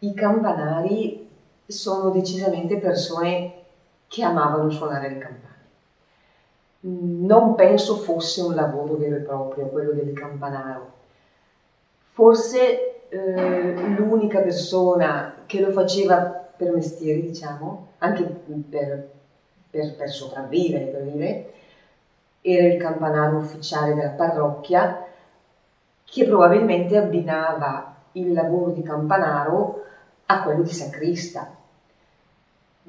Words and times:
i 0.00 0.14
campanari 0.14 1.28
sono 1.66 2.10
decisamente 2.10 2.78
persone 2.78 3.52
che 4.08 4.22
amavano 4.24 4.70
suonare 4.70 5.08
le 5.08 5.18
campane. 5.18 5.48
Non 6.80 7.54
penso 7.54 7.96
fosse 7.96 8.40
un 8.40 8.54
lavoro 8.54 8.96
vero 8.96 9.16
e 9.16 9.20
proprio 9.20 9.66
quello 9.66 9.92
del 9.92 10.12
campanaro. 10.12 10.92
Forse 12.12 13.08
eh, 13.08 13.74
l'unica 13.96 14.40
persona 14.40 15.42
che 15.46 15.60
lo 15.60 15.70
faceva 15.70 16.18
per 16.56 16.72
mestiere, 16.72 17.20
diciamo, 17.20 17.88
anche 17.98 18.22
per, 18.24 19.08
per, 19.70 19.96
per 19.96 20.08
sopravvivere, 20.08 20.86
per 20.86 21.02
vivere, 21.02 21.52
era 22.40 22.66
il 22.66 22.80
campanaro 22.80 23.36
ufficiale 23.36 23.94
della 23.94 24.10
parrocchia 24.10 25.06
che 26.04 26.24
probabilmente 26.24 26.96
abbinava 26.96 27.94
il 28.12 28.32
lavoro 28.32 28.70
di 28.70 28.82
campanaro 28.82 29.84
a 30.30 30.42
quello 30.42 30.62
di 30.62 30.72
sacrista. 30.72 31.56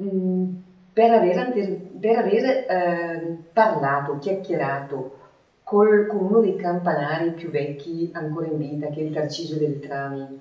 Mm, 0.01 0.53
per 0.93 1.11
aver, 1.11 1.51
per 1.99 2.17
aver 2.17 2.45
eh, 2.45 3.37
parlato, 3.51 4.19
chiacchierato 4.19 5.17
col, 5.63 6.05
con 6.05 6.25
uno 6.25 6.39
dei 6.39 6.55
campanari 6.55 7.31
più 7.31 7.49
vecchi 7.49 8.11
ancora 8.13 8.47
in 8.47 8.57
vita, 8.57 8.87
che 8.87 8.99
è 8.99 9.03
il 9.03 9.13
Tarcisio 9.13 9.57
Beltrami, 9.57 10.39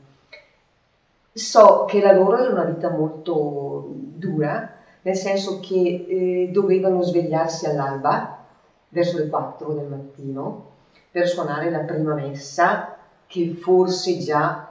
so 1.32 1.84
che 1.86 2.00
la 2.00 2.12
loro 2.12 2.38
era 2.38 2.50
una 2.50 2.64
vita 2.64 2.90
molto 2.90 3.86
dura, 3.88 4.74
nel 5.02 5.16
senso 5.16 5.60
che 5.60 6.06
eh, 6.08 6.50
dovevano 6.52 7.02
svegliarsi 7.02 7.66
all'alba, 7.66 8.44
verso 8.88 9.18
le 9.18 9.28
4 9.28 9.72
del 9.72 9.86
mattino, 9.86 10.68
per 11.10 11.26
suonare 11.28 11.70
la 11.70 11.78
prima 11.78 12.14
messa, 12.14 12.96
che 13.26 13.50
forse 13.50 14.18
già 14.18 14.69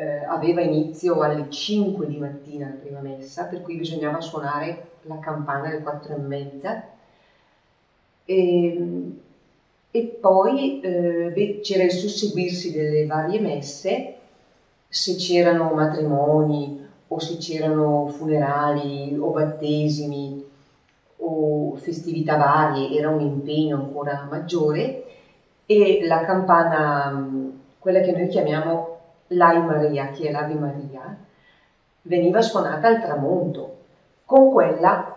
eh, 0.00 0.24
aveva 0.24 0.62
inizio 0.62 1.20
alle 1.20 1.50
5 1.50 2.06
di 2.06 2.16
mattina 2.16 2.68
la 2.68 2.74
prima 2.80 3.00
messa, 3.00 3.44
per 3.44 3.60
cui 3.60 3.76
bisognava 3.76 4.20
suonare 4.20 4.92
la 5.02 5.18
campana 5.18 5.68
alle 5.68 5.82
4 5.82 6.14
e 6.14 6.18
mezza. 6.18 6.82
E, 8.24 8.66
ehm, 8.66 9.20
e 9.90 10.02
poi 10.20 10.80
eh, 10.80 11.60
c'era 11.62 11.82
il 11.82 11.90
susseguirsi 11.90 12.72
delle 12.72 13.04
varie 13.04 13.40
messe, 13.40 14.14
se 14.88 15.16
c'erano 15.16 15.72
matrimoni 15.74 16.88
o 17.08 17.18
se 17.18 17.36
c'erano 17.36 18.06
funerali 18.06 19.16
o 19.18 19.30
battesimi 19.30 20.44
o 21.16 21.74
festività 21.76 22.36
varie, 22.36 22.96
era 22.96 23.10
un 23.10 23.20
impegno 23.20 23.76
ancora 23.76 24.26
maggiore 24.30 25.04
e 25.66 26.00
la 26.04 26.24
campana, 26.24 27.28
quella 27.78 28.00
che 28.00 28.12
noi 28.12 28.28
chiamiamo 28.28 28.89
l'Ai 29.32 29.62
Maria, 29.62 30.10
che 30.10 30.28
è 30.28 30.30
l'Ave 30.30 30.54
Maria, 30.54 31.16
veniva 32.02 32.40
suonata 32.40 32.88
al 32.88 33.00
tramonto. 33.00 33.76
Con 34.24 34.50
quella 34.50 35.16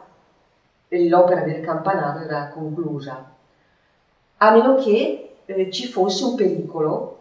l'opera 0.89 1.41
del 1.41 1.61
campanario 1.61 2.25
era 2.25 2.49
conclusa, 2.49 3.31
a 4.37 4.51
meno 4.51 4.75
che 4.75 5.35
eh, 5.45 5.71
ci 5.71 5.87
fosse 5.87 6.23
un 6.25 6.35
pericolo, 6.35 7.17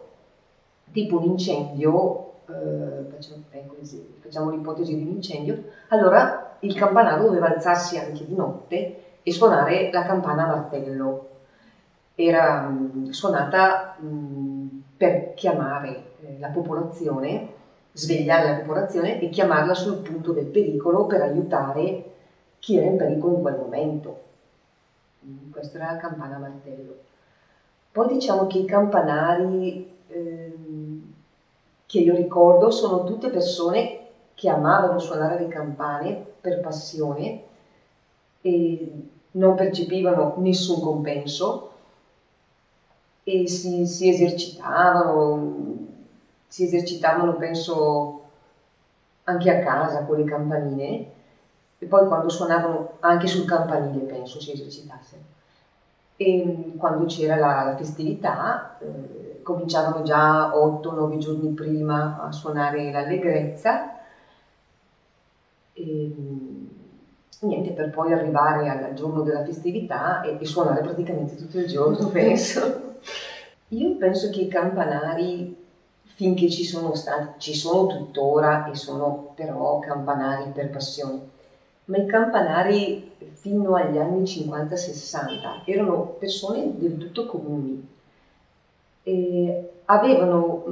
tipo 0.91 1.17
un 1.17 1.23
incendio, 1.23 2.33
eh, 2.47 3.09
facciamo, 3.09 3.43
ecco, 3.49 3.75
facciamo 4.19 4.51
l'ipotesi 4.51 4.95
di 4.95 5.03
un 5.03 5.15
incendio, 5.15 5.63
allora 5.89 6.57
il 6.59 6.75
campanario 6.75 7.25
doveva 7.25 7.47
alzarsi 7.47 7.97
anche 7.97 8.25
di 8.25 8.35
notte 8.35 9.03
e 9.23 9.31
suonare 9.31 9.89
la 9.91 10.03
campana 10.03 10.43
a 10.43 10.47
martello. 10.47 11.29
Era 12.15 12.67
mh, 12.67 13.09
suonata 13.09 13.95
mh, 13.97 14.67
per 14.97 15.33
chiamare 15.33 16.11
la 16.39 16.49
popolazione, 16.49 17.49
svegliare 17.91 18.49
la 18.49 18.59
popolazione 18.59 19.19
e 19.19 19.29
chiamarla 19.29 19.73
sul 19.73 19.97
punto 19.97 20.31
del 20.31 20.45
pericolo 20.45 21.05
per 21.05 21.21
aiutare 21.21 22.11
chi 22.59 22.77
era 22.77 22.87
in 22.87 22.97
pericolo 22.97 23.35
in 23.35 23.41
quel 23.41 23.57
momento. 23.57 24.21
Mm, 25.25 25.51
questa 25.51 25.77
era 25.77 25.91
la 25.93 25.97
campana 25.97 26.37
martello. 26.37 26.95
Poi 27.91 28.07
diciamo 28.07 28.47
che 28.47 28.59
i 28.59 28.65
campanari 28.65 29.91
ehm, 30.07 31.13
che 31.85 31.99
io 31.99 32.15
ricordo 32.15 32.71
sono 32.71 33.03
tutte 33.03 33.29
persone 33.29 33.99
che 34.33 34.49
amavano 34.49 34.97
suonare 34.97 35.39
le 35.39 35.47
campane 35.47 36.25
per 36.41 36.59
passione 36.59 37.43
e 38.41 38.91
non 39.31 39.55
percepivano 39.55 40.33
nessun 40.37 40.81
compenso 40.81 41.71
e 43.23 43.47
si, 43.47 43.85
si 43.85 44.09
esercitavano, 44.09 45.72
si 46.53 46.65
esercitavano 46.65 47.33
penso 47.33 48.21
anche 49.23 49.49
a 49.49 49.63
casa 49.63 50.03
con 50.03 50.17
le 50.17 50.23
campanine 50.23 51.11
e 51.79 51.85
poi 51.87 52.05
quando 52.05 52.29
suonavano 52.29 52.97
anche 52.99 53.25
sul 53.25 53.47
campanile 53.47 54.03
penso 54.03 54.39
si 54.39 54.51
esercitassero. 54.51 55.21
E 56.15 56.73
quando 56.77 57.05
c'era 57.05 57.37
la, 57.37 57.63
la 57.63 57.75
festività 57.75 58.77
eh, 58.77 59.41
cominciavano 59.41 60.03
già 60.03 60.51
8-9 60.51 61.17
giorni 61.17 61.49
prima 61.53 62.21
a 62.21 62.31
suonare 62.31 62.91
l'allegrezza 62.91 63.97
e 65.73 66.15
niente 67.39 67.71
per 67.71 67.89
poi 67.89 68.13
arrivare 68.13 68.69
al 68.69 68.93
giorno 68.93 69.23
della 69.23 69.43
festività 69.43 70.21
e, 70.21 70.37
e 70.39 70.45
suonare 70.45 70.81
praticamente 70.81 71.35
tutto 71.35 71.57
il 71.57 71.65
giorno 71.65 72.09
penso. 72.13 72.97
Io 73.69 73.97
penso 73.97 74.29
che 74.29 74.41
i 74.41 74.47
campanari 74.47 75.61
finché 76.15 76.49
ci 76.49 76.63
sono 76.63 76.93
stati, 76.95 77.39
ci 77.39 77.53
sono 77.53 77.87
tuttora 77.87 78.69
e 78.69 78.75
sono 78.75 79.31
però 79.35 79.79
campanari 79.79 80.51
per 80.51 80.69
passione, 80.69 81.19
ma 81.85 81.97
i 81.97 82.05
campanari 82.05 83.11
fino 83.33 83.75
agli 83.75 83.97
anni 83.97 84.23
50-60 84.23 85.63
erano 85.65 86.15
persone 86.19 86.71
del 86.77 86.97
tutto 86.97 87.25
comuni 87.25 87.91
e 89.03 89.69
avevano 89.85 90.63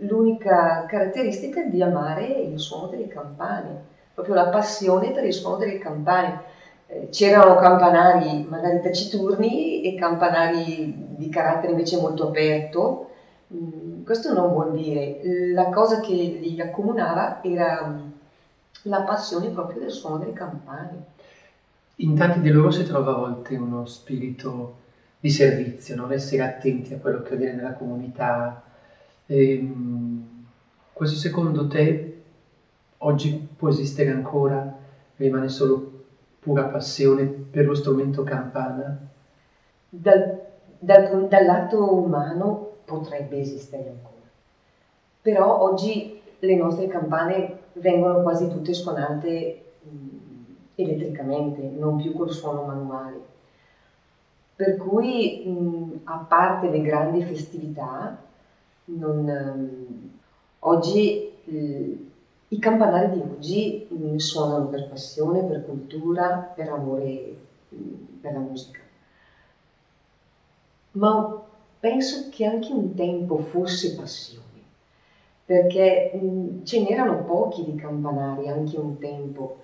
l'unica 0.00 0.86
caratteristica 0.88 1.62
di 1.62 1.82
amare 1.82 2.26
il 2.26 2.58
suono 2.58 2.88
delle 2.88 3.06
campane, 3.06 3.84
proprio 4.12 4.34
la 4.34 4.48
passione 4.48 5.12
per 5.12 5.24
il 5.24 5.32
suono 5.32 5.56
delle 5.56 5.78
campane. 5.78 6.54
Eh, 6.88 7.08
c'erano 7.10 7.56
campanari 7.56 8.46
magari 8.48 8.80
taciturni 8.80 9.82
e 9.82 9.94
campanari 9.96 10.94
di 11.16 11.28
carattere 11.28 11.72
invece 11.72 12.00
molto 12.00 12.28
aperto. 12.28 13.10
Mm, 13.54 14.02
questo 14.04 14.32
non 14.32 14.52
vuol 14.52 14.72
dire, 14.72 15.20
la 15.52 15.66
cosa 15.66 16.00
che 16.00 16.12
li 16.12 16.60
accomunava 16.60 17.42
era 17.42 17.86
mm, 17.86 18.10
la 18.82 19.02
passione 19.02 19.48
proprio 19.50 19.80
del 19.80 19.90
suono 19.90 20.18
delle 20.18 20.32
campane. 20.32 21.14
In 21.96 22.14
tanti 22.14 22.40
di 22.40 22.50
loro 22.50 22.70
si 22.70 22.84
trova 22.84 23.12
a 23.12 23.18
volte 23.18 23.56
uno 23.56 23.86
spirito 23.86 24.84
di 25.20 25.30
servizio, 25.30 25.96
non 25.96 26.12
essere 26.12 26.42
attenti 26.42 26.92
a 26.94 26.98
quello 26.98 27.22
che 27.22 27.34
avviene 27.34 27.54
nella 27.54 27.74
comunità. 27.74 28.62
E, 29.26 29.52
ehm, 29.52 30.44
questo 30.92 31.16
secondo 31.16 31.66
te 31.68 32.22
oggi 32.98 33.48
può 33.56 33.68
esistere 33.68 34.10
ancora? 34.10 34.84
Rimane 35.16 35.48
solo 35.48 36.04
pura 36.40 36.64
passione 36.64 37.24
per 37.26 37.64
lo 37.66 37.74
strumento 37.74 38.22
campana? 38.22 38.98
Dal 39.88 40.46
dal, 40.78 41.26
dal 41.28 41.44
lato 41.44 41.94
umano 41.94 42.65
potrebbe 42.86 43.38
esistere 43.40 43.88
ancora. 43.88 44.14
Però 45.20 45.60
oggi 45.60 46.20
le 46.38 46.56
nostre 46.56 46.86
campane 46.86 47.58
vengono 47.74 48.22
quasi 48.22 48.48
tutte 48.48 48.72
suonate 48.72 49.64
mh, 49.82 50.16
elettricamente, 50.76 51.62
non 51.62 51.96
più 51.96 52.14
col 52.14 52.32
suono 52.32 52.62
manuale. 52.62 53.34
Per 54.56 54.76
cui, 54.78 55.44
mh, 55.46 56.00
a 56.04 56.16
parte 56.18 56.70
le 56.70 56.80
grandi 56.80 57.22
festività, 57.22 58.16
non, 58.86 59.28
um, 59.28 60.10
oggi 60.60 61.34
i 62.48 62.58
campanari 62.58 63.10
di 63.10 63.20
oggi 63.20 64.18
suonano 64.18 64.66
per 64.66 64.88
passione, 64.88 65.44
per 65.44 65.64
cultura, 65.64 66.52
per 66.54 66.68
amore 66.68 67.36
per 68.20 68.32
la 68.32 68.38
musica 68.38 68.80
ma 70.96 71.45
penso 71.78 72.28
che 72.30 72.44
anche 72.44 72.72
un 72.72 72.94
tempo 72.94 73.38
fosse 73.38 73.94
passione, 73.94 74.44
perché 75.44 76.12
mh, 76.14 76.64
ce 76.64 76.82
n'erano 76.82 77.24
pochi 77.24 77.64
di 77.64 77.74
campanari 77.74 78.48
anche 78.48 78.76
un 78.78 78.98
tempo. 78.98 79.58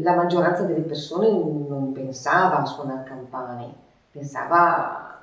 La 0.00 0.14
maggioranza 0.14 0.62
delle 0.62 0.82
persone 0.82 1.28
non 1.28 1.90
pensava 1.92 2.60
a 2.60 2.66
suonare 2.66 3.08
campane, 3.08 3.74
pensava 4.12 5.20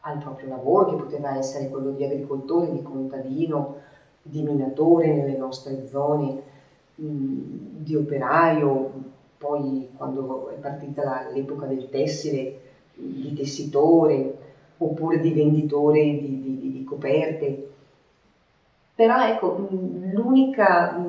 al 0.00 0.18
proprio 0.18 0.48
lavoro, 0.48 0.90
che 0.90 1.02
poteva 1.02 1.36
essere 1.36 1.68
quello 1.68 1.92
di 1.92 2.04
agricoltore, 2.04 2.72
di 2.72 2.82
contadino, 2.82 3.76
di 4.22 4.42
minatore 4.42 5.12
nelle 5.14 5.36
nostre 5.36 5.86
zone, 5.86 6.42
di 6.94 7.94
operaio, 7.94 8.90
poi 9.38 9.90
quando 9.96 10.48
è 10.48 10.54
partita 10.54 11.28
l'epoca 11.32 11.66
del 11.66 11.88
tessile, 11.88 12.60
di 12.94 13.32
tessitore, 13.34 14.38
oppure 14.78 15.20
di 15.20 15.32
venditore 15.32 16.02
di, 16.02 16.58
di, 16.60 16.72
di 16.72 16.84
coperte. 16.84 17.70
Però 18.94 19.26
ecco, 19.26 19.68
l'unica, 19.70 21.04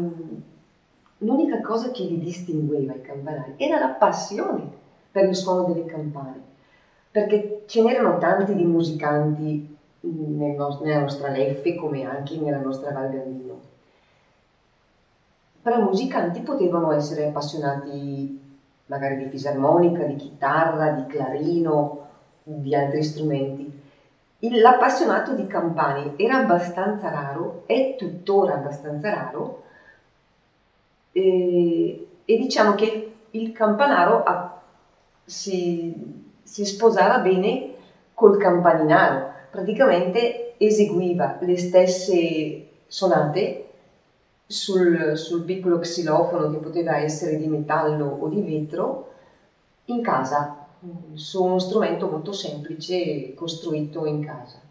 l'unica 1.19 1.61
cosa 1.61 1.91
che 1.91 2.03
li 2.03 2.19
distingueva 2.19 2.93
i 2.93 3.01
campanari 3.01 3.53
era 3.57 3.79
la 3.79 3.89
passione 3.89 4.69
per 5.11 5.29
il 5.29 5.35
suono 5.35 5.63
delle 5.73 5.85
campane, 5.85 6.41
perché 7.09 7.63
ce 7.65 7.81
n'erano 7.81 8.17
tanti 8.17 8.53
di 8.55 8.65
musicanti 8.65 9.75
nel 10.01 10.55
no- 10.55 10.79
nella 10.83 10.99
nostra 10.99 11.29
Leffe 11.29 11.75
come 11.75 12.03
anche 12.03 12.37
nella 12.37 12.59
nostra 12.59 12.91
Val 12.91 13.09
Gardino. 13.09 13.59
Però 15.61 15.81
musicanti 15.81 16.41
potevano 16.41 16.91
essere 16.91 17.27
appassionati 17.27 18.39
magari 18.85 19.17
di 19.17 19.29
fisarmonica, 19.29 20.03
di 20.03 20.15
chitarra, 20.15 20.91
di 20.91 21.05
clarino, 21.07 21.96
di 22.47 22.73
altri 22.73 23.03
strumenti. 23.03 23.85
L'appassionato 24.39 25.33
di 25.33 25.47
campani 25.47 26.13
era 26.15 26.37
abbastanza 26.37 27.09
raro, 27.09 27.63
è 27.65 27.95
tuttora 27.97 28.53
abbastanza 28.53 29.09
raro, 29.09 29.63
e, 31.11 32.07
e 32.23 32.37
diciamo 32.37 32.75
che 32.75 33.13
il 33.31 33.51
campanaro 33.51 34.23
ha, 34.23 34.61
si, 35.25 35.93
si 36.41 36.65
sposava 36.65 37.19
bene 37.19 37.73
col 38.13 38.37
campaninaro, 38.37 39.31
praticamente 39.51 40.53
eseguiva 40.57 41.37
le 41.41 41.57
stesse 41.57 42.67
sonate 42.87 43.65
sul, 44.45 45.17
sul, 45.17 45.43
piccolo 45.43 45.79
xilofono 45.79 46.49
che 46.51 46.57
poteva 46.57 46.97
essere 46.97 47.37
di 47.37 47.47
metallo 47.47 48.17
o 48.21 48.27
di 48.29 48.41
vetro 48.41 49.11
in 49.85 50.01
casa, 50.01 50.56
su 51.15 51.43
uno 51.43 51.59
strumento 51.59 52.07
molto 52.07 52.31
semplice 52.33 53.33
costruito 53.33 54.05
in 54.05 54.23
casa. 54.23 54.61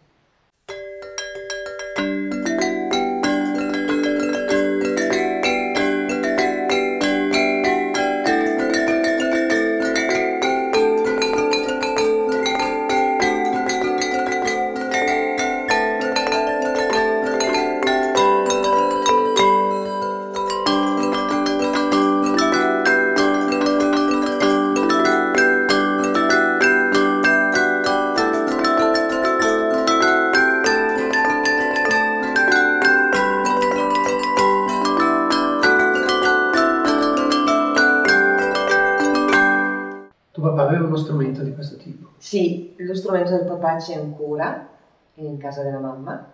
Sì, 42.27 42.73
lo 42.79 42.93
strumento 42.93 43.29
del 43.29 43.45
papà 43.45 43.77
c'è 43.77 43.95
ancora 43.95 44.67
in 45.13 45.37
casa 45.37 45.63
della 45.63 45.79
mamma. 45.79 46.29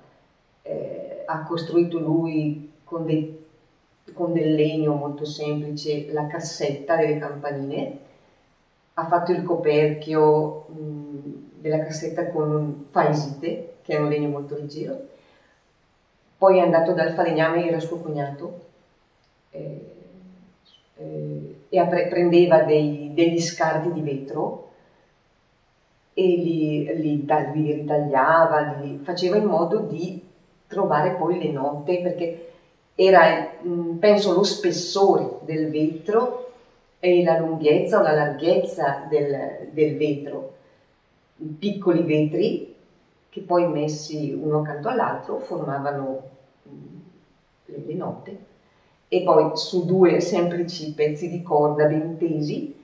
Eh, 0.63 1.22
ha 1.24 1.44
costruito 1.44 2.00
lui 2.00 2.72
con, 2.84 3.06
dei, 3.06 3.45
con, 4.12 4.34
del 4.34 4.56
legno 4.56 4.95
molto 4.95 5.24
semplice 5.24 6.12
la 6.12 6.25
cassetta 6.25 6.95
delle 6.95 7.19
campanine. 7.19 7.98
Ha 8.95 9.06
fatto 9.06 9.34
il 9.34 9.44
coperchio 9.44 10.66
mh, 10.69 11.60
della 11.60 11.84
cassetta 11.84 12.25
con 12.31 12.50
un 12.50 12.86
faesite, 12.90 13.75
che 13.84 13.95
è 13.95 14.00
un 14.00 14.10
legno 14.10 14.30
molto 14.30 14.56
leggero. 14.56 15.00
Poi 16.40 16.57
è 16.57 16.62
andato 16.62 16.94
dal 16.94 17.13
falegname, 17.13 17.68
era 17.68 17.80
suo 17.80 18.00
cognato, 18.00 18.66
eh, 19.51 19.94
eh, 20.98 21.56
e 21.69 22.07
prendeva 22.10 22.63
dei, 22.63 23.12
degli 23.13 23.40
scarti 23.40 23.92
di 23.92 24.01
vetro 24.01 24.72
e 26.13 26.21
li, 26.21 26.86
li, 26.95 27.25
li 27.54 27.74
ritagliava, 27.74 28.77
li, 28.81 29.00
faceva 29.04 29.38
in 29.38 29.45
modo 29.45 29.80
di 29.80 30.21
trovare 30.68 31.12
poi 31.15 31.42
le 31.42 31.51
note 31.51 32.01
perché 32.01 32.51
era, 32.95 33.51
mm, 33.65 33.98
penso, 33.98 34.33
lo 34.33 34.44
spessore 34.44 35.39
del 35.42 35.69
vetro 35.69 36.51
e 37.00 37.24
la 37.24 37.39
lunghezza 37.39 38.00
o 38.00 38.04
la 38.04 38.13
larghezza 38.13 39.06
del, 39.10 39.69
del 39.71 39.98
vetro, 39.98 40.54
piccoli 41.57 42.04
vetri 42.04 42.75
che 43.30 43.42
poi 43.42 43.68
messi 43.68 44.31
uno 44.31 44.59
accanto 44.59 44.89
all'altro 44.89 45.39
formavano 45.39 46.21
mm, 46.69 47.00
le, 47.66 47.83
le 47.86 47.94
note. 47.95 48.38
E 49.07 49.21
poi 49.21 49.51
su 49.56 49.86
due 49.86 50.19
semplici 50.19 50.94
pezzi 50.94 51.30
di 51.30 51.42
corda 51.42 51.86
ben 51.86 52.18
tesi 52.18 52.81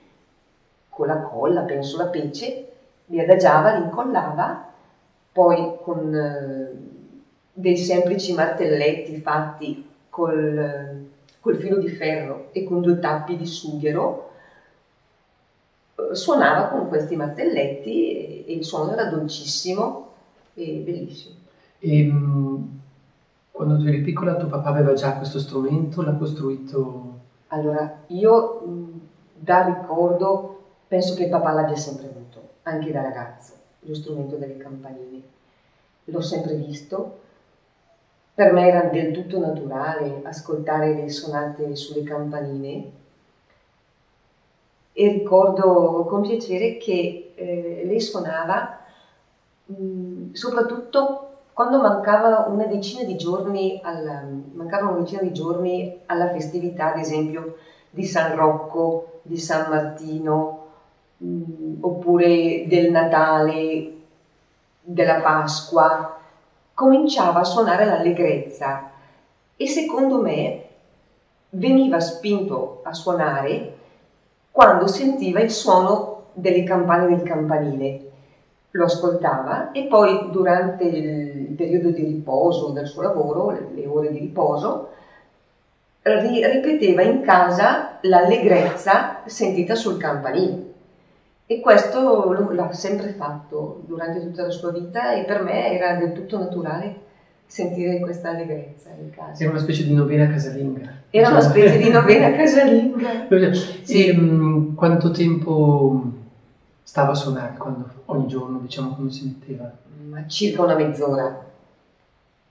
con 0.88 1.06
la 1.06 1.20
colla, 1.22 1.62
penso 1.62 1.96
la 1.96 2.06
pece, 2.06 2.69
li 3.10 3.20
adagiava, 3.20 3.76
li 3.76 3.84
incollava, 3.84 4.68
poi 5.32 5.76
con 5.82 6.14
eh, 6.14 6.70
dei 7.52 7.76
semplici 7.76 8.32
martelletti 8.32 9.16
fatti 9.16 9.88
col, 10.08 11.06
col, 11.40 11.56
filo 11.56 11.76
di 11.78 11.88
ferro 11.88 12.48
e 12.52 12.64
con 12.64 12.80
due 12.80 12.98
tappi 12.98 13.36
di 13.36 13.46
sughero, 13.46 14.30
eh, 15.96 16.14
suonava 16.14 16.68
con 16.68 16.88
questi 16.88 17.16
martelletti 17.16 18.44
e, 18.46 18.54
il 18.54 18.64
suono 18.64 18.92
era 18.92 19.04
dolcissimo 19.04 20.08
e 20.54 20.82
bellissimo. 20.84 21.34
E, 21.78 22.00
ehm, 22.00 22.80
quando 23.50 23.78
tu 23.78 23.86
eri 23.86 24.00
piccola 24.00 24.36
tuo 24.36 24.48
papà 24.48 24.70
aveva 24.70 24.94
già 24.94 25.16
questo 25.16 25.38
strumento, 25.38 26.02
l'ha 26.02 26.14
costruito? 26.14 27.08
Allora, 27.48 28.02
io 28.06 28.62
da 29.34 29.64
ricordo 29.64 30.58
penso 30.86 31.14
che 31.14 31.24
il 31.24 31.30
papà 31.30 31.52
l'abbia 31.52 31.76
sempre 31.76 32.06
avuto 32.06 32.29
anche 32.62 32.90
da 32.92 33.02
ragazzo, 33.02 33.54
lo 33.80 33.94
strumento 33.94 34.36
delle 34.36 34.56
campanine. 34.56 35.22
L'ho 36.04 36.20
sempre 36.20 36.54
visto, 36.54 37.18
per 38.34 38.52
me 38.52 38.68
era 38.68 38.88
del 38.88 39.12
tutto 39.12 39.38
naturale 39.38 40.20
ascoltare 40.24 40.94
le 40.94 41.08
sonate 41.10 41.76
sulle 41.76 42.02
campanine 42.02 42.90
e 44.92 45.08
ricordo 45.08 46.06
con 46.08 46.22
piacere 46.22 46.78
che 46.78 47.32
eh, 47.34 47.82
lei 47.84 48.00
suonava 48.00 48.80
mh, 49.66 50.32
soprattutto 50.32 51.26
quando 51.52 51.80
mancava 51.80 52.46
una 52.48 52.64
decina 52.64 53.04
di 53.04 53.16
giorni 53.16 53.80
alla, 53.82 54.24
mancavano 54.52 54.92
una 54.92 55.00
decina 55.00 55.20
di 55.22 55.32
giorni 55.32 56.00
alla 56.06 56.30
festività, 56.30 56.94
ad 56.94 56.98
esempio, 56.98 57.56
di 57.90 58.04
San 58.06 58.34
Rocco, 58.34 59.20
di 59.22 59.36
San 59.36 59.68
Martino, 59.68 60.59
Mm, 61.22 61.82
oppure 61.82 62.64
del 62.66 62.90
Natale, 62.90 63.92
della 64.80 65.20
Pasqua, 65.20 66.18
cominciava 66.72 67.40
a 67.40 67.44
suonare 67.44 67.84
l'allegrezza 67.84 68.90
e 69.54 69.66
secondo 69.66 70.22
me 70.22 70.64
veniva 71.50 72.00
spinto 72.00 72.80
a 72.84 72.94
suonare 72.94 73.76
quando 74.50 74.86
sentiva 74.86 75.40
il 75.40 75.50
suono 75.50 76.28
delle 76.32 76.62
campane 76.62 77.14
del 77.14 77.22
campanile. 77.22 78.10
Lo 78.70 78.84
ascoltava 78.84 79.72
e 79.72 79.84
poi 79.84 80.30
durante 80.30 80.84
il 80.84 81.54
periodo 81.54 81.90
di 81.90 82.04
riposo 82.04 82.70
del 82.70 82.86
suo 82.86 83.02
lavoro, 83.02 83.50
le 83.74 83.86
ore 83.86 84.10
di 84.10 84.20
riposo, 84.20 84.88
ripeteva 86.02 87.02
in 87.02 87.20
casa 87.20 87.98
l'allegrezza 88.00 89.20
sentita 89.26 89.74
sul 89.74 89.98
campanile. 89.98 90.69
E 91.50 91.58
questo 91.58 92.32
l'ha 92.52 92.72
sempre 92.72 93.08
fatto 93.08 93.82
durante 93.84 94.20
tutta 94.20 94.42
la 94.42 94.50
sua 94.50 94.70
vita 94.70 95.14
e 95.14 95.24
per 95.24 95.42
me 95.42 95.72
era 95.72 95.96
del 95.96 96.12
tutto 96.12 96.38
naturale 96.38 96.94
sentire 97.44 97.98
questa 97.98 98.28
allegrezza 98.28 98.90
in 98.90 99.10
casa. 99.10 99.42
Era 99.42 99.50
una 99.50 99.58
specie 99.58 99.82
di 99.82 99.92
novena 99.92 100.28
casalinga. 100.28 100.80
Era 100.80 100.94
diciamo. 101.10 101.30
una 101.30 101.40
specie 101.40 101.78
di 101.78 101.90
novena 101.90 102.30
casalinga. 102.38 103.52
sì. 103.82 104.06
E 104.06 104.16
um, 104.16 104.76
quanto 104.76 105.10
tempo 105.10 106.12
stava 106.84 107.10
a 107.10 107.16
suonare 107.16 107.56
quando, 107.56 107.90
ogni 108.04 108.28
giorno, 108.28 108.60
diciamo, 108.60 108.94
quando 108.94 109.10
si 109.10 109.24
metteva? 109.26 109.72
Ma 110.08 110.24
circa 110.28 110.62
una 110.62 110.76
mezz'ora. 110.76 111.46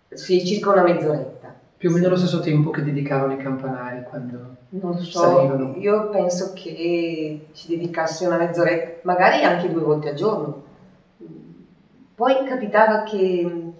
Sì, 0.09 0.45
circa 0.45 0.71
una 0.71 0.83
mezz'oretta. 0.83 1.55
Più 1.77 1.89
o 1.89 1.93
meno 1.93 2.07
allo 2.07 2.17
stesso 2.17 2.41
tempo 2.41 2.69
che 2.69 2.83
dedicavano 2.83 3.31
i 3.31 3.37
campanari 3.37 4.03
quando 4.03 4.57
non 4.69 4.95
lo 4.95 5.01
so, 5.01 5.19
salivano. 5.19 5.75
io 5.77 6.09
penso 6.09 6.53
che 6.53 7.47
ci 7.53 7.67
dedicassi 7.67 8.25
una 8.25 8.37
mezz'oretta, 8.37 8.99
magari 9.03 9.43
anche 9.43 9.71
due 9.71 9.81
volte 9.81 10.09
al 10.09 10.15
giorno. 10.15 10.63
Poi 12.13 12.45
capitava 12.45 13.03
che 13.03 13.71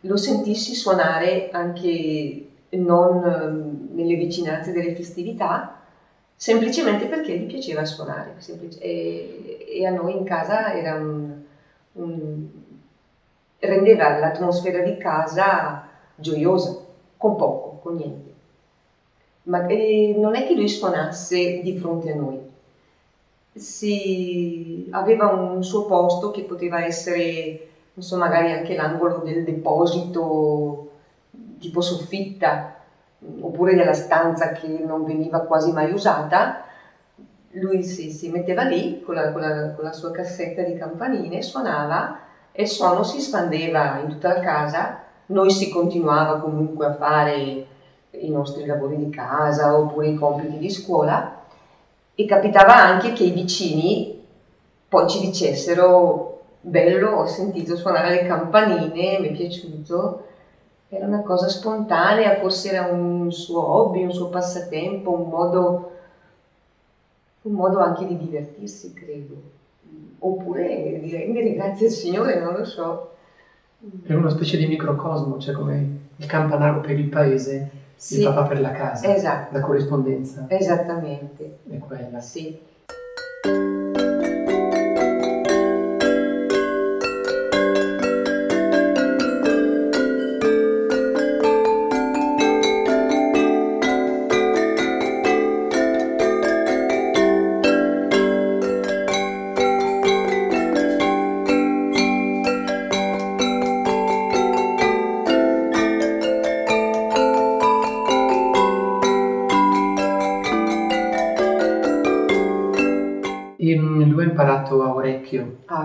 lo 0.00 0.16
sentissi 0.16 0.74
suonare 0.74 1.48
anche 1.50 2.48
non 2.70 3.24
ehm, 3.24 3.88
nelle 3.92 4.14
vicinanze 4.14 4.72
delle 4.72 4.94
festività, 4.94 5.80
semplicemente 6.36 7.06
perché 7.06 7.36
gli 7.36 7.46
piaceva 7.46 7.84
suonare. 7.84 8.36
E, 8.78 9.66
e, 9.70 9.86
a 9.86 9.90
noi 9.90 10.16
in 10.16 10.24
casa 10.24 10.72
era 10.74 10.94
un, 10.94 11.34
un, 11.92 12.46
rendeva 13.58 14.18
l'atmosfera 14.18 14.82
di 14.82 14.96
casa 14.98 15.88
gioiosa 16.14 16.76
con 17.16 17.36
poco, 17.36 17.80
con 17.82 17.96
niente. 17.96 18.27
Ma 19.48 19.66
eh, 19.66 20.14
non 20.16 20.34
è 20.34 20.46
che 20.46 20.54
lui 20.54 20.68
suonasse 20.68 21.60
di 21.62 21.76
fronte 21.78 22.12
a 22.12 22.14
noi, 22.14 22.38
si, 23.54 24.86
aveva 24.90 25.28
un 25.28 25.64
suo 25.64 25.86
posto 25.86 26.30
che 26.30 26.42
poteva 26.42 26.84
essere, 26.84 27.68
non 27.94 28.04
so, 28.04 28.16
magari 28.16 28.52
anche 28.52 28.76
l'angolo 28.76 29.18
del 29.24 29.44
deposito 29.44 30.90
tipo 31.58 31.80
soffitta, 31.80 32.76
oppure 33.40 33.74
della 33.74 33.94
stanza 33.94 34.52
che 34.52 34.66
non 34.68 35.04
veniva 35.04 35.40
quasi 35.40 35.72
mai 35.72 35.92
usata, 35.92 36.64
lui 37.52 37.82
si, 37.82 38.10
si 38.10 38.30
metteva 38.30 38.62
lì 38.62 39.00
con 39.00 39.14
la, 39.14 39.32
con, 39.32 39.40
la, 39.40 39.72
con 39.72 39.84
la, 39.84 39.92
sua 39.92 40.10
cassetta 40.10 40.62
di 40.62 40.76
campanine, 40.76 41.42
suonava 41.42 42.20
e 42.52 42.62
il 42.62 42.68
suono 42.68 43.02
si 43.02 43.20
spandeva 43.20 43.98
in 44.00 44.08
tutta 44.08 44.34
la 44.34 44.40
casa, 44.40 45.02
noi 45.26 45.50
si 45.50 45.70
continuava 45.70 46.38
comunque 46.38 46.86
a 46.86 46.94
fare 46.94 47.66
i 48.20 48.30
nostri 48.30 48.66
lavori 48.66 48.96
di 48.96 49.10
casa 49.10 49.76
oppure 49.76 50.08
i 50.08 50.14
compiti 50.14 50.58
di 50.58 50.70
scuola 50.70 51.44
e 52.14 52.24
capitava 52.24 52.76
anche 52.76 53.12
che 53.12 53.24
i 53.24 53.30
vicini 53.30 54.24
poi 54.88 55.08
ci 55.08 55.20
dicessero 55.20 56.40
bello, 56.60 57.10
ho 57.10 57.26
sentito 57.26 57.76
suonare 57.76 58.10
le 58.10 58.26
campanine, 58.26 59.18
mi 59.20 59.28
è 59.28 59.32
piaciuto, 59.32 60.24
era 60.88 61.06
una 61.06 61.22
cosa 61.22 61.48
spontanea, 61.48 62.36
forse 62.36 62.70
era 62.70 62.86
un 62.86 63.30
suo 63.30 63.66
hobby, 63.66 64.02
un 64.02 64.12
suo 64.12 64.28
passatempo, 64.28 65.12
un 65.12 65.28
modo, 65.28 65.92
un 67.42 67.52
modo 67.52 67.78
anche 67.78 68.06
di 68.06 68.16
divertirsi, 68.16 68.94
credo. 68.94 69.56
Oppure 70.20 70.98
di 71.00 71.10
rendere 71.10 71.52
grazie 71.52 71.86
al 71.86 71.92
Signore, 71.92 72.40
non 72.40 72.54
lo 72.54 72.64
so. 72.64 73.12
Era 74.06 74.18
una 74.18 74.30
specie 74.30 74.56
di 74.56 74.66
microcosmo, 74.66 75.38
cioè 75.38 75.54
come 75.54 75.98
il 76.16 76.26
campanaro 76.26 76.80
per 76.80 76.98
il 76.98 77.08
paese, 77.08 77.70
sì. 77.98 78.18
il 78.18 78.24
papà 78.24 78.44
per 78.44 78.60
la 78.60 78.70
casa. 78.70 79.12
Esatto. 79.12 79.54
La 79.54 79.60
corrispondenza. 79.60 80.46
Esattamente. 80.48 81.58
È 81.68 81.78
quella. 81.78 82.20
Sì. 82.20 82.58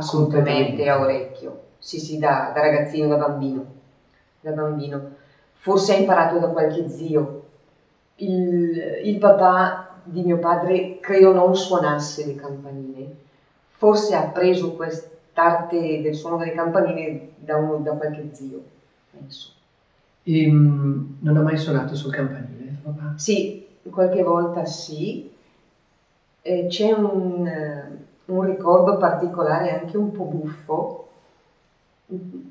Assolutamente 0.03 0.87
a 0.89 0.99
orecchio, 0.99 1.61
sì 1.79 1.99
sì, 1.99 2.19
da, 2.19 2.51
da 2.53 2.61
ragazzino, 2.61 3.07
da 3.07 3.17
bambino. 3.17 3.65
da 4.41 4.51
bambino. 4.51 5.09
Forse 5.53 5.95
ha 5.95 5.97
imparato 5.97 6.39
da 6.39 6.47
qualche 6.47 6.89
zio. 6.89 7.41
Il, 8.17 9.01
il 9.03 9.17
papà 9.17 10.01
di 10.03 10.21
mio 10.23 10.37
padre 10.37 10.99
credo 10.99 11.33
non 11.33 11.55
suonasse 11.55 12.25
le 12.25 12.35
campanine, 12.35 13.15
forse 13.69 14.15
ha 14.15 14.23
preso 14.23 14.73
quest'arte 14.73 16.01
del 16.01 16.13
suono 16.13 16.37
delle 16.37 16.53
campanine 16.53 17.29
da, 17.37 17.57
uno, 17.57 17.77
da 17.77 17.93
qualche 17.93 18.29
zio, 18.33 18.61
penso. 19.11 19.51
E, 20.23 20.49
um, 20.49 21.17
non 21.19 21.37
ha 21.37 21.41
mai 21.41 21.57
suonato 21.57 21.95
sul 21.95 22.11
campanile, 22.11 22.77
papà? 22.83 23.13
Sì, 23.15 23.65
qualche 23.89 24.21
volta 24.23 24.65
sì. 24.65 25.31
Eh, 26.41 26.67
c'è 26.67 26.91
un, 26.91 27.47
un 28.33 28.41
ricordo 28.41 28.97
particolare, 28.97 29.79
anche 29.79 29.97
un 29.97 30.11
po' 30.11 30.25
buffo. 30.25 31.07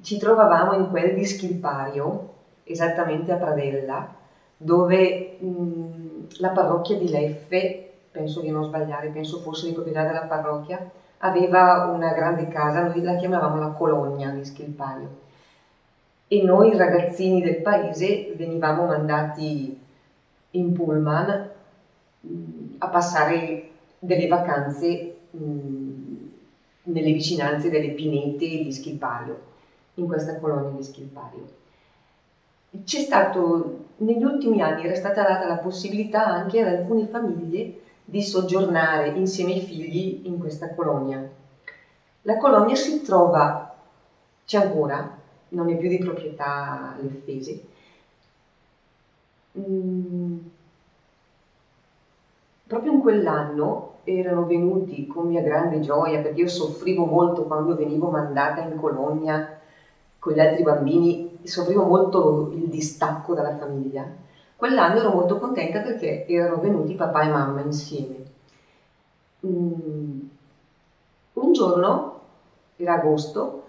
Ci 0.00 0.18
trovavamo 0.18 0.72
in 0.74 0.88
quel 0.90 1.14
di 1.14 1.24
Schilpario, 1.24 2.30
esattamente 2.64 3.32
a 3.32 3.36
Pradella, 3.36 4.14
dove 4.56 5.36
mh, 5.38 6.26
la 6.38 6.50
parrocchia 6.50 6.96
di 6.96 7.08
Leffe, 7.08 7.90
penso 8.10 8.40
di 8.40 8.50
non 8.50 8.64
sbagliare, 8.64 9.08
penso 9.08 9.38
fosse 9.38 9.66
di 9.66 9.72
proprietà 9.72 10.04
della 10.04 10.22
parrocchia, 10.22 10.90
aveva 11.18 11.90
una 11.94 12.12
grande 12.12 12.48
casa, 12.48 12.86
noi 12.86 13.02
la 13.02 13.16
chiamavamo 13.16 13.58
la 13.58 13.68
colonia 13.68 14.30
di 14.30 14.44
Schilpario. 14.44 15.20
E 16.28 16.42
noi 16.42 16.76
ragazzini 16.76 17.42
del 17.42 17.60
paese 17.60 18.32
venivamo 18.36 18.86
mandati 18.86 19.78
in 20.50 20.72
pullman 20.72 21.50
a 22.78 22.88
passare 22.88 23.70
delle 23.98 24.28
vacanze 24.28 25.16
mh, 25.32 26.30
nelle 26.84 27.12
vicinanze 27.12 27.70
delle 27.70 27.90
pinete 27.90 28.46
di 28.46 28.72
Schilpario, 28.72 29.50
in 29.94 30.06
questa 30.06 30.38
colonia 30.38 30.70
di 30.70 30.82
Schilpario. 30.82 31.60
C'è 32.84 33.00
stato, 33.00 33.84
negli 33.98 34.22
ultimi 34.22 34.62
anni 34.62 34.84
era 34.84 34.94
stata 34.94 35.22
data 35.22 35.46
la 35.46 35.58
possibilità 35.58 36.24
anche 36.24 36.60
ad 36.60 36.74
alcune 36.74 37.06
famiglie 37.06 37.80
di 38.04 38.22
soggiornare 38.22 39.08
insieme 39.10 39.52
ai 39.52 39.60
figli 39.60 40.22
in 40.24 40.38
questa 40.38 40.74
colonia. 40.74 41.26
La 42.22 42.36
colonia 42.36 42.74
si 42.74 43.02
trova, 43.02 43.74
c'è 44.46 44.58
ancora, 44.58 45.18
non 45.50 45.68
è 45.70 45.76
più 45.76 45.88
di 45.88 45.98
proprietà 45.98 46.96
leffese, 47.00 47.62
mm, 49.58 50.38
proprio 52.72 52.92
in 52.92 53.00
quell'anno 53.00 53.96
erano 54.04 54.46
venuti 54.46 55.06
con 55.06 55.26
mia 55.26 55.42
grande 55.42 55.80
gioia, 55.80 56.22
perché 56.22 56.40
io 56.40 56.48
soffrivo 56.48 57.04
molto 57.04 57.42
quando 57.42 57.76
venivo 57.76 58.08
mandata 58.08 58.62
in 58.62 58.78
colonia 58.78 59.58
con 60.18 60.32
gli 60.32 60.40
altri 60.40 60.62
bambini, 60.62 61.38
soffrivo 61.42 61.84
molto 61.84 62.50
il 62.54 62.68
distacco 62.68 63.34
dalla 63.34 63.58
famiglia. 63.58 64.06
Quell'anno 64.56 65.00
ero 65.00 65.10
molto 65.10 65.38
contenta 65.38 65.82
perché 65.82 66.24
erano 66.26 66.62
venuti 66.62 66.94
papà 66.94 67.24
e 67.24 67.28
mamma 67.28 67.60
insieme. 67.60 68.16
Mm. 69.46 70.20
Un 71.34 71.52
giorno, 71.52 72.20
era 72.76 72.94
agosto, 72.94 73.64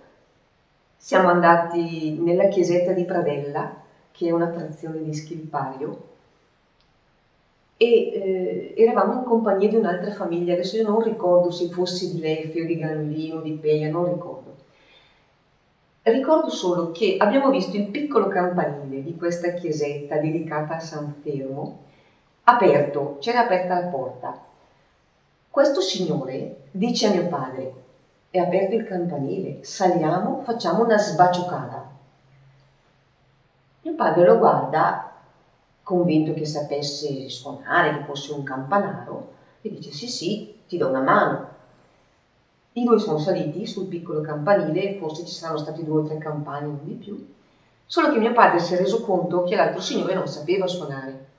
siamo 0.96 1.28
andati 1.28 2.18
nella 2.22 2.48
chiesetta 2.48 2.94
di 2.94 3.04
Pradella, 3.04 3.82
che 4.12 4.28
è 4.28 4.32
una 4.32 4.50
frazione 4.50 5.04
di 5.04 5.14
Schilpario, 5.14 6.12
e 7.78 7.86
eh, 7.86 8.74
eravamo 8.78 9.14
in 9.14 9.24
compagnia 9.24 9.68
di 9.68 9.76
un'altra 9.76 10.12
famiglia, 10.12 10.54
adesso 10.54 10.78
io 10.78 10.88
non 10.88 11.02
ricordo 11.02 11.52
se 11.52 11.70
fosse 11.70 12.12
di 12.12 12.20
Leffi 12.20 12.62
o 12.62 12.66
di 12.66 12.78
Granlino, 12.78 13.42
di 13.42 13.54
Peia, 13.54 13.90
non 13.90 14.06
ricordo. 14.06 14.52
Ricordo 16.04 16.50
solo 16.50 16.92
che 16.92 17.16
abbiamo 17.18 17.50
visto 17.50 17.78
il 17.78 17.88
piccolo 17.88 18.28
campanile 18.28 19.02
di 19.02 19.16
questa 19.16 19.54
chiesetta 19.54 20.18
dedicata 20.18 20.76
a 20.76 20.80
San 20.80 21.14
Fermo, 21.22 21.80
aperto, 22.44 23.18
c'era 23.20 23.46
aperta 23.46 23.80
la 23.80 23.88
porta. 23.88 24.44
Questo 25.50 25.80
signore 25.80 26.64
dice 26.72 27.08
a 27.08 27.12
mio 27.12 27.28
padre, 27.28 27.74
è 28.30 28.40
aperto 28.40 28.76
il 28.76 28.86
campanile, 28.86 29.64
saliamo, 29.64 30.42
facciamo 30.44 30.84
una 30.84 30.98
sbacciocata. 30.98 31.92
Mio 33.84 33.94
padre 33.96 34.26
lo 34.26 34.38
guarda 34.40 35.13
convinto 35.84 36.34
che 36.34 36.46
sapesse 36.46 37.30
suonare, 37.30 37.94
che 37.94 38.04
fosse 38.06 38.32
un 38.32 38.44
campanaro, 38.44 39.32
e 39.62 39.70
dice 39.70 39.92
sì 39.92 40.08
sì, 40.08 40.56
ti 40.68 40.78
do 40.78 40.88
una 40.88 41.02
mano. 41.02 41.52
I 42.74 42.84
due 42.84 42.98
sono 42.98 43.18
saliti 43.18 43.68
sul 43.68 43.86
piccolo 43.86 44.22
campanile, 44.22 44.96
forse 44.98 45.26
ci 45.26 45.34
saranno 45.34 45.60
stati 45.60 45.84
due 45.84 46.00
o 46.00 46.04
tre 46.04 46.18
campani, 46.18 46.68
non 46.68 46.86
di 46.86 46.94
più, 46.94 47.24
solo 47.86 48.10
che 48.12 48.18
mio 48.18 48.32
padre 48.32 48.60
si 48.60 48.74
è 48.74 48.78
reso 48.78 49.02
conto 49.02 49.44
che 49.44 49.56
l'altro 49.56 49.82
signore 49.82 50.16
non 50.16 50.28
sapeva 50.28 50.66
suonare. 50.66 51.32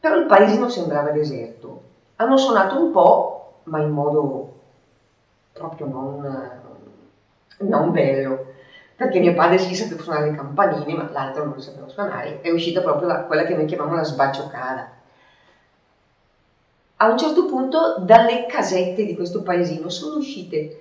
Però 0.00 0.16
il 0.16 0.26
paesino 0.26 0.68
sembrava 0.68 1.10
deserto. 1.10 1.82
Hanno 2.16 2.36
suonato 2.36 2.82
un 2.82 2.90
po', 2.90 3.52
ma 3.64 3.80
in 3.80 3.90
modo 3.90 4.52
proprio 5.52 5.86
non, 5.86 6.60
non 7.58 7.90
bello 7.92 8.51
perché 9.02 9.18
mio 9.18 9.34
padre 9.34 9.58
si 9.58 9.74
sapeva 9.74 10.00
suonare 10.00 10.30
le 10.30 10.36
campanine, 10.36 10.94
ma 10.94 11.10
l'altro 11.10 11.44
non 11.44 11.54
lo 11.54 11.60
sapeva 11.60 11.88
suonare, 11.88 12.40
è 12.40 12.50
uscita 12.50 12.80
proprio 12.80 13.08
la, 13.08 13.22
quella 13.22 13.42
che 13.44 13.54
noi 13.54 13.64
chiamiamo 13.64 13.96
la 13.96 14.04
sbacciocada. 14.04 14.90
A 16.96 17.10
un 17.10 17.18
certo 17.18 17.46
punto 17.46 17.96
dalle 17.98 18.46
casette 18.46 19.04
di 19.04 19.16
questo 19.16 19.42
paesino 19.42 19.88
sono 19.88 20.18
uscite 20.18 20.80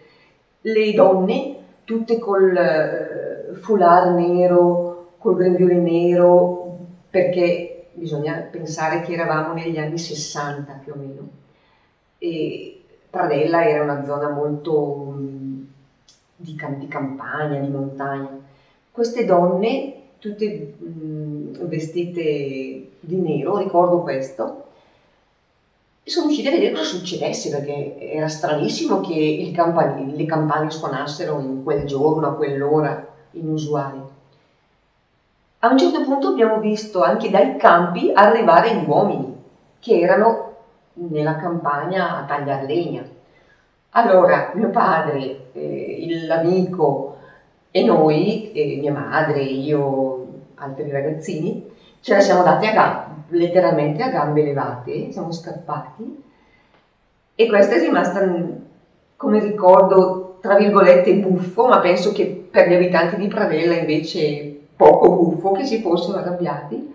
le 0.62 0.94
donne, 0.94 1.56
tutte 1.84 2.20
col 2.20 3.50
uh, 3.50 3.56
foulard 3.56 4.16
nero, 4.16 5.14
col 5.18 5.36
grembiule 5.36 5.76
nero, 5.76 6.78
perché 7.10 7.88
bisogna 7.94 8.36
pensare 8.52 9.02
che 9.02 9.14
eravamo 9.14 9.54
negli 9.54 9.80
anni 9.80 9.98
60 9.98 10.80
più 10.84 10.94
o 10.94 10.96
meno. 10.96 11.30
E 12.20 12.84
Pradella 13.10 13.66
era 13.66 13.82
una 13.82 14.04
zona 14.04 14.30
molto 14.30 15.16
di, 16.42 16.60
di 16.78 16.88
campagna, 16.88 17.60
di 17.60 17.70
montagna. 17.70 18.40
Queste 18.92 19.26
donne 19.26 19.96
tutte 20.20 20.76
mh, 20.78 21.66
vestite 21.68 22.90
di 23.00 23.16
nero, 23.16 23.58
ricordo 23.58 24.02
questo, 24.02 24.66
sono 26.04 26.28
usciti 26.28 26.48
a 26.48 26.52
vedere 26.52 26.74
cosa 26.74 26.84
succedesse 26.84 27.50
perché 27.50 27.98
era 28.12 28.28
stranissimo 28.28 29.00
che 29.02 29.52
campani, 29.56 30.16
le 30.16 30.26
campane 30.26 30.70
suonassero 30.70 31.40
in 31.40 31.64
quel 31.64 31.86
giorno, 31.86 32.28
a 32.28 32.34
quell'ora 32.34 33.08
inusuali. 33.32 34.02
A 35.60 35.70
un 35.70 35.78
certo 35.78 36.04
punto 36.04 36.30
abbiamo 36.30 36.60
visto 36.60 37.02
anche 37.02 37.30
dai 37.30 37.56
campi 37.56 38.12
arrivare 38.14 38.76
gli 38.76 38.84
uomini 38.88 39.36
che 39.80 40.00
erano 40.00 40.56
nella 40.94 41.38
campagna 41.38 42.18
a 42.18 42.26
tagliare 42.26 42.66
legna. 42.66 43.04
Allora 43.92 44.52
mio 44.56 44.70
padre, 44.70 45.52
eh, 45.54 46.26
l'amico 46.26 47.18
e 47.72 47.84
noi, 47.84 48.52
e 48.52 48.78
mia 48.80 48.94
madre, 48.94 49.42
io, 49.42 50.28
altri 50.56 50.90
ragazzini, 50.90 51.70
ce 52.00 52.14
la 52.14 52.20
siamo 52.20 52.44
dati 52.44 52.68
a 52.68 52.74
gambe, 52.74 53.38
letteralmente 53.38 54.04
a 54.04 54.10
gambe 54.10 54.44
levate, 54.44 55.12
siamo 55.12 55.32
scappati 55.32 56.24
e 57.36 57.48
questa 57.48 57.76
è 57.76 57.80
rimasta 57.80 58.28
come 59.16 59.40
ricordo, 59.40 60.38
tra 60.42 60.56
virgolette, 60.56 61.16
buffo, 61.16 61.68
ma 61.68 61.80
penso 61.80 62.12
che 62.12 62.48
per 62.52 62.68
gli 62.68 62.74
abitanti 62.74 63.16
di 63.16 63.28
Pravella 63.28 63.76
invece 63.76 64.60
poco 64.76 65.12
buffo, 65.12 65.52
che 65.54 65.66
si 65.66 65.82
fossero 65.82 66.20
arrabbiati. 66.20 66.94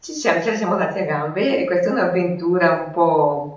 Ci 0.00 0.12
siamo, 0.12 0.42
ce 0.42 0.50
la 0.50 0.56
siamo 0.56 0.76
dati 0.76 0.98
a 0.98 1.04
gambe 1.04 1.58
e 1.58 1.64
questa 1.64 1.88
è 1.88 1.92
un'avventura 1.92 2.84
un 2.86 2.92
po', 2.92 3.53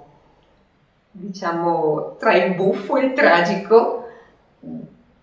diciamo, 1.20 2.16
tra 2.20 2.34
il 2.36 2.54
buffo 2.54 2.96
e 2.98 3.06
il 3.06 3.14
tragico 3.14 4.08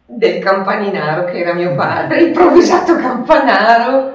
del 0.07 0.43
campaninaro 0.43 1.25
che 1.25 1.39
era 1.39 1.55
mio 1.55 1.75
padre, 1.75 2.23
improvvisato 2.23 2.97
campanaro. 2.97 4.13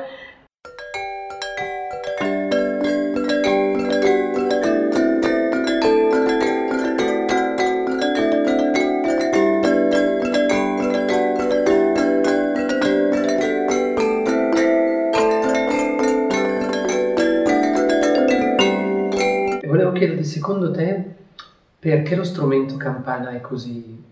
Secondo 20.39 20.71
te 20.71 20.88
perché 21.89 22.15
lo 22.15 22.23
strumento 22.23 22.77
campana 22.77 23.31
è 23.31 23.41
così 23.41 24.03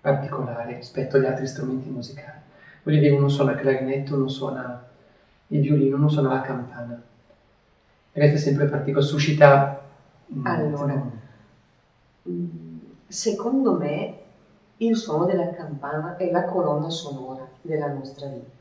particolare 0.00 0.74
rispetto 0.74 1.16
agli 1.16 1.26
altri 1.26 1.46
strumenti 1.46 1.88
musicali? 1.88 2.40
Voglio 2.82 2.98
dire, 2.98 3.14
uno 3.14 3.28
suona 3.28 3.52
il 3.52 3.58
clarinetto, 3.58 4.16
uno 4.16 4.26
suona 4.26 4.84
il 5.48 5.60
violino, 5.60 5.94
uno 5.94 6.08
suona 6.08 6.34
la 6.34 6.40
campana. 6.40 7.00
Resta 8.12 8.36
sempre 8.36 8.66
particolare, 8.66 9.06
suscita... 9.06 9.80
Allora, 10.42 11.08
mm, 12.28 12.78
secondo 13.06 13.76
me 13.76 14.14
il 14.78 14.96
suono 14.96 15.24
della 15.24 15.50
campana 15.50 16.16
è 16.16 16.30
la 16.32 16.44
colonna 16.44 16.90
sonora 16.90 17.46
della 17.62 17.92
nostra 17.92 18.26
vita. 18.26 18.58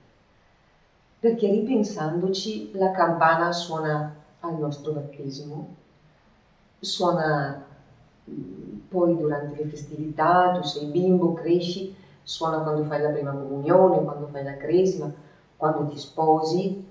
Perché 1.20 1.50
ripensandoci, 1.50 2.72
la 2.74 2.92
campana 2.92 3.52
suona 3.52 4.14
al 4.42 4.60
nostro 4.60 4.92
battesimo, 4.92 5.76
suona 6.80 7.66
poi 8.90 9.16
durante 9.18 9.62
le 9.64 9.70
festività, 9.70 10.52
tu 10.54 10.64
sei 10.64 10.86
bimbo, 10.88 11.34
cresci, 11.34 11.96
suona 12.24 12.60
quando 12.60 12.84
fai 12.84 13.02
la 13.02 13.10
prima 13.10 13.32
comunione, 13.32 14.04
quando 14.04 14.28
fai 14.28 14.44
la 14.44 14.58
cresima, 14.58 15.12
quando 15.56 15.88
ti 15.88 15.98
sposi 15.98 16.88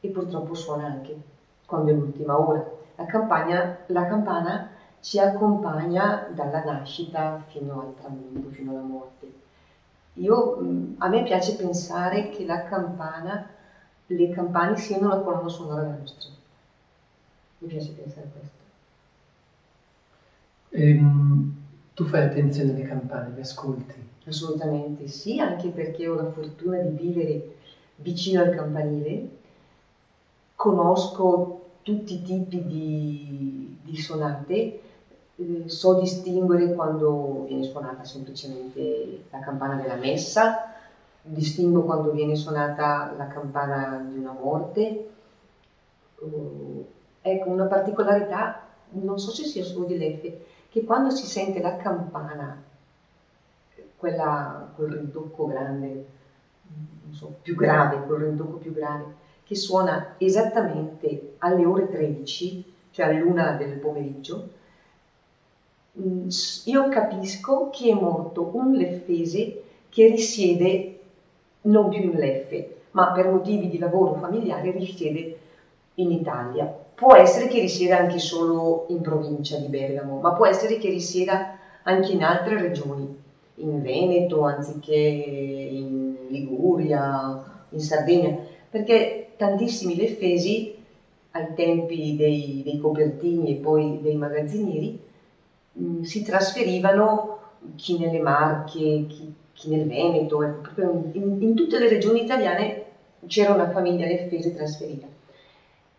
e 0.00 0.08
purtroppo 0.08 0.54
suona 0.54 0.86
anche 0.86 1.20
quando 1.66 1.90
è 1.90 1.94
l'ultima 1.94 2.38
ora. 2.38 2.64
La, 2.94 3.04
campagna, 3.04 3.78
la 3.86 4.06
campana 4.06 4.70
ci 5.00 5.18
accompagna 5.18 6.26
dalla 6.34 6.64
nascita 6.64 7.42
fino 7.48 7.80
al 7.80 7.94
tramonto, 7.94 8.48
fino 8.50 8.70
alla 8.72 8.80
morte. 8.80 9.32
Io, 10.14 10.58
a 10.98 11.08
me 11.08 11.22
piace 11.22 11.54
pensare 11.54 12.30
che 12.30 12.44
la 12.44 12.64
campana, 12.64 13.48
le 14.06 14.28
campane 14.30 14.76
siano 14.76 15.08
la 15.08 15.18
colonna 15.18 15.48
sonora 15.48 15.82
della 15.82 15.96
nostra. 15.96 16.30
Mi 17.58 17.68
piace 17.68 17.92
pensare 17.92 18.26
a 18.26 18.30
questo. 18.30 18.57
Ehm, 20.70 21.56
tu 21.94 22.04
fai 22.04 22.24
attenzione 22.24 22.72
alle 22.72 22.84
campane, 22.84 23.34
le 23.34 23.40
ascolti? 23.40 23.94
Assolutamente 24.26 25.08
sì, 25.08 25.40
anche 25.40 25.68
perché 25.70 26.06
ho 26.06 26.14
la 26.14 26.30
fortuna 26.30 26.78
di 26.78 26.96
vivere 26.96 27.56
vicino 27.96 28.42
al 28.42 28.54
campanile, 28.54 29.28
conosco 30.54 31.60
tutti 31.82 32.14
i 32.14 32.22
tipi 32.22 32.66
di, 32.66 33.78
di 33.82 33.96
suonate, 33.96 34.80
eh, 35.36 35.62
so 35.66 35.98
distinguere 36.00 36.74
quando 36.74 37.44
viene 37.46 37.64
suonata 37.64 38.04
semplicemente 38.04 39.24
la 39.30 39.40
campana 39.40 39.80
della 39.80 39.96
messa, 39.96 40.74
distingo 41.22 41.82
quando 41.82 42.10
viene 42.12 42.36
suonata 42.36 43.14
la 43.16 43.26
campana 43.28 44.04
di 44.10 44.18
una 44.18 44.32
morte, 44.32 45.08
Ecco, 47.20 47.50
una 47.50 47.66
particolarità, 47.66 48.62
non 48.90 49.18
so 49.18 49.30
se 49.30 49.44
sia 49.44 49.62
solo 49.62 49.86
di 49.86 49.98
Leffe, 49.98 50.44
che 50.78 50.84
quando 50.84 51.10
si 51.10 51.26
sente 51.26 51.60
la 51.60 51.76
campana, 51.76 52.62
quella, 53.96 54.70
quel 54.76 54.92
rintocco 54.92 55.46
grande, 55.46 56.06
so, 57.10 57.38
più 57.42 57.56
grave, 57.56 58.04
quel 58.06 58.20
rintocco 58.20 58.58
più 58.58 58.72
grave, 58.72 59.26
che 59.42 59.56
suona 59.56 60.14
esattamente 60.18 61.34
alle 61.38 61.64
ore 61.64 61.88
13, 61.88 62.74
cioè 62.90 63.06
all'una 63.06 63.52
del 63.52 63.78
pomeriggio, 63.78 64.48
mm, 66.00 66.28
io 66.66 66.88
capisco 66.88 67.70
che 67.70 67.90
è 67.90 67.94
morto 67.94 68.50
un 68.54 68.72
leffese 68.72 69.62
che 69.88 70.06
risiede 70.06 71.00
non 71.62 71.88
più 71.88 72.02
in 72.02 72.10
Leffe, 72.12 72.82
ma 72.92 73.10
per 73.12 73.28
motivi 73.28 73.68
di 73.68 73.78
lavoro 73.78 74.14
familiare 74.14 74.70
risiede 74.70 75.38
in 75.98 76.10
Italia 76.10 76.86
può 76.98 77.14
essere 77.14 77.46
che 77.46 77.60
risieda 77.60 77.96
anche 77.96 78.18
solo 78.18 78.86
in 78.88 79.00
provincia 79.00 79.56
di 79.56 79.68
Bergamo, 79.68 80.18
ma 80.18 80.32
può 80.32 80.46
essere 80.46 80.78
che 80.78 80.88
risieda 80.88 81.56
anche 81.84 82.10
in 82.10 82.24
altre 82.24 82.60
regioni, 82.60 83.16
in 83.56 83.82
Veneto 83.82 84.42
anziché 84.42 84.96
in 84.96 86.16
Liguria, 86.28 87.64
in 87.68 87.80
Sardegna, 87.80 88.36
perché 88.68 89.28
tantissimi 89.36 89.94
leffesi 89.94 90.74
ai 91.30 91.54
tempi 91.54 92.16
dei, 92.16 92.62
dei 92.64 92.78
copertini 92.78 93.52
e 93.52 93.60
poi 93.60 94.00
dei 94.02 94.16
magazzinieri 94.16 95.00
mh, 95.72 95.84
mm, 95.84 96.02
si 96.02 96.24
trasferivano 96.24 97.38
chi 97.76 97.96
nelle 97.98 98.18
Marche, 98.18 99.06
chi, 99.06 99.32
chi 99.52 99.68
nel 99.70 99.86
Veneto, 99.86 100.42
ecco, 100.42 100.80
in, 101.12 101.42
in, 101.42 101.54
tutte 101.54 101.78
le 101.78 101.88
regioni 101.88 102.22
italiane 102.22 102.84
c'era 103.26 103.54
una 103.54 103.70
famiglia 103.70 104.06
leffese 104.06 104.54
trasferita. 104.54 105.17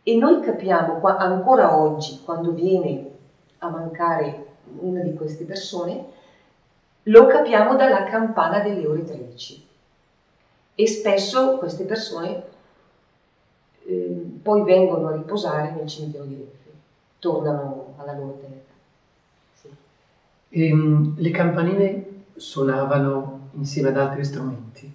E 0.09 0.15
noi 0.15 0.41
capiamo 0.41 0.99
ancora 1.03 1.77
oggi, 1.77 2.21
quando 2.25 2.51
viene 2.51 3.11
a 3.59 3.69
mancare 3.69 4.55
una 4.79 5.01
di 5.01 5.13
queste 5.13 5.43
persone, 5.43 6.03
lo 7.03 7.27
capiamo 7.27 7.75
dalla 7.75 8.05
campana 8.05 8.59
delle 8.59 8.87
ore 8.87 9.03
13. 9.03 9.67
E 10.73 10.87
spesso 10.87 11.59
queste 11.59 11.83
persone 11.83 12.43
eh, 13.85 14.39
poi 14.41 14.63
vengono 14.63 15.09
a 15.09 15.15
riposare 15.15 15.75
nel 15.77 15.85
cimitero 15.85 16.23
di 16.23 16.37
Leffe, 16.39 16.71
tornano 17.19 17.93
alla 17.97 18.13
loro 18.13 18.39
terra. 18.41 18.73
Sì. 19.61 19.69
E, 20.49 20.73
um, 20.73 21.13
le 21.17 21.29
campanine 21.29 22.23
suonavano 22.35 23.49
insieme 23.51 23.89
ad 23.89 23.97
altri 23.97 24.25
strumenti? 24.25 24.91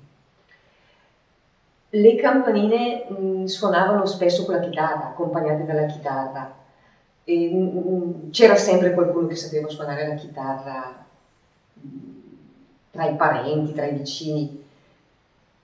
Le 1.94 2.16
campanine 2.16 3.06
mh, 3.08 3.14
mm, 3.14 3.44
suonavano 3.44 4.04
spesso 4.04 4.44
con 4.44 4.54
la 4.54 4.60
chitarra, 4.60 5.08
accompagnate 5.08 5.64
dalla 5.64 5.86
chitarra. 5.86 6.52
E, 7.22 7.50
mh, 7.52 7.56
mm, 7.56 7.78
mm, 7.78 8.30
c'era 8.30 8.56
sempre 8.56 8.92
qualcuno 8.94 9.28
che 9.28 9.36
sapeva 9.36 9.68
suonare 9.68 10.08
la 10.08 10.14
chitarra 10.14 11.06
mh, 11.74 11.88
tra 12.90 13.08
i 13.08 13.14
parenti, 13.14 13.72
tra 13.72 13.86
i 13.86 13.94
vicini. 13.94 14.62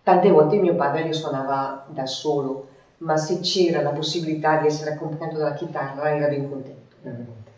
Tante 0.04 0.30
volte 0.30 0.56
mio 0.56 0.76
padre 0.76 1.04
le 1.04 1.12
suonava 1.12 1.86
da 1.88 2.06
solo, 2.06 2.68
ma 2.98 3.16
se 3.16 3.40
c'era 3.40 3.82
la 3.82 3.90
possibilità 3.90 4.60
di 4.60 4.68
essere 4.68 4.92
accompagnato 4.92 5.36
dalla 5.36 5.54
chitarra 5.54 6.14
era 6.14 6.28
ben 6.28 6.48
contento. 6.48 6.96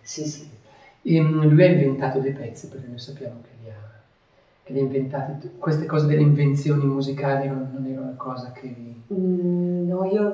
Sì, 0.00 0.24
sì. 0.24 0.48
E, 1.02 1.20
lui 1.20 1.62
ha 1.62 1.66
inventato 1.66 2.20
dei 2.20 2.32
pezzi, 2.32 2.68
perché 2.68 2.86
noi 2.86 2.98
sappiamo 2.98 3.40
che 3.42 3.52
che 4.72 4.78
le 4.78 4.80
inventate, 4.80 5.50
queste 5.58 5.86
cose 5.86 6.06
delle 6.06 6.22
invenzioni 6.22 6.84
musicali 6.84 7.46
non, 7.46 7.70
non 7.72 7.86
era 7.86 8.00
una 8.00 8.14
cosa 8.16 8.52
che. 8.52 8.74
Mm, 9.12 9.88
no, 9.88 10.04
io 10.04 10.32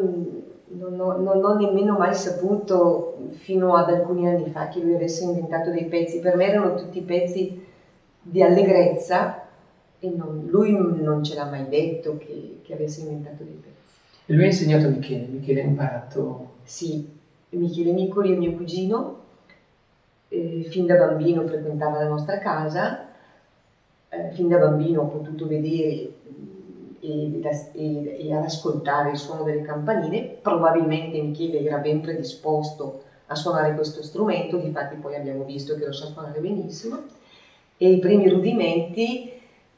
non 0.69 1.01
ho, 1.01 1.19
non 1.19 1.45
ho, 1.45 1.57
nemmeno 1.57 1.99
mai 1.99 2.15
saputo 2.15 3.19
fino 3.31 3.75
ad 3.75 3.91
alcuni 3.91 4.29
anni 4.29 4.49
fa 4.51 4.69
che 4.69 4.81
lui 4.81 4.95
avesse 4.95 5.25
inventato 5.25 5.71
dei 5.71 5.87
pezzi, 5.87 6.21
per 6.21 6.37
me 6.37 6.47
erano 6.47 6.75
tutti 6.75 7.01
pezzi 7.01 7.65
di 8.21 8.43
allegrezza 8.43 9.47
e 9.99 10.13
non, 10.15 10.47
lui 10.49 10.73
non 10.73 11.25
ce 11.25 11.35
l'ha 11.35 11.47
mai 11.47 11.69
detto 11.69 12.19
che, 12.19 12.61
che 12.63 12.75
avesse 12.75 13.01
inventato 13.01 13.43
dei 13.43 13.61
pezzi. 13.61 13.97
E 14.27 14.35
lui 14.35 14.45
ha 14.45 14.47
insegnato 14.47 14.87
a 14.87 14.91
Michele, 14.91 15.27
Michele 15.27 15.63
ha 15.63 15.67
imparato... 15.67 16.57
Sì, 16.63 17.17
Michele 17.51 17.93
Micoli 17.93 18.35
è 18.35 18.37
mio 18.37 18.53
cugino, 18.53 19.17
eh, 20.29 20.67
fin 20.69 20.85
da 20.85 20.97
bambino 20.97 21.47
frequentava 21.47 22.03
la 22.03 22.09
nostra 22.09 22.39
casa, 22.39 23.08
eh, 24.09 24.31
fin 24.33 24.49
da 24.49 24.59
bambino 24.59 25.03
ho 25.03 25.07
potuto 25.07 25.47
vedere 25.47 26.13
e, 27.01 27.41
e, 27.73 28.27
e, 28.27 28.35
ad 28.35 28.45
ascoltare 28.45 29.11
il 29.11 29.17
suono 29.17 29.43
delle 29.43 29.63
campanine, 29.63 30.39
probabilmente 30.41 31.21
Michele 31.21 31.61
era 31.61 31.79
ben 31.79 32.01
predisposto 32.01 33.03
a 33.27 33.35
suonare 33.35 33.75
questo 33.75 34.03
strumento, 34.03 34.57
difatti 34.57 34.97
poi 34.97 35.15
abbiamo 35.15 35.45
visto 35.45 35.77
che 35.77 35.85
lo 35.85 35.93
sa 35.93 36.07
suonare 36.07 36.41
benissimo, 36.41 37.03
e 37.77 37.91
i 37.91 37.99
primi 37.99 38.29
rudimenti 38.29 39.33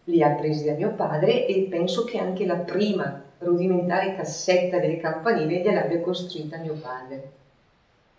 li 0.05 0.23
ha 0.23 0.31
presi 0.31 0.65
da 0.65 0.73
mio 0.73 0.93
padre 0.95 1.47
e 1.47 1.67
penso 1.69 2.05
che 2.05 2.19
anche 2.19 2.47
la 2.47 2.57
prima 2.57 3.23
rudimentare 3.39 4.15
cassetta 4.17 4.79
delle 4.79 4.99
campanine 4.99 5.61
gliel'abbia 5.61 6.01
costruita 6.01 6.59
mio 6.59 6.75
padre. 6.75 7.31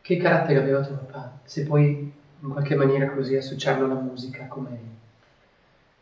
Che 0.01 0.17
carattere 0.17 0.59
aveva 0.59 0.81
tuo 0.81 0.95
papà? 0.95 1.39
Se 1.43 1.63
puoi 1.65 2.11
in 2.41 2.49
qualche 2.49 2.75
maniera 2.75 3.09
così 3.09 3.35
associarlo 3.35 3.85
alla 3.85 3.99
musica 3.99 4.45
come... 4.47 4.99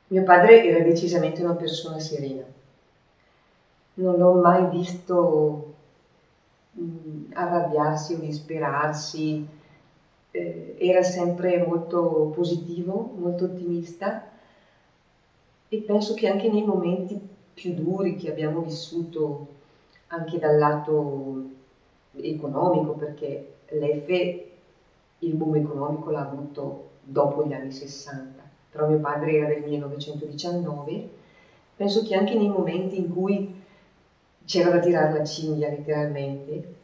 Mio 0.09 0.23
padre 0.23 0.63
era 0.65 0.83
decisamente 0.83 1.43
una 1.43 1.53
persona 1.53 1.99
serena. 1.99 2.43
Non 3.95 4.17
l'ho 4.17 4.33
mai 4.33 4.67
visto 4.69 5.73
mh, 6.71 7.33
arrabbiarsi 7.33 8.13
o 8.15 8.17
disperarsi, 8.17 9.47
eh, 10.31 10.75
era 10.79 11.03
sempre 11.03 11.63
molto 11.65 12.31
positivo, 12.33 13.13
molto 13.17 13.45
ottimista. 13.45 14.29
E 15.69 15.77
penso 15.81 16.15
che 16.15 16.27
anche 16.27 16.49
nei 16.49 16.65
momenti 16.65 17.19
più 17.53 17.73
duri 17.75 18.15
che 18.15 18.31
abbiamo 18.31 18.61
vissuto, 18.61 19.47
anche 20.07 20.39
dal 20.39 20.57
lato 20.57 21.43
economico, 22.15 22.93
perché 22.93 23.57
l'EFE 23.69 24.51
il 25.19 25.35
boom 25.35 25.55
economico 25.57 26.09
l'ha 26.09 26.21
avuto 26.21 26.89
dopo 27.03 27.45
gli 27.45 27.53
anni 27.53 27.71
60, 27.71 28.48
però 28.71 28.87
mio 28.87 28.99
padre 28.99 29.37
era 29.37 29.47
del 29.47 29.63
1919, 29.63 31.09
penso 31.75 32.03
che 32.03 32.15
anche 32.15 32.35
nei 32.35 32.49
momenti 32.49 32.97
in 32.97 33.13
cui 33.13 33.61
c'era 34.45 34.69
da 34.69 34.79
tirare 34.79 35.17
la 35.17 35.25
cinghia 35.25 35.69
letteralmente, 35.69 36.75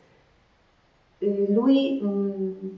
eh, 1.17 1.45
lui 1.49 1.99
mh, 2.01 2.07
mm, 2.07 2.69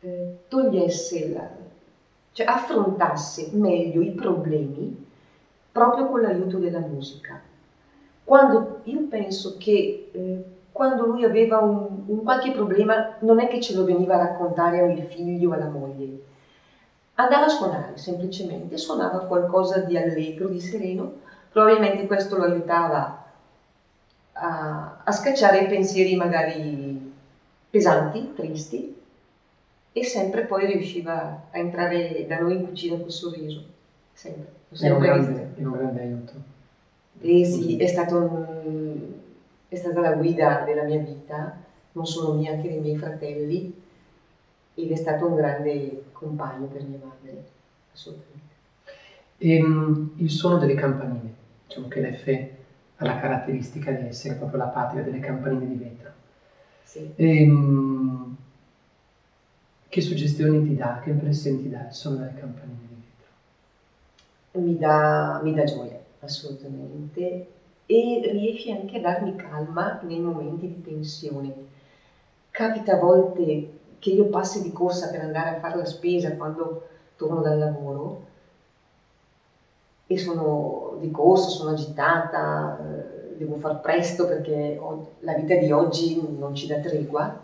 eh, 0.00 0.38
togliesse, 0.48 1.28
la, 1.28 1.50
cioè 2.32 2.46
affrontasse 2.46 3.50
meglio 3.52 4.02
i 4.02 4.10
problemi 4.10 5.06
proprio 5.72 6.06
con 6.06 6.20
l'aiuto 6.20 6.58
della 6.58 6.80
musica. 6.80 7.40
Quando 8.22 8.80
io 8.84 9.06
penso 9.08 9.56
che 9.58 10.08
eh, 10.12 10.44
quando 10.74 11.06
lui 11.06 11.22
aveva 11.22 11.58
un, 11.58 12.02
un, 12.06 12.24
qualche 12.24 12.50
problema 12.50 13.14
non 13.20 13.38
è 13.38 13.46
che 13.46 13.60
ce 13.60 13.76
lo 13.76 13.84
veniva 13.84 14.14
a 14.14 14.24
raccontare 14.26 14.80
al 14.80 15.06
figlio 15.08 15.50
o 15.50 15.52
alla 15.52 15.68
moglie, 15.68 16.18
andava 17.14 17.44
a 17.44 17.48
suonare 17.48 17.96
semplicemente, 17.96 18.76
suonava 18.76 19.20
qualcosa 19.20 19.78
di 19.82 19.96
allegro, 19.96 20.48
di 20.48 20.58
sereno, 20.58 21.20
probabilmente 21.52 22.08
questo 22.08 22.36
lo 22.36 22.42
aiutava 22.42 23.24
a, 24.32 25.00
a 25.04 25.12
scacciare 25.12 25.60
i 25.60 25.68
pensieri 25.68 26.16
magari 26.16 27.12
pesanti, 27.70 28.32
tristi, 28.34 29.00
e 29.92 30.04
sempre 30.04 30.42
poi 30.42 30.66
riusciva 30.66 31.42
a 31.52 31.56
entrare 31.56 32.26
da 32.26 32.40
noi 32.40 32.56
in 32.56 32.66
cucina 32.66 32.96
col 32.96 33.12
sorriso, 33.12 33.62
sempre. 34.12 34.50
È 34.76 34.90
un, 34.90 34.98
grande, 34.98 35.52
è 35.56 35.64
un 35.64 35.70
grande 35.70 36.00
aiuto. 36.00 36.32
Eh 37.20 37.44
sì, 37.44 37.76
è 37.76 37.86
stato 37.86 38.16
un, 38.16 39.13
è 39.74 39.76
stata 39.76 40.00
la 40.00 40.12
guida 40.12 40.62
della 40.64 40.84
mia 40.84 41.00
vita, 41.00 41.56
non 41.92 42.06
solo 42.06 42.32
mia, 42.32 42.52
anche 42.52 42.68
dei 42.68 42.78
miei 42.78 42.96
fratelli, 42.96 43.82
ed 44.74 44.90
è 44.90 44.96
stato 44.96 45.26
un 45.26 45.34
grande 45.34 46.04
compagno 46.12 46.66
per 46.66 46.84
mia 46.84 46.98
madre, 47.02 47.44
assolutamente. 47.92 48.42
E, 49.38 49.54
ehm, 49.56 50.14
il 50.16 50.30
suono 50.30 50.58
delle 50.58 50.74
campanine, 50.74 51.34
diciamo 51.66 51.88
che 51.88 52.00
l'F 52.00 52.48
ha 52.96 53.04
la 53.04 53.18
caratteristica 53.18 53.90
di 53.90 54.06
essere 54.06 54.34
proprio 54.34 54.58
la 54.58 54.66
patria 54.66 55.02
delle 55.02 55.18
campanine 55.18 55.66
di 55.66 55.74
vetro. 55.74 56.10
Sì. 56.84 57.12
E, 57.16 57.42
ehm, 57.42 58.36
che 59.88 60.00
suggestioni 60.00 60.64
ti 60.64 60.76
dà, 60.76 61.00
che 61.02 61.10
impressioni 61.10 61.62
ti 61.62 61.68
dà 61.68 61.86
il 61.86 61.92
suono 61.94 62.18
delle 62.18 62.34
campanine 62.34 62.78
di 62.88 63.02
vetro? 64.52 64.60
Mi 64.60 64.76
dà, 64.76 65.40
mi 65.42 65.52
dà 65.52 65.64
gioia, 65.64 66.00
assolutamente 66.20 67.46
e 67.86 68.30
riesce 68.32 68.72
anche 68.72 68.98
a 68.98 69.00
darmi 69.00 69.36
calma 69.36 70.00
nei 70.02 70.20
momenti 70.20 70.66
di 70.68 70.82
tensione. 70.82 71.54
Capita 72.50 72.94
a 72.94 72.98
volte 72.98 73.78
che 73.98 74.10
io 74.10 74.26
passi 74.26 74.62
di 74.62 74.72
corsa 74.72 75.10
per 75.10 75.20
andare 75.20 75.56
a 75.56 75.58
fare 75.60 75.76
la 75.76 75.84
spesa 75.84 76.36
quando 76.36 76.86
torno 77.16 77.40
dal 77.40 77.58
lavoro 77.58 78.26
e 80.06 80.18
sono 80.18 80.96
di 81.00 81.10
corsa, 81.10 81.48
sono 81.48 81.70
agitata, 81.70 82.78
eh, 82.78 83.36
devo 83.36 83.56
far 83.56 83.80
presto 83.80 84.26
perché 84.26 84.80
la 85.20 85.34
vita 85.34 85.56
di 85.56 85.72
oggi 85.72 86.22
non 86.38 86.54
ci 86.54 86.66
dà 86.66 86.78
tregua 86.78 87.42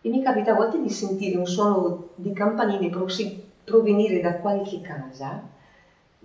e 0.00 0.08
mi 0.08 0.22
capita 0.22 0.52
a 0.52 0.56
volte 0.56 0.80
di 0.82 0.90
sentire 0.90 1.38
un 1.38 1.46
suono 1.46 2.08
di 2.16 2.32
campanine 2.32 2.90
provenire 3.64 4.20
da 4.20 4.34
qualche 4.34 4.80
casa 4.82 5.52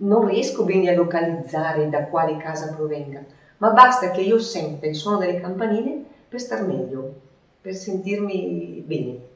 non 0.00 0.26
riesco 0.26 0.64
bene 0.64 0.90
a 0.90 0.94
localizzare 0.94 1.88
da 1.88 2.04
quale 2.04 2.36
casa 2.36 2.74
provenga, 2.74 3.24
ma 3.58 3.70
basta 3.70 4.10
che 4.10 4.20
io 4.20 4.38
senta 4.38 4.86
il 4.86 4.94
suono 4.94 5.18
delle 5.18 5.40
campanine 5.40 6.04
per 6.28 6.40
star 6.40 6.66
meglio, 6.66 7.14
per 7.60 7.74
sentirmi 7.74 8.82
bene. 8.86 9.28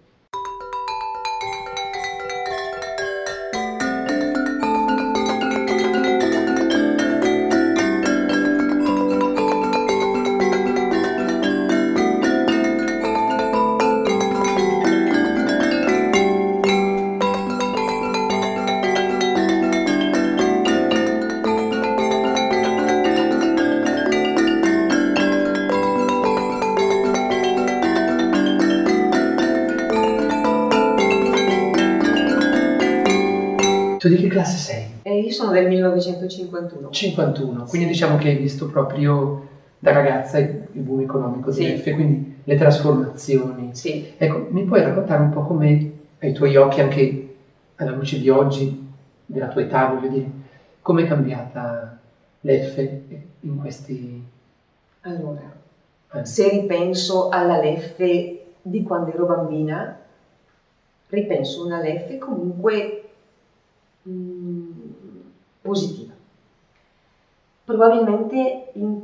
51, 36.94 37.64
quindi 37.64 37.88
diciamo 37.88 38.16
che 38.16 38.28
hai 38.28 38.36
visto 38.36 38.68
proprio 38.68 39.48
da 39.78 39.92
ragazza 39.92 40.38
il 40.38 40.66
boom 40.72 41.00
economico 41.00 41.50
sì. 41.50 41.64
dell'F, 41.64 41.92
quindi 41.92 42.40
le 42.44 42.56
trasformazioni. 42.56 43.70
Sì. 43.72 44.12
Ecco, 44.16 44.46
mi 44.50 44.64
puoi 44.64 44.82
raccontare 44.82 45.22
un 45.22 45.30
po' 45.30 45.42
come 45.42 45.92
ai 46.20 46.32
tuoi 46.32 46.56
occhi, 46.56 46.80
anche 46.80 47.34
alla 47.76 47.90
luce 47.90 48.18
di 48.18 48.28
oggi, 48.30 48.92
della 49.26 49.48
tua 49.48 49.62
età, 49.62 49.88
voglio 49.88 50.08
dire, 50.08 50.30
come 50.80 51.02
è 51.02 51.06
cambiata 51.06 51.98
l'F 52.40 52.88
in 53.40 53.58
questi... 53.58 54.24
Allora, 55.02 55.52
anni? 56.08 56.26
se 56.26 56.48
ripenso 56.48 57.28
alla 57.28 57.60
LEF 57.60 58.02
di 58.62 58.82
quando 58.82 59.12
ero 59.12 59.26
bambina, 59.26 59.98
ripenso 61.08 61.66
una 61.66 61.80
LEF 61.80 62.16
comunque 62.16 63.04
Mm, 64.08 64.70
positiva. 65.62 66.13
Probabilmente 67.64 68.70
in, 68.74 69.00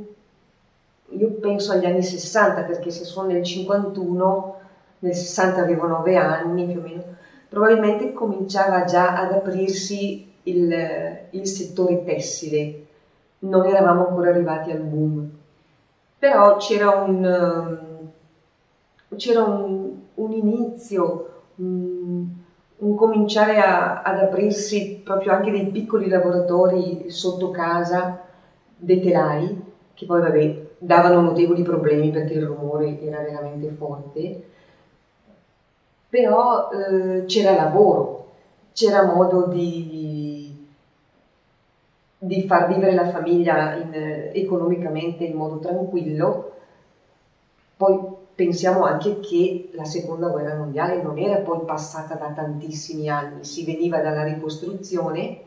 io 1.09 1.29
penso 1.39 1.71
agli 1.71 1.85
anni 1.85 2.03
60 2.03 2.61
perché 2.61 2.91
se 2.91 3.05
sono 3.05 3.27
nel 3.27 3.43
51, 3.43 4.55
nel 4.99 5.15
60 5.15 5.61
avevo 5.61 5.87
9 5.87 6.15
anni 6.15 6.67
più 6.67 6.79
o 6.79 6.83
meno, 6.83 7.03
probabilmente 7.49 8.13
cominciava 8.13 8.83
già 8.83 9.17
ad 9.19 9.31
aprirsi 9.33 10.31
il, 10.43 10.73
il 11.31 11.47
settore 11.47 12.03
tessile, 12.03 12.85
non 13.39 13.65
eravamo 13.65 14.07
ancora 14.07 14.29
arrivati 14.29 14.71
al 14.71 14.81
boom, 14.81 15.29
però 16.19 16.57
c'era 16.57 16.91
un, 16.91 17.79
c'era 19.15 19.43
un, 19.43 19.91
un 20.13 20.31
inizio, 20.31 21.29
un, 21.55 22.27
un 22.77 22.95
cominciare 22.95 23.57
a, 23.57 24.01
ad 24.03 24.19
aprirsi 24.19 25.01
proprio 25.03 25.33
anche 25.33 25.51
dei 25.51 25.65
piccoli 25.67 26.07
laboratori 26.07 27.09
sotto 27.09 27.49
casa, 27.49 28.29
dei 28.81 28.99
telai, 28.99 29.61
che 29.93 30.05
poi 30.05 30.21
vabbè, 30.21 30.61
davano 30.79 31.21
notevoli 31.21 31.61
problemi 31.61 32.09
perché 32.09 32.33
il 32.33 32.45
rumore 32.45 32.99
era 32.99 33.21
veramente 33.21 33.69
forte, 33.69 34.43
però 36.09 36.69
eh, 36.71 37.25
c'era 37.25 37.55
lavoro, 37.55 38.31
c'era 38.73 39.05
modo 39.05 39.45
di, 39.45 40.67
di 42.17 42.47
far 42.47 42.67
vivere 42.73 42.93
la 42.93 43.09
famiglia 43.09 43.75
in, 43.75 44.31
economicamente 44.33 45.23
in 45.23 45.35
modo 45.35 45.59
tranquillo. 45.59 46.51
Poi 47.77 47.99
pensiamo 48.33 48.83
anche 48.83 49.19
che 49.19 49.69
la 49.73 49.85
seconda 49.85 50.29
guerra 50.29 50.55
mondiale 50.55 51.01
non 51.01 51.17
era 51.19 51.37
poi 51.37 51.63
passata 51.65 52.15
da 52.15 52.31
tantissimi 52.31 53.07
anni, 53.07 53.43
si 53.45 53.63
veniva 53.63 53.99
dalla 54.01 54.23
ricostruzione 54.23 55.41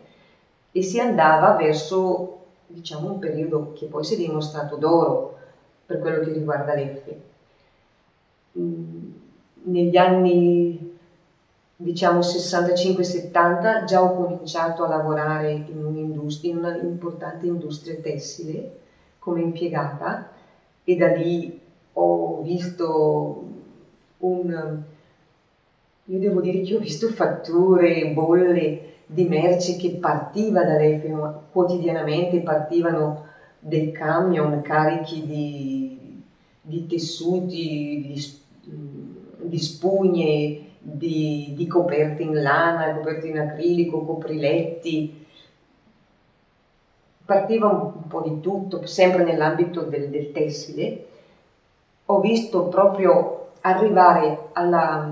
e 0.70 0.82
si 0.82 1.00
andava 1.00 1.54
verso 1.56 2.43
diciamo, 2.74 3.12
un 3.12 3.18
periodo 3.18 3.72
che 3.72 3.86
poi 3.86 4.04
si 4.04 4.14
è 4.14 4.16
dimostrato 4.16 4.76
d'oro 4.76 5.38
per 5.86 6.00
quello 6.00 6.24
che 6.24 6.32
riguarda 6.32 6.74
l'EFE. 6.74 7.20
Mm, 8.58 9.10
negli 9.64 9.96
anni 9.96 10.92
diciamo 11.76 12.20
65-70 12.20 13.84
già 13.84 14.02
ho 14.02 14.14
cominciato 14.14 14.84
a 14.84 14.88
lavorare 14.88 15.52
in 15.52 15.84
un'industria, 15.84 16.52
in 16.52 16.58
una 16.58 16.76
importante 16.76 17.46
industria 17.46 17.96
tessile 17.96 18.78
come 19.18 19.40
impiegata 19.40 20.30
e 20.84 20.96
da 20.96 21.08
lì 21.08 21.60
ho 21.94 22.42
visto 22.42 23.42
un... 24.18 24.82
Io 26.06 26.18
devo 26.18 26.40
dire 26.42 26.60
che 26.60 26.76
ho 26.76 26.78
visto 26.78 27.08
fatture, 27.08 28.08
bolle 28.08 28.93
di 29.06 29.24
merci 29.26 29.76
che 29.76 29.96
partiva 29.96 30.64
dall'Efemo, 30.64 31.44
quotidianamente 31.52 32.40
partivano 32.40 33.26
dei 33.58 33.92
camion 33.92 34.60
carichi 34.62 35.26
di, 35.26 36.22
di 36.60 36.86
tessuti, 36.86 38.02
di, 38.02 39.48
di 39.48 39.58
spugne, 39.58 40.60
di, 40.78 41.52
di, 41.54 41.66
coperte 41.66 42.22
in 42.22 42.42
lana, 42.42 42.94
coperte 42.94 43.28
in 43.28 43.38
acrilico, 43.38 44.04
copriletti. 44.04 45.26
Partiva 47.24 47.68
un 47.68 48.06
po' 48.06 48.20
di 48.20 48.40
tutto, 48.40 48.84
sempre 48.86 49.24
nell'ambito 49.24 49.82
del, 49.82 50.10
del 50.10 50.30
tessile. 50.32 51.06
Ho 52.06 52.20
visto 52.20 52.68
proprio 52.68 53.52
arrivare 53.62 54.50
alla, 54.52 55.10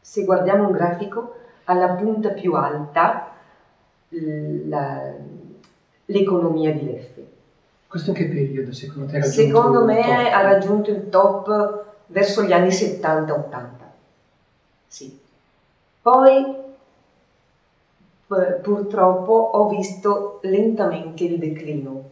se 0.00 0.24
guardiamo 0.24 0.66
un 0.66 0.72
grafico, 0.72 1.34
alla 1.64 1.94
punta 1.94 2.30
più 2.30 2.54
alta 2.54 3.32
l'economia 6.06 6.72
di 6.72 6.84
Leffe. 6.84 7.26
Questo 7.86 8.10
in 8.10 8.16
che 8.16 8.28
periodo 8.28 8.72
secondo 8.72 9.10
te? 9.10 9.22
Secondo 9.22 9.84
me 9.84 10.32
ha 10.32 10.42
raggiunto 10.42 10.90
il 10.90 11.08
top 11.08 11.84
verso 12.06 12.42
gli 12.42 12.52
anni 12.52 12.68
70-80. 12.68 13.68
Sì. 14.86 15.18
Poi 16.02 16.62
purtroppo 18.26 19.32
ho 19.32 19.68
visto 19.68 20.40
lentamente 20.42 21.24
il 21.24 21.38
declino. 21.38 22.10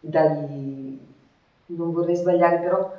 Dagli, 0.00 0.98
non 1.66 1.92
vorrei 1.92 2.16
sbagliare 2.16 2.58
però, 2.58 2.92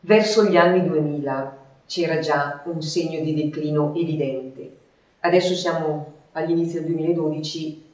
verso 0.00 0.44
gli 0.44 0.56
anni 0.56 0.86
2000 0.86 1.56
c'era 1.86 2.18
già 2.18 2.62
un 2.64 2.80
segno 2.82 3.20
di 3.20 3.34
declino 3.34 3.94
evidente. 3.94 4.78
Adesso 5.20 5.54
siamo 5.54 6.12
agli 6.32 6.50
inizi 6.50 6.74
del 6.74 6.86
2012, 6.86 7.84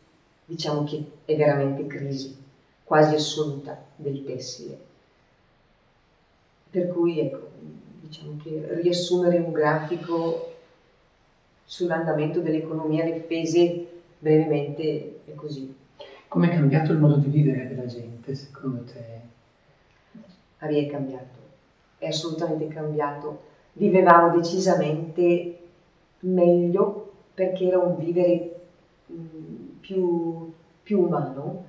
diciamo 0.45 0.85
che 0.85 1.05
è 1.25 1.35
veramente 1.35 1.87
crisi 1.87 2.45
quasi 2.85 3.17
assoluta 3.17 3.77
del 3.97 4.25
tessile. 4.25 4.79
Per 6.71 6.87
cui 6.93 7.19
ecco, 7.19 7.49
diciamo 8.01 8.37
che 8.43 8.81
riassumere 8.81 9.39
un 9.39 9.51
grafico 9.51 10.53
sull'andamento 11.65 12.39
dell'economia 12.41 13.03
del 13.03 13.23
Fese 13.23 13.87
brevemente 14.21 15.21
è 15.25 15.35
così. 15.35 15.75
Come 16.29 16.51
è 16.51 16.55
cambiato 16.55 16.93
il 16.93 16.99
modo 16.99 17.17
di 17.17 17.29
vivere 17.29 17.67
della 17.67 17.87
gente, 17.87 18.37
secondo 18.37 18.85
te? 18.85 19.21
Ari 20.59 20.87
è 20.87 20.89
cambiato, 20.89 21.39
è 21.99 22.07
assolutamente 22.07 22.69
cambiato. 22.69 23.43
Vivevamo 23.73 24.37
decisamente 24.37 25.59
meglio 26.21 27.06
perché 27.37 27.67
era 27.67 27.79
un 27.79 27.97
vivere 27.97 28.61
mh, 29.05 29.79
più, 29.81 30.51
più 30.83 31.03
umano 31.03 31.65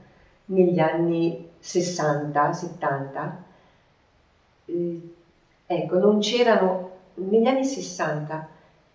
negli 0.46 0.80
anni 0.80 1.50
60-70. 1.62 3.32
Eh, 4.66 5.14
ecco, 5.66 6.00
non 6.00 6.20
c'erano, 6.20 6.92
negli 7.16 7.48
anni 7.48 7.66
60 7.66 8.48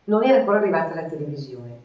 non 0.04 0.24
era 0.24 0.38
ancora 0.38 0.58
arrivata 0.58 0.94
la 0.94 1.04
televisione, 1.04 1.78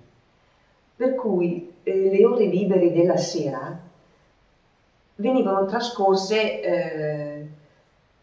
per 0.95 1.15
cui 1.15 1.73
eh, 1.83 2.09
le 2.09 2.25
ore 2.25 2.45
libere 2.45 2.93
della 2.93 3.17
sera 3.17 3.77
venivano 5.15 5.65
trascorse 5.65 6.61
eh, 6.61 7.47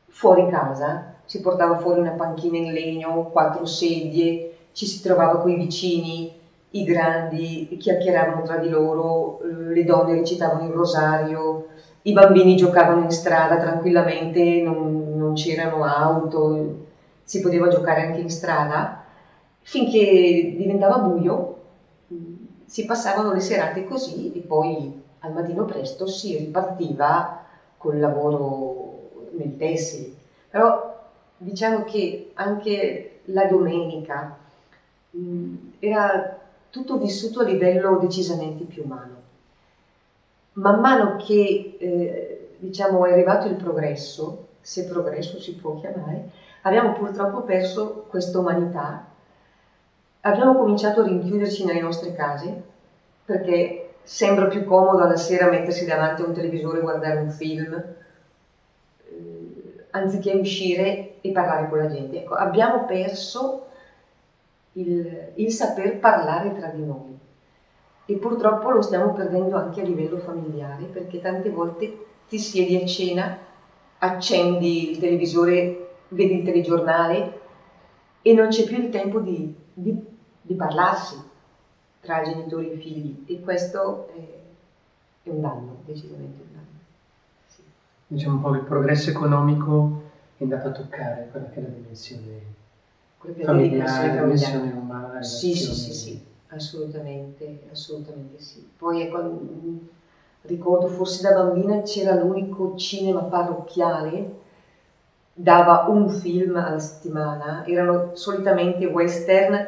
fuori 0.06 0.48
casa, 0.48 1.16
si 1.26 1.42
portava 1.42 1.76
fuori 1.76 2.00
una 2.00 2.12
panchina 2.12 2.56
in 2.56 2.72
legno, 2.72 3.30
quattro 3.30 3.66
sedie, 3.66 4.56
ci 4.72 4.86
si 4.86 5.02
trovava 5.02 5.40
con 5.40 5.50
i 5.50 5.56
vicini, 5.56 6.42
i 6.74 6.84
grandi 6.84 7.76
chiacchieravano 7.78 8.42
tra 8.42 8.56
di 8.56 8.68
loro, 8.68 9.40
le 9.42 9.84
donne 9.84 10.14
recitavano 10.14 10.66
il 10.66 10.72
rosario, 10.72 11.68
i 12.02 12.12
bambini 12.12 12.56
giocavano 12.56 13.02
in 13.02 13.10
strada 13.10 13.58
tranquillamente, 13.58 14.60
non, 14.60 15.16
non 15.16 15.34
c'erano 15.34 15.84
auto, 15.84 16.86
si 17.22 17.40
poteva 17.40 17.68
giocare 17.68 18.02
anche 18.02 18.20
in 18.20 18.30
strada, 18.30 19.04
finché 19.60 20.54
diventava 20.56 20.98
buio, 20.98 21.58
si 22.66 22.84
passavano 22.86 23.32
le 23.32 23.40
serate 23.40 23.84
così 23.84 24.32
e 24.34 24.40
poi 24.40 25.00
al 25.20 25.32
mattino 25.32 25.64
presto 25.64 26.08
si 26.08 26.36
ripartiva 26.36 27.44
col 27.76 28.00
lavoro 28.00 29.28
nel 29.36 29.56
tessile. 29.56 30.12
Però 30.50 30.92
diciamo 31.36 31.84
che 31.84 32.32
anche 32.34 33.20
la 33.26 33.46
domenica 33.46 34.36
mh, 35.10 35.54
era 35.78 36.40
tutto 36.74 36.98
vissuto 36.98 37.38
a 37.38 37.44
livello 37.44 37.98
decisamente 37.98 38.64
più 38.64 38.82
umano. 38.82 39.22
Man 40.54 40.80
mano 40.80 41.14
che 41.24 41.76
eh, 41.78 42.56
diciamo, 42.58 43.06
è 43.06 43.12
arrivato 43.12 43.46
il 43.46 43.54
progresso, 43.54 44.48
se 44.60 44.84
progresso 44.86 45.40
si 45.40 45.54
può 45.54 45.76
chiamare, 45.78 46.30
abbiamo 46.62 46.94
purtroppo 46.94 47.42
perso 47.42 48.06
questa 48.08 48.40
umanità, 48.40 49.06
abbiamo 50.22 50.56
cominciato 50.56 51.02
a 51.02 51.04
rinchiuderci 51.04 51.64
nelle 51.64 51.80
nostre 51.80 52.12
case 52.12 52.62
perché 53.24 53.94
sembra 54.02 54.46
più 54.46 54.64
comodo 54.64 55.04
alla 55.04 55.16
sera 55.16 55.48
mettersi 55.48 55.86
davanti 55.86 56.22
a 56.22 56.26
un 56.26 56.32
televisore 56.32 56.78
e 56.78 56.82
guardare 56.82 57.20
un 57.20 57.30
film 57.30 57.72
eh, 59.04 59.84
anziché 59.90 60.32
uscire 60.32 61.20
e 61.20 61.30
parlare 61.30 61.68
con 61.68 61.78
la 61.78 61.86
gente. 61.86 62.18
Ecco, 62.18 62.34
abbiamo 62.34 62.84
perso 62.84 63.68
il, 64.74 65.32
il 65.34 65.52
saper 65.52 65.98
parlare 65.98 66.52
tra 66.52 66.68
di 66.68 66.84
noi. 66.84 67.18
E 68.06 68.16
purtroppo 68.16 68.70
lo 68.70 68.82
stiamo 68.82 69.12
perdendo 69.12 69.56
anche 69.56 69.80
a 69.80 69.84
livello 69.84 70.18
familiare, 70.18 70.84
perché 70.84 71.20
tante 71.20 71.50
volte 71.50 72.06
ti 72.28 72.38
siedi 72.38 72.76
a 72.76 72.86
cena, 72.86 73.38
accendi 73.98 74.90
il 74.90 74.98
televisore, 74.98 75.88
vedi 76.08 76.38
il 76.38 76.44
telegiornale 76.44 77.40
e 78.22 78.32
non 78.34 78.48
c'è 78.48 78.64
più 78.64 78.78
il 78.78 78.90
tempo 78.90 79.20
di, 79.20 79.54
di, 79.72 80.04
di 80.40 80.54
parlarsi 80.54 81.16
tra 82.00 82.22
genitori 82.22 82.72
e 82.72 82.76
figli 82.76 83.24
e 83.26 83.40
questo 83.40 84.08
è, 84.08 85.28
è 85.28 85.30
un 85.30 85.40
danno, 85.40 85.76
decisamente 85.84 86.42
un 86.42 86.52
danno. 86.52 86.78
Sì. 87.46 87.62
Diciamo 88.06 88.36
un 88.36 88.42
po' 88.42 88.50
che 88.50 88.58
il 88.58 88.64
progresso 88.64 89.10
economico 89.10 90.02
è 90.36 90.42
andato 90.42 90.68
a 90.68 90.72
toccare 90.72 91.28
quella 91.30 91.48
che 91.48 91.60
è 91.60 91.62
la 91.62 91.68
dimensione 91.68 92.62
familiare, 93.42 94.20
relazione 94.20 94.72
umana. 94.72 95.22
Sì, 95.22 95.54
sì, 95.54 95.74
sì, 95.74 95.92
sì, 95.92 96.20
assolutamente, 96.48 97.60
assolutamente 97.70 98.40
sì. 98.42 98.66
Poi 98.76 99.02
ecco, 99.02 99.40
ricordo 100.42 100.88
forse 100.88 101.22
da 101.22 101.42
bambina 101.42 101.82
c'era 101.82 102.14
l'unico 102.14 102.76
cinema 102.76 103.22
parrocchiale, 103.22 104.42
dava 105.32 105.86
un 105.88 106.08
film 106.08 106.56
alla 106.56 106.78
settimana, 106.78 107.64
erano 107.66 108.10
solitamente 108.14 108.86
western 108.86 109.66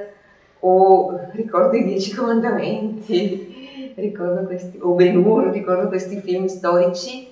o 0.61 1.19
ricordo 1.33 1.77
i 1.77 1.85
Dieci 1.85 2.15
Comandamenti, 2.15 3.93
ricordo 3.97 4.47
questi, 4.47 4.79
o 4.81 4.95
Ben 4.95 5.17
Hur, 5.17 5.51
ricordo 5.51 5.89
questi 5.89 6.21
film 6.21 6.47
storici 6.47 7.29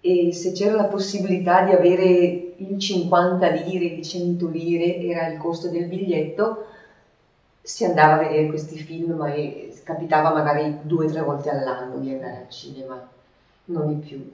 e 0.00 0.32
se 0.32 0.52
c'era 0.52 0.74
la 0.76 0.84
possibilità 0.84 1.62
di 1.64 1.72
avere 1.72 2.49
il 2.60 2.78
50 2.78 3.48
lire, 3.48 3.84
il 3.86 4.02
100 4.02 4.48
lire 4.48 4.96
era 4.98 5.28
il 5.28 5.38
costo 5.38 5.68
del 5.68 5.86
biglietto, 5.86 6.66
si 7.62 7.84
andava 7.84 8.14
a 8.14 8.28
vedere 8.28 8.48
questi 8.48 8.78
film, 8.78 9.12
ma 9.12 9.32
capitava 9.82 10.32
magari 10.32 10.78
due 10.82 11.06
o 11.06 11.08
tre 11.08 11.22
volte 11.22 11.50
all'anno 11.50 11.98
di 11.98 12.12
andare 12.12 12.38
al 12.38 12.48
cinema, 12.48 13.08
non 13.66 13.88
di 13.88 14.06
più, 14.06 14.32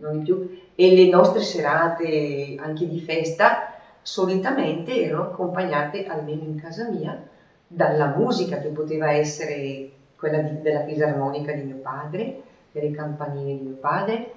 non 0.00 0.18
di 0.18 0.24
più. 0.24 0.60
E 0.74 0.94
le 0.94 1.10
nostre 1.10 1.42
serate 1.42 2.54
anche 2.58 2.88
di 2.88 3.00
festa 3.00 3.74
solitamente 4.02 5.02
erano 5.02 5.24
accompagnate, 5.24 6.06
almeno 6.06 6.44
in 6.44 6.60
casa 6.60 6.88
mia, 6.88 7.20
dalla 7.66 8.14
musica 8.16 8.58
che 8.58 8.68
poteva 8.68 9.10
essere 9.10 9.90
quella 10.16 10.38
di, 10.38 10.60
della 10.62 10.84
fisarmonica 10.84 11.52
di 11.52 11.62
mio 11.62 11.76
padre, 11.76 12.42
delle 12.72 12.90
campanine 12.90 13.56
di 13.56 13.62
mio 13.62 13.76
padre, 13.76 14.32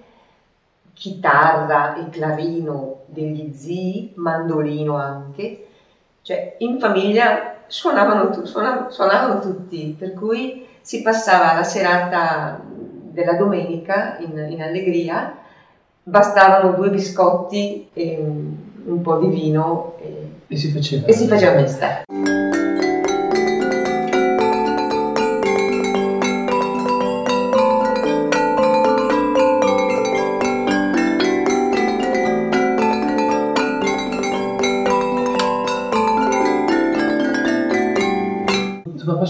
chitarra 0.94 1.96
e 1.96 2.10
clarino 2.10 3.02
degli 3.06 3.54
zii, 3.54 4.14
mandolino 4.16 4.96
anche, 4.96 5.68
cioè 6.22 6.56
in 6.60 6.80
famiglia 6.80 7.64
suonavano, 7.68 8.46
suonavano, 8.46 8.90
suonavano 8.90 9.40
tutti, 9.40 9.96
per 9.98 10.14
cui 10.14 10.66
si 10.82 11.02
passava 11.02 11.54
la 11.54 11.64
serata 11.64 12.60
della 12.64 13.34
domenica 13.34 14.18
in, 14.20 14.48
in 14.50 14.62
allegria, 14.62 15.38
bastavano 16.04 16.74
due 16.74 16.90
biscotti 16.90 17.90
e 17.94 18.18
un, 18.20 18.56
un 18.86 19.02
po' 19.02 19.18
di 19.18 19.28
vino 19.28 19.96
e, 20.00 20.32
e 20.48 20.58
si 20.58 20.72
faceva, 20.72 21.06
e 21.06 21.14
si 21.14 21.28
faceva 21.28 21.54
mesta. 21.54 22.04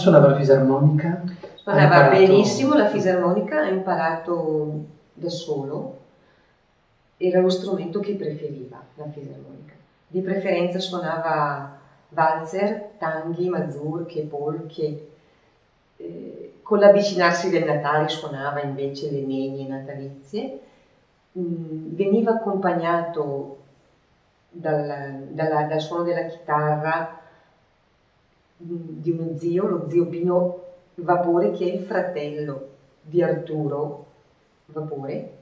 Suonava 0.02 0.30
la 0.30 0.36
fisarmonica? 0.36 1.24
Suonava 1.56 2.10
benissimo 2.10 2.74
la 2.74 2.88
fisarmonica, 2.88 3.62
ha 3.62 3.68
imparato 3.68 4.86
da 5.14 5.30
solo, 5.30 6.00
era 7.18 7.40
lo 7.40 7.50
strumento 7.50 8.00
che 8.00 8.16
preferiva, 8.16 8.82
la 8.96 9.06
fisarmonica. 9.06 9.74
Di 10.08 10.22
preferenza 10.22 10.80
suonava 10.80 11.78
valzer, 12.10 12.94
tanghi, 12.98 13.48
mazurche, 13.48 14.24
polche. 14.24 15.08
Eh, 15.98 16.54
con 16.64 16.80
l'avvicinarsi 16.80 17.50
del 17.52 17.66
Natale 17.66 18.08
suonava 18.10 18.62
invece 18.62 19.12
le 19.12 19.22
nenie 19.22 19.68
natalizie. 19.68 20.60
Mm, 21.38 21.94
veniva 21.94 22.32
accompagnato 22.32 23.58
dal, 24.50 25.28
dalla, 25.30 25.64
dal 25.64 25.80
suono 25.80 26.04
della 26.04 26.26
chitarra 26.26 27.21
di 28.62 29.12
uno 29.12 29.38
zio, 29.38 29.68
lo 29.68 29.90
zio 29.90 30.06
Pino 30.06 30.60
Vapore, 30.96 31.52
che 31.52 31.66
è 31.66 31.74
il 31.74 31.82
fratello 31.82 32.68
di 33.02 33.22
Arturo 33.22 34.06
Vapore, 34.68 35.38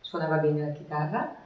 suonava 0.00 0.36
bene 0.36 0.66
la 0.66 0.72
chitarra, 0.72 1.36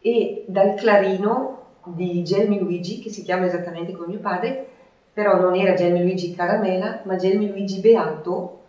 e 0.00 0.44
dal 0.46 0.74
clarino 0.74 1.56
di 1.84 2.22
Gelmi 2.22 2.58
Luigi, 2.58 3.00
che 3.00 3.10
si 3.10 3.22
chiama 3.22 3.46
esattamente 3.46 3.92
come 3.92 4.08
mio 4.08 4.20
padre, 4.20 4.66
però 5.12 5.40
non 5.40 5.54
era 5.54 5.74
Gelmi 5.74 6.02
Luigi 6.02 6.34
Caramela, 6.34 7.00
ma 7.04 7.16
Gelmi 7.16 7.48
Luigi 7.48 7.80
Beato, 7.80 8.60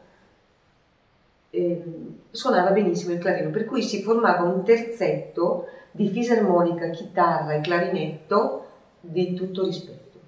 eh, 1.52 1.84
suonava 2.32 2.72
benissimo 2.72 3.14
il 3.14 3.20
clarino, 3.20 3.50
per 3.52 3.66
cui 3.66 3.84
si 3.84 4.02
formava 4.02 4.44
un 4.44 4.64
terzetto 4.64 5.68
di 5.92 6.10
fisarmonica, 6.10 6.90
chitarra 6.90 7.54
e 7.54 7.62
clarinetto 7.62 8.66
di 9.02 9.34
tutto 9.34 9.64
rispetto, 9.64 10.20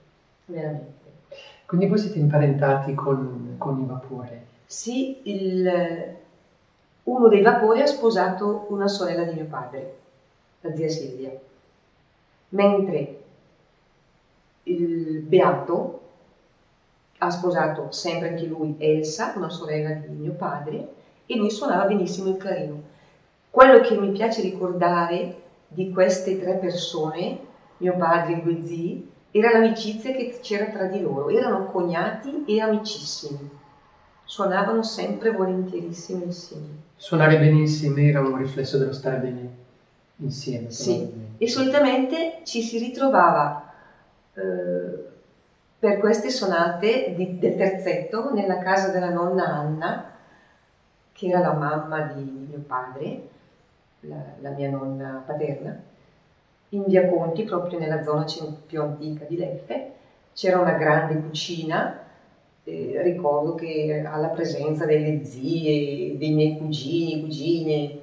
veramente. 0.45 1.00
Quindi 1.71 1.87
voi 1.87 1.99
siete 1.99 2.19
imparentati 2.19 2.93
con, 2.93 3.55
con 3.57 3.79
i 3.79 3.85
vapori? 3.85 4.37
Sì, 4.65 5.19
il, 5.23 6.15
uno 7.03 7.27
dei 7.29 7.41
vapori 7.41 7.79
ha 7.79 7.85
sposato 7.85 8.65
una 8.67 8.89
sorella 8.89 9.23
di 9.23 9.35
mio 9.35 9.45
padre, 9.45 9.95
la 10.59 10.75
zia 10.75 10.89
Silvia, 10.89 11.31
mentre 12.49 13.21
il 14.63 15.21
Beato 15.21 16.01
ha 17.19 17.29
sposato 17.29 17.89
sempre 17.91 18.27
anche 18.27 18.47
lui 18.47 18.75
Elsa, 18.77 19.31
una 19.37 19.49
sorella 19.49 19.91
di 19.93 20.13
mio 20.13 20.33
padre, 20.33 20.93
e 21.25 21.37
lui 21.37 21.49
suonava 21.49 21.85
benissimo 21.85 22.31
il 22.31 22.35
clarino. 22.35 22.81
Quello 23.49 23.79
che 23.79 23.97
mi 23.97 24.11
piace 24.11 24.41
ricordare 24.41 25.35
di 25.69 25.89
queste 25.89 26.37
tre 26.37 26.55
persone, 26.55 27.39
mio 27.77 27.95
padre 27.95 28.39
e 28.39 28.41
due 28.41 28.61
zii, 28.61 29.11
era 29.31 29.51
l'amicizia 29.51 30.11
che 30.11 30.39
c'era 30.41 30.65
tra 30.65 30.85
di 30.85 31.01
loro, 31.01 31.29
erano 31.29 31.65
cognati 31.65 32.43
e 32.45 32.59
amicissimi, 32.59 33.49
suonavano 34.23 34.83
sempre 34.83 35.31
volentierissimi 35.31 36.23
insieme. 36.23 36.67
Suonare 36.95 37.39
bene 37.39 37.59
insieme 37.59 38.09
era 38.09 38.19
un 38.19 38.37
riflesso 38.37 38.77
dello 38.77 38.93
stare 38.93 39.17
bene 39.17 39.49
insieme. 40.17 40.69
Sì, 40.69 41.11
e 41.37 41.47
solitamente 41.47 42.41
ci 42.43 42.61
si 42.61 42.77
ritrovava 42.77 43.73
eh, 44.33 45.09
per 45.79 45.97
queste 45.97 46.29
sonate 46.29 47.13
di, 47.15 47.39
del 47.39 47.55
terzetto 47.55 48.31
nella 48.33 48.59
casa 48.59 48.89
della 48.89 49.09
nonna 49.09 49.47
Anna, 49.47 50.11
che 51.11 51.27
era 51.27 51.39
la 51.39 51.53
mamma 51.53 52.01
di 52.13 52.21
mio 52.21 52.59
padre, 52.67 53.29
la, 54.01 54.23
la 54.41 54.49
mia 54.51 54.69
nonna 54.69 55.23
paterna, 55.25 55.89
in 56.73 56.83
via 56.85 57.07
Conti, 57.09 57.43
proprio 57.43 57.79
nella 57.79 58.03
zona 58.03 58.25
più 58.65 58.81
antica 58.81 59.25
di 59.25 59.37
Leffe, 59.37 59.91
c'era 60.33 60.59
una 60.59 60.73
grande 60.73 61.19
cucina, 61.19 61.99
eh, 62.63 63.01
ricordo 63.03 63.55
che 63.55 64.03
alla 64.05 64.29
presenza 64.29 64.85
delle 64.85 65.23
zie, 65.23 66.17
dei 66.17 66.31
miei 66.31 66.57
cugini, 66.57 67.21
cugine, 67.21 67.99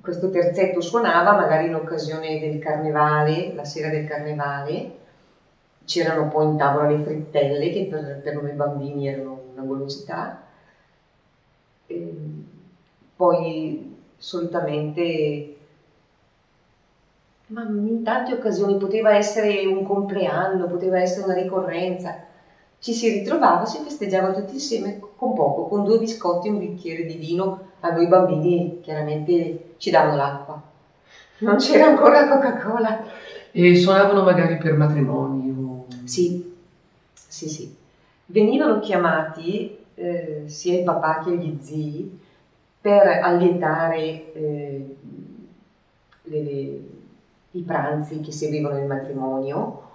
questo 0.00 0.30
terzetto 0.30 0.80
suonava 0.80 1.32
magari 1.32 1.66
in 1.66 1.74
occasione 1.74 2.38
del 2.38 2.58
carnevale, 2.58 3.52
la 3.54 3.64
sera 3.64 3.88
del 3.88 4.06
carnevale, 4.06 4.98
c'erano 5.84 6.28
poi 6.28 6.46
in 6.46 6.56
tavola 6.56 6.88
le 6.88 7.02
frittelle 7.02 7.70
che 7.70 7.86
per, 7.86 8.20
per 8.22 8.40
noi 8.40 8.52
bambini 8.52 9.08
erano 9.08 9.40
una 9.52 9.64
golosità, 9.64 10.42
e 11.86 12.14
poi 13.16 13.96
solitamente 14.16 15.56
ma 17.50 17.62
in 17.62 18.02
tante 18.04 18.32
occasioni 18.32 18.76
poteva 18.76 19.14
essere 19.14 19.66
un 19.66 19.84
compleanno, 19.84 20.66
poteva 20.66 21.00
essere 21.00 21.24
una 21.24 21.34
ricorrenza. 21.34 22.14
Ci 22.78 22.92
si 22.92 23.08
ritrovava, 23.10 23.66
si 23.66 23.82
festeggiava 23.82 24.32
tutti 24.32 24.54
insieme 24.54 25.00
con 25.16 25.34
poco, 25.34 25.66
con 25.66 25.84
due 25.84 25.98
biscotti 25.98 26.46
e 26.48 26.50
un 26.50 26.58
bicchiere 26.58 27.04
di 27.04 27.16
vino. 27.16 27.68
A 27.80 27.90
noi 27.90 28.06
bambini 28.06 28.80
chiaramente 28.80 29.74
ci 29.78 29.90
davano 29.90 30.16
l'acqua. 30.16 30.62
Non 31.38 31.56
c'era 31.56 31.86
ancora 31.86 32.28
Coca-Cola. 32.28 33.04
E 33.50 33.76
suonavano 33.76 34.22
magari 34.22 34.56
per 34.56 34.76
matrimoni? 34.76 35.50
O... 35.50 35.86
Sì, 36.04 36.54
sì, 37.12 37.48
sì. 37.48 37.76
Venivano 38.26 38.78
chiamati 38.78 39.76
eh, 39.94 40.44
sia 40.46 40.78
il 40.78 40.84
papà 40.84 41.22
che 41.24 41.36
gli 41.36 41.58
zii 41.60 42.20
per 42.80 43.06
allietare 43.22 44.32
eh, 44.32 44.96
le, 46.22 46.42
le 46.42 46.80
i 47.52 47.62
pranzi 47.62 48.20
che 48.20 48.32
seguivano 48.32 48.78
il 48.78 48.86
matrimonio, 48.86 49.88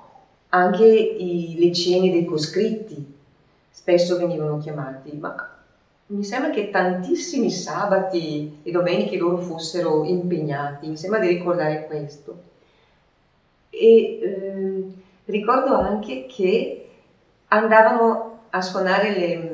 anche 0.50 0.86
i, 0.86 1.56
le 1.58 1.74
cene 1.74 2.12
dei 2.12 2.26
coscritti 2.26 3.14
spesso 3.70 4.18
venivano 4.18 4.58
chiamati, 4.58 5.12
ma 5.18 5.50
mi 6.08 6.24
sembra 6.24 6.52
che 6.52 6.70
tantissimi 6.70 7.50
sabati 7.50 8.60
e 8.64 8.72
domeniche 8.72 9.18
loro 9.18 9.38
fossero 9.38 10.04
impegnati, 10.04 10.88
mi 10.88 10.98
sembra 10.98 11.20
di 11.20 11.28
ricordare 11.28 11.86
questo. 11.86 12.44
E 13.70 14.20
eh, 14.22 14.84
ricordo 15.26 15.74
anche 15.76 16.26
che 16.28 16.90
andavano 17.48 18.40
a 18.50 18.62
suonare 18.62 19.18
le, 19.18 19.50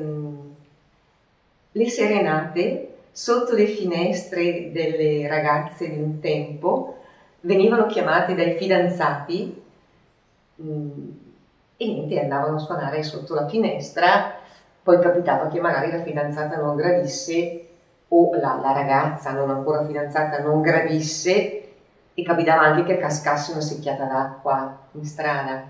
le 1.72 1.88
serenate 1.88 2.88
sotto 3.10 3.54
le 3.54 3.66
finestre 3.66 4.70
delle 4.72 5.26
ragazze 5.26 5.90
di 5.90 6.00
un 6.00 6.20
tempo 6.20 7.01
venivano 7.42 7.86
chiamati 7.86 8.34
dai 8.34 8.56
fidanzati 8.56 9.62
mh, 10.56 10.70
mm, 10.70 11.08
e 11.76 11.86
niente, 11.86 12.20
andavano 12.20 12.56
a 12.56 12.60
suonare 12.60 13.02
sotto 13.02 13.34
la 13.34 13.48
finestra, 13.48 14.34
poi 14.82 15.00
capitava 15.00 15.48
che 15.48 15.60
magari 15.60 15.90
la 15.90 16.02
fidanzata 16.02 16.56
non 16.56 16.76
gradisse 16.76 17.66
o 18.08 18.34
la, 18.34 18.58
la 18.62 18.72
ragazza 18.72 19.32
non 19.32 19.50
ancora 19.50 19.84
fidanzata 19.84 20.40
non 20.40 20.60
gradisse 20.60 21.72
e 22.14 22.22
capitava 22.22 22.62
anche 22.62 22.84
che 22.84 23.00
cascasse 23.00 23.52
una 23.52 23.60
secchiata 23.60 24.04
d'acqua 24.04 24.78
in 24.92 25.04
strada, 25.04 25.68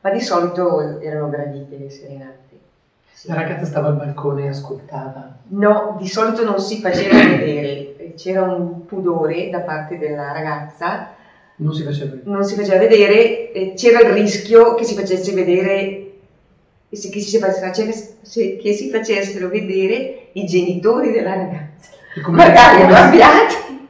ma 0.00 0.10
di 0.10 0.20
solito 0.20 1.00
erano 1.00 1.28
gradite 1.28 1.76
le 1.76 1.90
serenate. 1.90 2.46
Sì. 3.10 3.28
La 3.28 3.34
ragazza 3.34 3.64
stava 3.64 3.88
al 3.88 3.96
balcone 3.96 4.44
e 4.44 4.48
ascoltava? 4.48 5.38
No, 5.48 5.96
di 5.98 6.06
solito 6.06 6.44
non 6.44 6.60
si 6.60 6.80
faceva 6.80 7.16
vedere, 7.16 7.96
c'era 8.18 8.42
un 8.42 8.84
pudore 8.84 9.48
da 9.48 9.60
parte 9.60 9.96
della 9.96 10.32
ragazza. 10.32 11.14
Non 11.56 11.72
si 11.72 11.84
faceva 11.84 12.10
vedere. 12.10 12.30
Non 12.30 12.44
si 12.44 12.54
faceva 12.56 12.78
vedere, 12.78 13.72
c'era 13.76 14.00
il 14.00 14.12
rischio 14.12 14.74
che 14.74 14.84
si 14.84 14.94
facesse 14.94 15.32
vedere 15.32 16.08
che 16.90 16.96
si, 16.96 17.38
facesse, 17.38 18.16
che 18.56 18.72
si 18.72 18.90
facessero 18.90 19.48
vedere 19.48 20.28
i 20.32 20.46
genitori 20.46 21.12
della 21.12 21.34
ragazza, 21.34 21.90
magari 22.28 22.82
arrabbiati, 22.82 23.88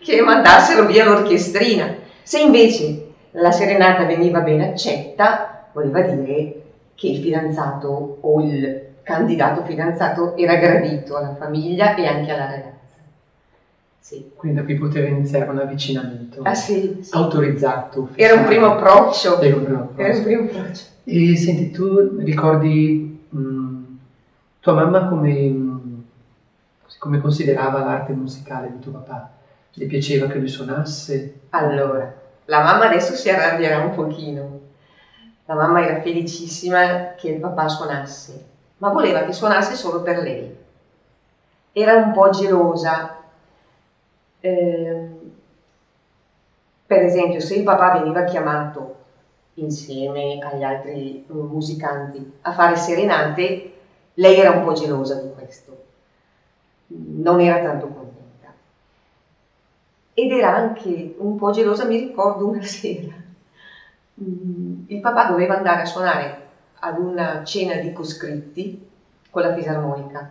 che 0.00 0.20
mandassero 0.20 0.86
via 0.86 1.04
l'orchestrina. 1.04 1.96
Se 2.22 2.40
invece 2.40 3.08
la 3.32 3.50
serenata 3.50 4.04
veniva 4.04 4.40
ben 4.40 4.60
accetta, 4.60 5.68
voleva 5.72 6.00
dire 6.02 6.62
che 6.94 7.08
il 7.08 7.20
fidanzato 7.20 8.18
o 8.20 8.40
il 8.40 8.88
candidato 9.02 9.64
fidanzato 9.64 10.36
era 10.36 10.56
gradito 10.56 11.16
alla 11.16 11.34
famiglia 11.34 11.96
e 11.96 12.06
anche 12.06 12.30
alla 12.30 12.46
ragazza. 12.46 12.79
Sì. 14.10 14.32
Quindi 14.34 14.58
da 14.58 14.64
qui 14.64 14.74
poteva 14.74 15.06
iniziare 15.06 15.48
un 15.48 15.60
avvicinamento 15.60 16.42
ah, 16.42 16.52
sì, 16.52 16.98
sì. 17.00 17.14
autorizzato. 17.14 18.08
Era 18.16 18.40
un 18.40 18.44
primo 18.44 18.72
approccio. 18.72 19.40
Era 19.40 19.54
un 19.54 19.62
primo 19.62 19.82
approccio. 19.82 20.02
Era 20.02 20.16
un 20.16 20.22
primo 20.24 20.42
approccio. 20.46 20.82
E 21.04 21.36
senti, 21.36 21.70
tu 21.70 22.18
ricordi 22.18 23.24
mh, 23.28 23.38
mm, 23.38 23.84
tua 24.58 24.72
mamma 24.72 25.06
come, 25.06 25.48
mh, 25.48 26.04
come 26.98 27.20
considerava 27.20 27.84
l'arte 27.84 28.12
musicale 28.12 28.72
di 28.72 28.80
tuo 28.80 28.90
papà? 28.90 29.30
Le 29.74 29.86
piaceva 29.86 30.26
che 30.26 30.38
lui 30.38 30.48
suonasse? 30.48 31.42
Allora, 31.50 32.12
la 32.46 32.62
mamma 32.64 32.86
adesso 32.86 33.14
si 33.14 33.30
arrabbierà 33.30 33.78
un 33.78 33.94
pochino. 33.94 34.60
La 35.44 35.54
mamma 35.54 35.86
era 35.86 36.00
felicissima 36.00 37.14
che 37.16 37.28
il 37.28 37.38
papà 37.38 37.68
suonasse, 37.68 38.44
ma 38.78 38.88
voleva 38.88 39.22
che 39.22 39.32
suonasse 39.32 39.76
solo 39.76 40.02
per 40.02 40.18
lei. 40.18 40.52
Era 41.70 41.94
un 41.94 42.10
po' 42.10 42.30
gelosa. 42.30 43.18
Eh, 44.40 45.08
per 46.86 47.02
esempio, 47.02 47.40
se 47.40 47.54
il 47.54 47.62
papà 47.62 47.98
veniva 47.98 48.24
chiamato 48.24 48.96
insieme 49.54 50.38
agli 50.40 50.62
altri 50.62 51.24
musicanti 51.28 52.38
a 52.42 52.52
fare 52.52 52.76
serenate, 52.76 53.72
lei 54.14 54.38
era 54.38 54.50
un 54.50 54.64
po' 54.64 54.72
gelosa 54.72 55.20
di 55.20 55.30
questo. 55.32 55.84
Non 56.88 57.40
era 57.40 57.62
tanto 57.62 57.86
contenta. 57.86 58.52
Ed 60.14 60.32
era 60.32 60.54
anche 60.54 61.14
un 61.18 61.36
po' 61.36 61.50
gelosa, 61.50 61.84
mi 61.84 61.98
ricordo 61.98 62.48
una 62.48 62.62
sera. 62.66 63.14
Il 64.14 65.00
papà 65.00 65.26
doveva 65.26 65.56
andare 65.56 65.82
a 65.82 65.86
suonare 65.86 66.48
ad 66.80 66.98
una 66.98 67.44
cena 67.44 67.76
di 67.76 67.92
coscritti 67.92 68.88
con 69.30 69.42
la 69.42 69.54
fisarmonica. 69.54 70.30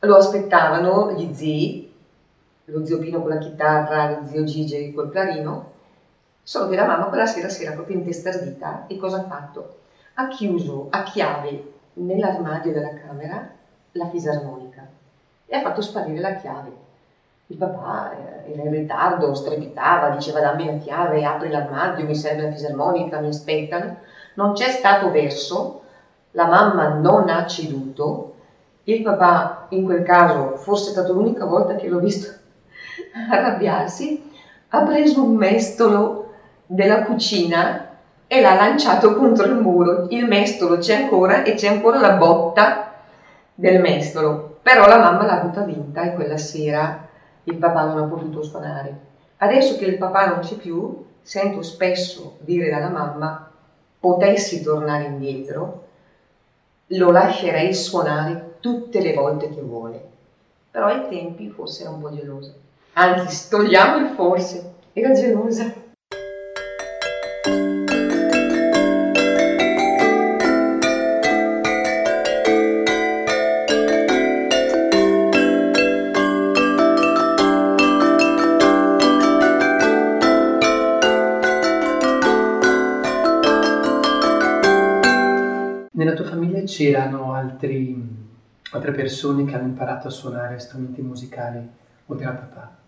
Lo 0.00 0.16
aspettavano 0.16 1.12
gli 1.12 1.32
zii, 1.32 1.91
lo 2.66 2.84
zio 2.84 2.98
Pino 2.98 3.20
con 3.20 3.30
la 3.30 3.38
chitarra, 3.38 4.10
lo 4.10 4.26
zio 4.26 4.44
Gigi 4.44 4.92
col 4.92 5.10
clarino, 5.10 5.70
solo 6.42 6.68
che 6.68 6.76
la 6.76 6.86
mamma 6.86 7.06
quella 7.06 7.26
sera 7.26 7.48
si 7.48 7.64
era 7.64 7.74
proprio 7.74 7.96
intestardita 7.96 8.84
e 8.86 8.96
cosa 8.96 9.18
ha 9.18 9.24
fatto? 9.24 9.78
Ha 10.14 10.28
chiuso 10.28 10.86
a 10.90 11.02
chiave 11.02 11.72
nell'armadio 11.94 12.72
della 12.72 12.94
camera 12.94 13.48
la 13.92 14.08
fisarmonica 14.08 14.86
e 15.46 15.56
ha 15.56 15.60
fatto 15.60 15.82
sparire 15.82 16.20
la 16.20 16.36
chiave. 16.36 16.70
Il 17.48 17.56
papà 17.56 18.12
era 18.46 18.62
in 18.62 18.70
ritardo, 18.70 19.34
strepitava, 19.34 20.10
diceva 20.10 20.40
dammi 20.40 20.66
la 20.66 20.78
chiave, 20.78 21.24
apri 21.24 21.50
l'armadio, 21.50 22.06
mi 22.06 22.14
serve 22.14 22.42
la 22.42 22.52
fisarmonica, 22.52 23.20
mi 23.20 23.28
aspettano. 23.28 23.98
Non 24.34 24.52
c'è 24.52 24.70
stato 24.70 25.10
verso, 25.10 25.82
la 26.30 26.46
mamma 26.46 26.94
non 26.94 27.28
ha 27.28 27.44
ceduto, 27.46 28.34
il 28.84 29.02
papà 29.02 29.66
in 29.70 29.84
quel 29.84 30.02
caso, 30.02 30.56
forse 30.56 30.88
è 30.88 30.92
stata 30.92 31.12
l'unica 31.12 31.44
volta 31.44 31.74
che 31.74 31.88
l'ho 31.88 31.98
visto 31.98 32.40
arrabbiarsi, 33.30 34.30
ha 34.68 34.82
preso 34.82 35.22
un 35.22 35.36
mestolo 35.36 36.32
della 36.66 37.02
cucina 37.02 37.88
e 38.26 38.40
l'ha 38.40 38.54
lanciato 38.54 39.14
contro 39.14 39.46
il 39.46 39.54
muro. 39.54 40.06
Il 40.10 40.26
mestolo 40.26 40.78
c'è 40.78 41.02
ancora 41.02 41.42
e 41.42 41.54
c'è 41.54 41.68
ancora 41.68 42.00
la 42.00 42.12
botta 42.12 42.92
del 43.54 43.80
mestolo, 43.80 44.58
però 44.62 44.86
la 44.86 44.98
mamma 44.98 45.26
l'ha 45.26 45.40
avuta 45.40 45.62
vinta 45.62 46.02
e 46.02 46.14
quella 46.14 46.38
sera 46.38 47.06
il 47.44 47.56
papà 47.56 47.84
non 47.84 47.98
ha 47.98 48.06
potuto 48.06 48.42
suonare. 48.42 49.10
Adesso 49.38 49.76
che 49.76 49.84
il 49.84 49.98
papà 49.98 50.26
non 50.26 50.38
c'è 50.40 50.54
più, 50.54 51.04
sento 51.20 51.62
spesso 51.62 52.36
dire 52.40 52.70
dalla 52.70 52.88
mamma, 52.88 53.50
potessi 53.98 54.62
tornare 54.62 55.04
indietro, 55.04 55.88
lo 56.86 57.10
lascerei 57.10 57.74
suonare 57.74 58.56
tutte 58.60 59.00
le 59.00 59.12
volte 59.12 59.48
che 59.50 59.60
vuole. 59.60 60.08
Però 60.70 60.86
ai 60.86 61.08
tempi 61.08 61.50
forse 61.50 61.82
era 61.82 61.90
un 61.90 62.00
po' 62.00 62.14
gelosa. 62.14 62.52
Anzi, 62.94 63.48
togliamo 63.48 63.96
il 64.06 64.14
forse, 64.14 64.74
era 64.92 65.12
gelosa. 65.12 65.80
c'erano 86.72 87.34
altri, 87.34 87.94
altre 88.70 88.92
persone 88.92 89.44
che 89.44 89.54
hanno 89.54 89.68
imparato 89.68 90.08
a 90.08 90.10
suonare 90.10 90.58
strumenti 90.58 91.02
musicali 91.02 91.68
oltre 92.06 92.26
al 92.26 92.38
papà? 92.38 92.81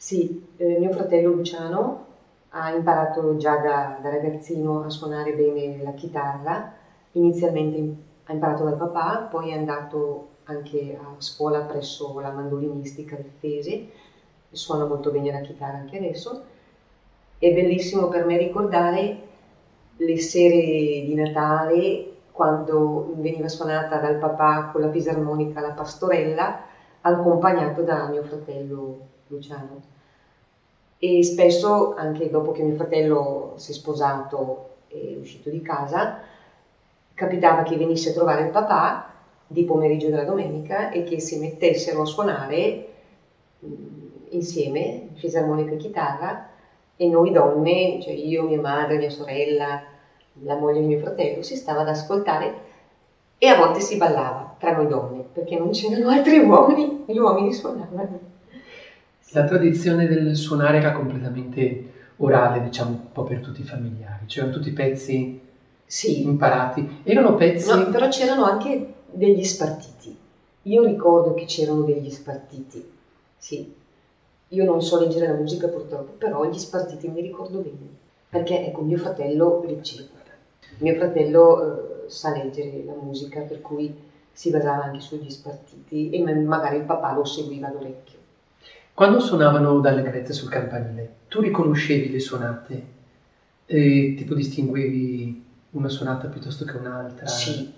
Sì, 0.00 0.46
eh, 0.56 0.78
mio 0.78 0.92
fratello 0.92 1.34
Luciano 1.34 2.06
ha 2.52 2.74
imparato 2.74 3.36
già 3.36 3.58
da, 3.58 3.98
da, 4.00 4.08
ragazzino 4.08 4.82
a 4.82 4.88
suonare 4.88 5.34
bene 5.34 5.82
la 5.82 5.92
chitarra, 5.92 6.72
inizialmente 7.12 7.96
ha 8.24 8.32
imparato 8.32 8.64
dal 8.64 8.78
papà, 8.78 9.28
poi 9.30 9.50
è 9.50 9.58
andato 9.58 10.28
anche 10.44 10.98
a 10.98 11.16
scuola 11.18 11.60
presso 11.60 12.18
la 12.18 12.30
mandolinistica 12.30 13.14
del 13.14 13.30
Fese, 13.40 13.88
suona 14.50 14.86
molto 14.86 15.10
bene 15.10 15.32
la 15.32 15.42
chitarra 15.42 15.76
anche 15.76 15.98
adesso. 15.98 16.44
È 17.36 17.52
bellissimo 17.52 18.08
per 18.08 18.24
me 18.24 18.38
ricordare 18.38 19.18
le 19.98 20.18
sere 20.18 20.56
di 21.04 21.14
Natale 21.14 22.10
quando 22.32 23.12
veniva 23.16 23.48
suonata 23.48 23.98
dal 23.98 24.16
papà 24.16 24.70
con 24.72 24.80
la 24.80 24.90
fisarmonica 24.90 25.60
la 25.60 25.72
pastorella, 25.72 26.62
accompagnato 27.02 27.82
da 27.82 28.08
mio 28.08 28.22
fratello 28.22 29.18
Luciano. 29.30 29.80
E 30.98 31.22
spesso, 31.24 31.94
anche 31.94 32.28
dopo 32.28 32.52
che 32.52 32.62
mio 32.62 32.74
fratello 32.74 33.54
si 33.56 33.70
è 33.70 33.74
sposato 33.74 34.68
e 34.88 35.14
è 35.14 35.18
uscito 35.18 35.48
di 35.48 35.62
casa, 35.62 36.18
capitava 37.14 37.62
che 37.62 37.76
venisse 37.76 38.10
a 38.10 38.12
trovare 38.12 38.44
il 38.44 38.50
papà 38.50 39.12
di 39.46 39.64
pomeriggio 39.64 40.08
della 40.08 40.24
domenica 40.24 40.90
e 40.90 41.04
che 41.04 41.20
si 41.20 41.38
mettessero 41.38 42.02
a 42.02 42.06
suonare 42.06 42.88
insieme, 44.30 45.08
fisarmonica 45.14 45.72
e 45.72 45.76
chitarra, 45.76 46.48
e 46.96 47.08
noi 47.08 47.32
donne, 47.32 48.00
cioè 48.02 48.12
io, 48.12 48.44
mia 48.44 48.60
madre, 48.60 48.98
mia 48.98 49.10
sorella, 49.10 49.82
la 50.42 50.56
moglie 50.56 50.80
di 50.80 50.86
mio 50.86 50.98
fratello, 50.98 51.42
si 51.42 51.56
stava 51.56 51.80
ad 51.80 51.88
ascoltare 51.88 52.68
e 53.38 53.46
a 53.46 53.56
volte 53.56 53.80
si 53.80 53.96
ballava 53.96 54.54
tra 54.58 54.76
noi 54.76 54.86
donne, 54.86 55.24
perché 55.32 55.58
non 55.58 55.70
c'erano 55.70 56.10
altri 56.10 56.38
uomini 56.38 57.04
e 57.06 57.12
gli 57.14 57.18
uomini 57.18 57.54
suonavano. 57.54 58.29
La 59.32 59.44
tradizione 59.44 60.06
del 60.06 60.36
suonare 60.36 60.78
era 60.78 60.92
completamente 60.92 61.92
orale, 62.16 62.62
diciamo, 62.62 62.90
un 62.90 63.12
po' 63.12 63.24
per 63.24 63.40
tutti 63.40 63.60
i 63.60 63.64
familiari, 63.64 64.26
c'erano 64.26 64.52
tutti 64.52 64.68
i 64.68 64.72
pezzi 64.72 65.40
sì. 65.84 66.22
imparati. 66.22 67.00
Erano 67.02 67.34
pezzi... 67.34 67.68
No, 67.68 67.90
però 67.90 68.08
c'erano 68.08 68.44
anche 68.44 68.94
degli 69.10 69.44
spartiti. 69.44 70.16
Io 70.62 70.84
ricordo 70.84 71.34
che 71.34 71.44
c'erano 71.46 71.82
degli 71.82 72.10
spartiti, 72.10 72.84
sì. 73.36 73.74
Io 74.48 74.64
non 74.64 74.82
so 74.82 74.98
leggere 74.98 75.28
la 75.28 75.34
musica 75.34 75.68
purtroppo, 75.68 76.12
però 76.18 76.44
gli 76.50 76.58
spartiti 76.58 77.08
mi 77.08 77.20
ricordo 77.20 77.58
bene, 77.60 77.88
perché 78.28 78.66
ecco, 78.66 78.82
mio 78.82 78.98
fratello 78.98 79.62
leggeva 79.64 80.18
mio 80.80 80.94
fratello 80.94 82.04
eh, 82.06 82.10
sa 82.10 82.32
leggere 82.32 82.82
la 82.84 82.94
musica, 82.94 83.40
per 83.42 83.60
cui 83.60 83.94
si 84.32 84.50
basava 84.50 84.84
anche 84.84 85.00
sugli 85.00 85.30
spartiti 85.30 86.10
e 86.10 86.22
magari 86.22 86.76
il 86.78 86.84
papà 86.84 87.14
lo 87.14 87.24
seguiva 87.24 87.68
d'orecchio. 87.68 88.18
Quando 89.00 89.18
suonavano 89.18 89.80
dalle 89.80 90.02
grezze 90.02 90.34
sul 90.34 90.50
campanile, 90.50 91.20
tu 91.28 91.40
riconoscevi 91.40 92.10
le 92.10 92.20
suonate? 92.20 92.82
E 93.64 94.14
tipo 94.14 94.34
distinguevi 94.34 95.42
una 95.70 95.88
suonata 95.88 96.28
piuttosto 96.28 96.66
che 96.66 96.76
un'altra? 96.76 97.26
Sì, 97.26 97.72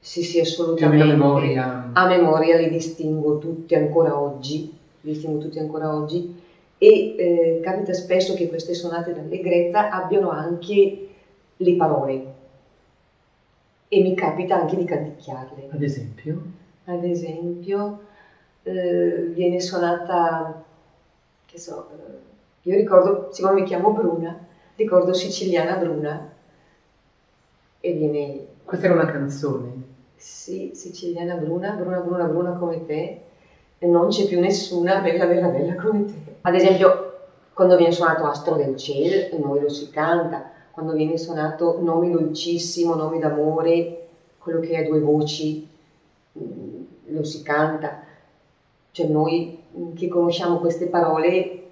sì, 0.00 0.24
sì, 0.24 0.40
assolutamente. 0.40 1.04
a 1.04 1.06
memoria? 1.06 1.90
A 1.92 2.06
memoria 2.08 2.56
le 2.56 2.68
distingo 2.68 3.38
tutte 3.38 3.76
ancora 3.76 4.18
oggi, 4.18 4.76
le 5.02 5.12
distingo 5.12 5.38
tutte 5.38 5.60
ancora 5.60 5.94
oggi 5.94 6.42
e 6.76 7.14
eh, 7.16 7.60
capita 7.62 7.92
spesso 7.92 8.34
che 8.34 8.48
queste 8.48 8.74
suonate 8.74 9.14
d'allegrezza 9.14 9.90
abbiano 9.90 10.30
anche 10.30 11.08
le 11.56 11.76
parole 11.76 12.34
e 13.86 14.00
mi 14.00 14.16
capita 14.16 14.60
anche 14.60 14.74
di 14.74 14.84
canticchiarle. 14.84 15.68
Ad 15.70 15.82
esempio? 15.84 16.42
Ad 16.86 17.04
esempio, 17.04 18.00
eh, 18.64 19.30
viene 19.32 19.60
suonata, 19.60 20.64
che 21.46 21.58
so, 21.58 21.88
eh, 21.92 22.68
io 22.68 22.76
ricordo, 22.76 23.28
siccome 23.30 23.60
mi 23.60 23.64
chiamo 23.64 23.92
Bruna, 23.92 24.36
ricordo 24.76 25.12
Siciliana 25.12 25.76
Bruna 25.76 26.32
e 27.80 27.92
viene... 27.92 28.46
Questa 28.64 28.86
era 28.86 28.94
una 28.94 29.10
canzone? 29.10 29.82
Sì, 30.16 30.72
Siciliana 30.74 31.34
Bruna, 31.34 31.72
Bruna, 31.72 31.98
Bruna, 31.98 32.24
Bruna 32.24 32.52
come 32.52 32.84
te, 32.86 33.20
e 33.78 33.86
non 33.86 34.08
c'è 34.08 34.26
più 34.26 34.40
nessuna 34.40 35.00
bella, 35.00 35.26
bella, 35.26 35.48
bella 35.48 35.74
come 35.74 36.04
te. 36.04 36.36
Ad 36.40 36.54
esempio, 36.54 37.12
quando 37.52 37.76
viene 37.76 37.92
suonato 37.92 38.24
Astro 38.24 38.56
del 38.56 38.76
Cielo, 38.76 39.38
noi 39.38 39.60
lo 39.60 39.68
si 39.68 39.90
canta, 39.90 40.50
quando 40.70 40.94
viene 40.94 41.18
suonato 41.18 41.78
nome 41.80 42.10
dolcissimo, 42.10 42.94
nome 42.94 43.18
d'amore, 43.18 44.06
quello 44.38 44.60
che 44.60 44.76
ha 44.76 44.84
due 44.84 45.00
voci, 45.00 45.68
mm, 46.38 46.82
lo 47.08 47.22
si 47.24 47.42
canta. 47.42 48.03
Cioè 48.94 49.08
noi 49.08 49.58
mm, 49.76 49.94
che 49.94 50.06
conosciamo 50.06 50.58
queste 50.58 50.86
parole, 50.86 51.62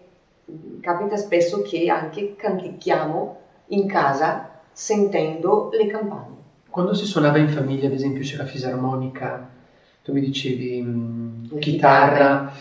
mm, 0.50 0.80
capita 0.80 1.16
spesso 1.16 1.62
che 1.62 1.88
anche 1.88 2.34
canticchiamo 2.34 3.36
in 3.68 3.86
casa 3.86 4.58
sentendo 4.72 5.70
le 5.72 5.86
campane. 5.86 6.34
Quando 6.68 6.94
si 6.94 7.06
suonava 7.06 7.38
in 7.38 7.48
famiglia, 7.48 7.86
ad 7.86 7.92
esempio, 7.92 8.24
c'era 8.24 8.44
fisarmonica, 8.44 9.48
tu 10.02 10.12
mi 10.12 10.20
dicevi 10.20 11.46
Le 11.48 11.58
chitarra, 11.60 12.52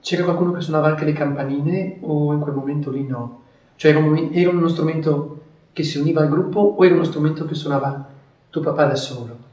c'era 0.00 0.24
qualcuno 0.24 0.52
che 0.52 0.60
suonava 0.60 0.88
anche 0.88 1.06
le 1.06 1.14
campanine 1.14 1.96
o 2.02 2.34
in 2.34 2.40
quel 2.40 2.54
momento 2.54 2.90
lì 2.90 3.06
no? 3.06 3.40
Cioè 3.76 3.92
era, 3.92 4.00
un 4.00 4.28
era 4.34 4.50
uno 4.50 4.68
strumento 4.68 5.40
che 5.72 5.82
si 5.82 5.96
univa 5.96 6.20
al 6.20 6.28
gruppo 6.28 6.60
o 6.60 6.84
era 6.84 6.94
uno 6.94 7.04
strumento 7.04 7.46
che 7.46 7.54
suonava 7.54 8.06
tuo 8.50 8.60
papà 8.60 8.84
da 8.84 8.96
solo? 8.96 9.43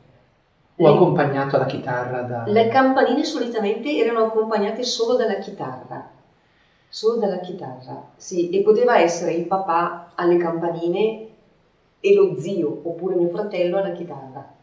O 0.81 0.87
Le- 0.87 0.95
accompagnato 0.95 1.55
alla 1.55 1.65
chitarra 1.65 2.21
da... 2.23 2.43
Le 2.47 2.67
campanine 2.67 3.23
solitamente 3.23 3.95
erano 3.95 4.25
accompagnate 4.25 4.83
solo 4.83 5.15
dalla 5.15 5.37
chitarra, 5.37 6.09
solo 6.89 7.19
dalla 7.19 7.39
chitarra, 7.39 8.09
sì, 8.15 8.49
e 8.49 8.63
poteva 8.63 8.97
essere 8.97 9.33
il 9.33 9.45
papà 9.45 10.13
alle 10.15 10.37
campanine 10.37 11.27
e 11.99 12.15
lo 12.15 12.35
zio 12.39 12.81
oppure 12.83 13.15
mio 13.15 13.29
fratello 13.29 13.77
alla 13.77 13.91
chitarra. 13.91 14.53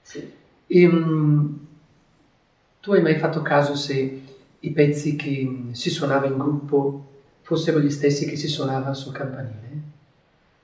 Sì. 0.00 0.32
Ehm, 0.68 1.66
tu 2.80 2.92
hai 2.92 3.02
mai 3.02 3.18
fatto 3.18 3.42
caso 3.42 3.74
se 3.74 4.22
i 4.60 4.70
pezzi 4.70 5.16
che 5.16 5.66
si 5.72 5.90
suonava 5.90 6.26
in 6.26 6.38
gruppo 6.38 7.02
fossero 7.42 7.78
gli 7.78 7.90
stessi 7.90 8.26
che 8.26 8.36
si 8.36 8.48
suonava 8.48 8.94
sul 8.94 9.12
campanile? 9.12 9.87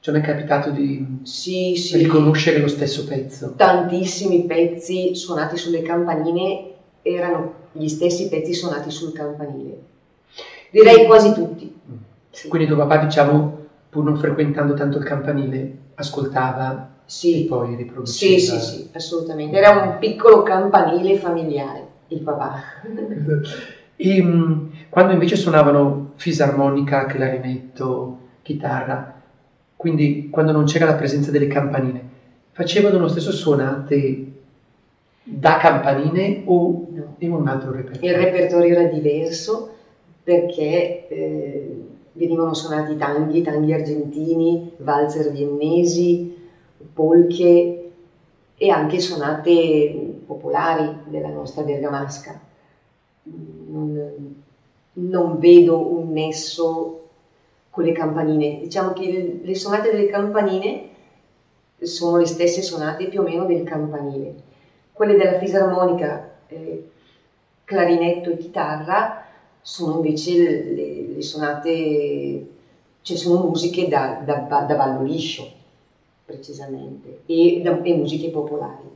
Cioè 0.04 0.12
mi 0.12 0.20
è 0.20 0.22
capitato 0.22 0.68
di 0.68 1.20
Sì, 1.22 1.76
sì, 1.76 1.96
riconoscere 1.96 2.58
lo 2.58 2.68
stesso 2.68 3.06
pezzo? 3.06 3.54
tantissimi 3.56 4.44
pezzi 4.44 5.14
suonati 5.14 5.56
sulle 5.56 5.80
campanine 5.80 6.72
erano 7.00 7.54
gli 7.72 7.88
stessi 7.88 8.28
pezzi 8.28 8.52
suonati 8.52 8.90
sul 8.90 9.14
campanile. 9.14 9.78
Direi 10.70 11.06
quasi 11.06 11.32
tutti. 11.32 11.74
Sì. 12.28 12.48
Quindi 12.48 12.66
tuo 12.68 12.76
papà, 12.76 12.98
diciamo, 12.98 13.58
pur 13.88 14.04
non 14.04 14.18
frequentando 14.18 14.74
tanto 14.74 14.98
il 14.98 15.04
campanile, 15.04 15.74
ascoltava 15.94 16.72
e 16.74 17.00
Sì, 17.06 17.46
poi 17.48 17.74
riproduceva. 17.74 18.38
sì, 18.38 18.38
sì, 18.40 18.60
sì, 18.60 18.90
assolutamente. 18.92 19.56
Era 19.56 19.70
un 19.70 19.96
piccolo 19.98 20.42
campanile 20.42 21.16
familiare, 21.16 21.86
il 22.08 22.20
papà. 22.20 22.60
E 23.96 24.20
mm, 24.22 24.66
quando 24.90 25.12
invece 25.14 25.36
suonavano 25.36 26.10
fisarmonica, 26.16 27.06
clarinetto, 27.06 28.18
chitarra, 28.42 29.13
quindi 29.84 30.30
quando 30.30 30.50
non 30.50 30.64
c'era 30.64 30.86
la 30.86 30.94
presenza 30.94 31.30
delle 31.30 31.46
campanine, 31.46 32.00
facevano 32.52 32.96
lo 32.98 33.06
stesso 33.08 33.30
suonate 33.32 34.32
da 35.24 35.58
campanine 35.58 36.40
o 36.46 36.86
No. 36.90 37.14
in 37.18 37.32
un 37.32 37.46
altro 37.46 37.68
Il 37.72 37.76
repertorio? 37.76 38.16
repertorio 38.16 38.78
era 38.78 38.88
diverso 38.88 39.68
perché 40.22 41.06
eh, 41.08 41.84
venivano 42.12 42.54
suonati 42.54 42.96
tanghi, 42.96 43.42
tanghi 43.42 43.74
argentini, 43.74 44.70
valzer 44.78 45.30
viennesi, 45.32 46.34
polche 46.94 47.90
e 48.56 48.70
anche 48.70 49.00
suonate 49.00 50.20
popolari 50.26 50.88
della 51.08 51.28
nostra 51.28 51.62
bergamasca. 51.62 52.40
Non, 53.24 54.34
non 54.94 55.38
vedo 55.38 55.94
un 55.94 56.10
nesso 56.10 57.03
con 57.74 57.82
le 57.82 57.90
campanine. 57.90 58.60
Diciamo 58.60 58.92
che 58.92 59.40
le, 59.42 59.54
suonate 59.56 59.90
delle 59.90 60.06
campanine 60.06 60.88
sono 61.82 62.18
le 62.18 62.26
stesse 62.26 62.62
suonate 62.62 63.08
più 63.08 63.20
o 63.20 63.24
meno 63.24 63.44
del 63.46 63.64
campanile. 63.64 64.32
Quelle 64.92 65.16
della 65.16 65.38
fisarmonica, 65.40 66.30
eh, 66.46 66.90
clarinetto 67.64 68.30
e 68.30 68.36
chitarra 68.36 69.24
sono 69.60 69.96
invece 69.96 70.36
le, 70.38 70.72
le- 71.14 71.22
suonate, 71.22 72.46
cioè 73.02 73.16
sono 73.16 73.42
musiche 73.48 73.88
da, 73.88 74.22
da, 74.24 74.34
da 74.36 74.74
ballo 74.76 75.02
liscio, 75.02 75.44
precisamente, 76.24 77.22
e, 77.26 77.60
da- 77.60 77.82
e 77.82 77.94
musiche 77.94 78.30
popolari. 78.30 78.93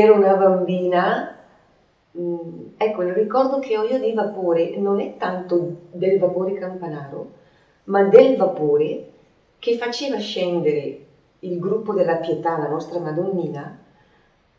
Ero 0.00 0.14
una 0.14 0.36
bambina, 0.36 1.36
mm, 2.16 2.66
ecco, 2.76 3.02
il 3.02 3.12
ricordo 3.14 3.58
che 3.58 3.76
ho 3.76 3.82
io 3.82 3.98
di 3.98 4.12
vapore 4.12 4.76
non 4.76 5.00
è 5.00 5.16
tanto 5.16 5.88
del 5.90 6.20
vapore 6.20 6.52
campanaro, 6.52 7.32
ma 7.84 8.04
del 8.04 8.36
vapore 8.36 9.10
che 9.58 9.76
faceva 9.76 10.18
scendere 10.18 11.06
il 11.40 11.58
gruppo 11.58 11.94
della 11.94 12.18
Pietà, 12.18 12.56
la 12.58 12.68
nostra 12.68 13.00
Madonnina, 13.00 13.76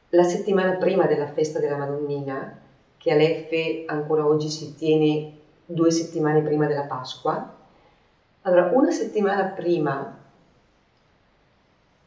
la 0.10 0.24
settimana 0.24 0.74
prima 0.74 1.06
della 1.06 1.28
festa 1.28 1.60
della 1.60 1.78
Madonnina, 1.78 2.60
che 2.98 3.12
all'Effe 3.14 3.86
ancora 3.88 4.26
oggi 4.26 4.50
si 4.50 4.76
tiene 4.76 5.38
due 5.66 5.90
settimane 5.90 6.42
prima 6.42 6.66
della 6.66 6.84
Pasqua. 6.84 7.56
Allora, 8.42 8.72
una 8.74 8.92
settimana 8.92 9.46
prima 9.46 10.18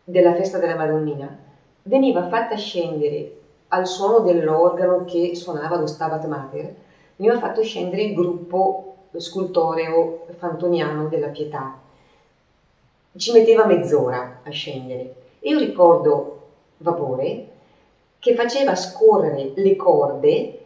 della 0.04 0.34
festa 0.34 0.58
della 0.58 0.76
Madonnina 0.76 1.41
veniva 1.82 2.28
fatta 2.28 2.56
scendere 2.56 3.40
al 3.68 3.86
suono 3.86 4.20
dell'organo 4.20 5.04
che 5.04 5.34
suonava 5.34 5.78
lo 5.78 5.86
Stabat 5.86 6.26
Mater, 6.26 6.74
veniva 7.16 7.38
fatto 7.38 7.62
scendere 7.62 8.02
il 8.02 8.14
gruppo 8.14 8.96
scultoreo 9.16 10.26
fantoniano 10.36 11.08
della 11.08 11.28
Pietà. 11.28 11.78
Ci 13.14 13.32
metteva 13.32 13.66
mezz'ora 13.66 14.40
a 14.42 14.50
scendere. 14.50 15.14
Io 15.40 15.58
ricordo 15.58 16.40
Vapore 16.78 17.48
che 18.18 18.34
faceva 18.34 18.74
scorrere 18.74 19.52
le 19.54 19.76
corde 19.76 20.58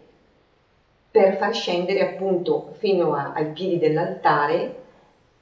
per 1.11 1.37
far 1.37 1.55
scendere 1.55 2.01
appunto 2.13 2.73
fino 2.73 3.15
a- 3.15 3.33
ai 3.33 3.53
piedi 3.53 3.79
dell'altare 3.79 4.83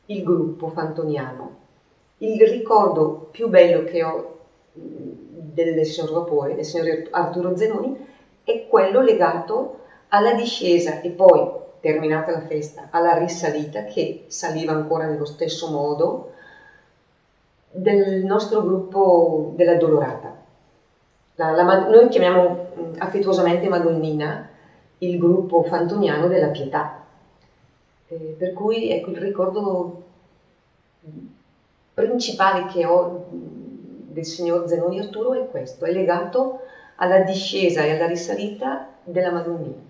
il 0.06 0.22
gruppo 0.22 0.68
fantoniano. 0.68 1.62
Il 2.18 2.40
ricordo 2.46 3.28
più 3.30 3.48
bello 3.48 3.84
che 3.84 4.04
ho 4.04 4.38
del 5.54 5.86
signor 5.86 6.12
Vapore, 6.12 6.54
del 6.54 6.64
signor 6.64 7.08
Arturo 7.10 7.56
Zenoni, 7.56 8.06
è 8.42 8.66
quello 8.68 9.00
legato 9.00 9.78
alla 10.08 10.34
discesa 10.34 11.00
e 11.00 11.10
poi, 11.10 11.48
terminata 11.80 12.32
la 12.32 12.42
festa, 12.42 12.88
alla 12.90 13.16
risalita 13.16 13.84
che 13.84 14.24
saliva 14.26 14.72
ancora 14.72 15.06
nello 15.06 15.24
stesso 15.24 15.70
modo 15.70 16.32
del 17.70 18.24
nostro 18.24 18.62
gruppo 18.62 19.52
della 19.56 19.76
Dolorata. 19.76 20.42
La- 21.36 21.50
la 21.50 21.88
noi 21.88 22.08
chiamiamo 22.08 22.92
affettuosamente 22.98 23.68
Madonnina 23.68 24.48
il 24.98 25.18
gruppo 25.18 25.62
fantoniano 25.64 26.28
della 26.28 26.48
Pietà. 26.48 27.02
Eh, 28.06 28.36
per 28.38 28.52
cui 28.52 28.90
ecco 28.90 29.10
il 29.10 29.16
ricordo 29.16 30.02
principale 31.94 32.66
che 32.66 32.86
ho 32.86 33.26
del 34.14 34.24
signor 34.24 34.66
Zenoni 34.68 35.00
Arturo 35.00 35.34
è 35.34 35.48
questo, 35.50 35.84
è 35.84 35.92
legato 35.92 36.60
alla 36.96 37.18
discesa 37.20 37.82
e 37.82 37.90
alla 37.96 38.06
risalita 38.06 38.88
della 39.04 39.32
Madonnina. 39.32 39.82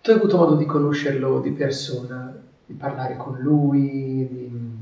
Tu 0.00 0.10
hai 0.10 0.16
avuto 0.16 0.36
modo 0.36 0.54
di 0.54 0.66
conoscerlo 0.66 1.40
di 1.40 1.50
persona, 1.50 2.34
di 2.64 2.74
parlare 2.74 3.16
con 3.16 3.36
lui, 3.38 4.28
di... 4.30 4.72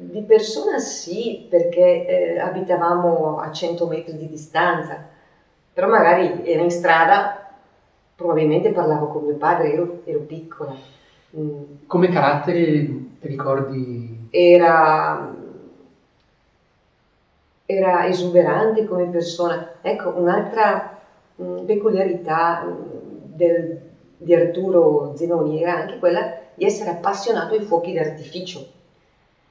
Di 0.00 0.22
persona 0.22 0.78
sì, 0.78 1.46
perché 1.50 2.06
eh, 2.06 2.38
abitavamo 2.38 3.38
a 3.38 3.50
100 3.50 3.86
metri 3.88 4.16
di 4.16 4.28
distanza, 4.28 5.04
però 5.72 5.88
magari 5.88 6.46
era 6.46 6.62
in 6.62 6.70
strada, 6.70 7.50
probabilmente 8.14 8.70
parlavo 8.70 9.08
con 9.08 9.24
mio 9.24 9.34
padre, 9.36 9.72
ero, 9.72 10.02
ero 10.04 10.20
piccola. 10.20 10.74
Mm, 11.36 11.62
Come 11.86 12.08
carattere 12.10 12.86
ti 13.20 13.26
ricordi? 13.26 14.28
era, 14.30 15.34
era 17.70 18.06
esuberante 18.06 18.86
come 18.86 19.08
persona. 19.08 19.74
Ecco, 19.82 20.14
un'altra 20.16 21.00
mm, 21.42 21.66
peculiarità 21.66 22.64
mm, 22.64 22.74
del, 23.34 23.78
di 24.16 24.34
Arturo 24.34 25.12
Zenoni 25.14 25.60
era 25.60 25.74
anche 25.74 25.98
quella 25.98 26.34
di 26.54 26.64
essere 26.64 26.88
appassionato 26.88 27.52
ai 27.52 27.60
fuochi 27.60 27.92
d'artificio. 27.92 28.66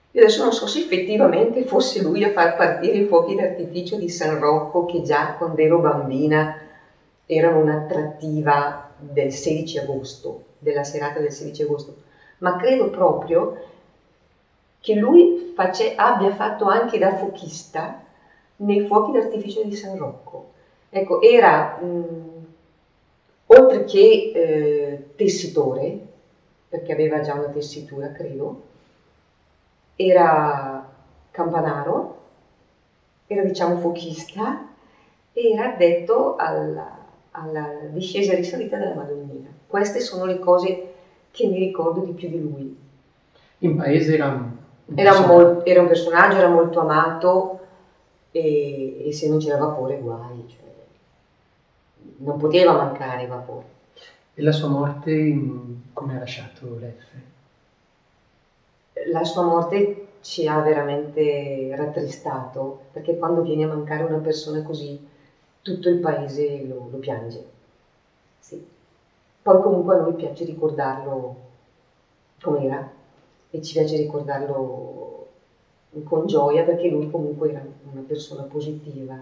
Io 0.09 0.21
adesso 0.23 0.41
non 0.41 0.51
so 0.51 0.65
se 0.65 0.79
effettivamente 0.79 1.63
fosse 1.65 2.01
lui 2.01 2.23
a 2.23 2.31
far 2.31 2.55
partire 2.55 2.97
i 2.97 3.05
fuochi 3.05 3.35
d'artificio 3.35 3.97
di 3.97 4.09
San 4.09 4.39
Rocco, 4.39 4.85
che 4.85 5.03
già 5.03 5.35
quando 5.37 5.61
ero 5.61 5.77
bambina 5.77 6.57
erano 7.27 7.59
un'attrattiva 7.59 8.93
del 8.97 9.31
16 9.31 9.77
agosto, 9.77 10.43
della 10.57 10.83
serata 10.83 11.19
del 11.19 11.31
16 11.31 11.61
agosto, 11.61 11.95
ma 12.39 12.55
credo 12.55 12.89
proprio 12.89 13.63
che 14.79 14.95
lui 14.95 15.53
face, 15.55 15.93
abbia 15.95 16.31
fatto 16.31 16.65
anche 16.65 16.97
da 16.97 17.15
fuochista 17.15 18.05
nei 18.57 18.85
fuochi 18.85 19.11
d'artificio 19.11 19.63
di 19.63 19.75
San 19.75 19.97
Rocco. 19.97 20.51
Ecco, 20.89 21.21
era 21.21 21.77
mh, 21.81 22.45
oltre 23.47 23.83
che 23.83 24.31
eh, 24.33 25.09
tessitore, 25.15 25.99
perché 26.69 26.91
aveva 26.91 27.21
già 27.21 27.33
una 27.33 27.49
tessitura, 27.49 28.11
credo, 28.11 28.63
era 29.95 30.87
campanaro, 31.31 32.15
era 33.27 33.43
diciamo 33.43 33.77
fuochista 33.77 34.67
e 35.33 35.51
era 35.51 35.73
addetto 35.73 36.35
alla, 36.37 36.97
alla 37.31 37.69
discesa 37.91 38.33
e 38.33 38.37
risalita 38.37 38.77
della 38.77 38.95
Madonnina. 38.95 39.49
Queste 39.67 39.99
sono 39.99 40.25
le 40.25 40.39
cose 40.39 40.93
che 41.31 41.47
mi 41.47 41.59
ricordo 41.59 42.01
di 42.01 42.11
più 42.13 42.29
di 42.29 42.41
lui. 42.41 42.77
In 43.59 43.75
paese 43.75 44.13
era 44.13 44.27
un, 44.27 44.51
era, 44.95 45.25
mol- 45.25 45.61
era 45.65 45.81
un 45.81 45.87
personaggio, 45.87 46.37
era 46.37 46.49
molto 46.49 46.79
amato 46.79 47.59
e, 48.37 49.07
e 49.07 49.13
se 49.13 49.29
non 49.29 49.39
c'era 49.39 49.57
vapore 49.57 49.99
guai. 49.99 50.45
Cioè 50.47 50.65
non 52.17 52.37
poteva 52.37 52.73
mancare 52.73 53.23
il 53.23 53.29
vapore. 53.29 53.75
E 54.33 54.41
la 54.41 54.51
sua 54.51 54.69
morte 54.69 55.39
come 55.93 56.15
ha 56.15 56.19
lasciato 56.19 56.77
l'F? 56.79 57.05
La 59.11 59.23
sua 59.23 59.43
morte 59.43 60.07
ci 60.21 60.47
ha 60.47 60.59
veramente 60.61 61.73
rattristato, 61.75 62.81
perché 62.91 63.17
quando 63.17 63.41
viene 63.41 63.63
a 63.63 63.67
mancare 63.67 64.03
una 64.03 64.17
persona 64.17 64.61
così, 64.63 65.07
tutto 65.61 65.89
il 65.89 65.99
paese 65.99 66.65
lo, 66.65 66.87
lo 66.91 66.97
piange. 66.97 67.45
Sì. 68.39 68.65
Poi 69.41 69.61
comunque 69.61 69.95
a 69.95 70.01
noi 70.01 70.13
piace 70.13 70.45
ricordarlo 70.45 71.35
com'era 72.41 72.89
e 73.49 73.61
ci 73.61 73.73
piace 73.73 73.97
ricordarlo 73.97 75.06
con 76.03 76.25
gioia 76.27 76.63
perché 76.63 76.89
lui 76.89 77.09
comunque 77.09 77.49
era 77.49 77.63
una 77.91 78.03
persona 78.05 78.43
positiva, 78.43 79.15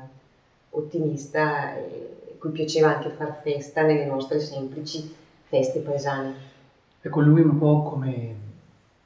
ottimista 0.71 1.75
e 1.75 2.37
cui 2.39 2.51
piaceva 2.51 2.95
anche 2.95 3.09
far 3.09 3.39
festa 3.41 3.81
nelle 3.81 4.05
nostre 4.05 4.39
semplici 4.39 5.13
feste 5.43 5.79
paesane. 5.79 6.33
Ecco, 7.01 7.21
lui 7.21 7.41
un 7.41 7.57
po' 7.57 7.83
come, 7.83 8.35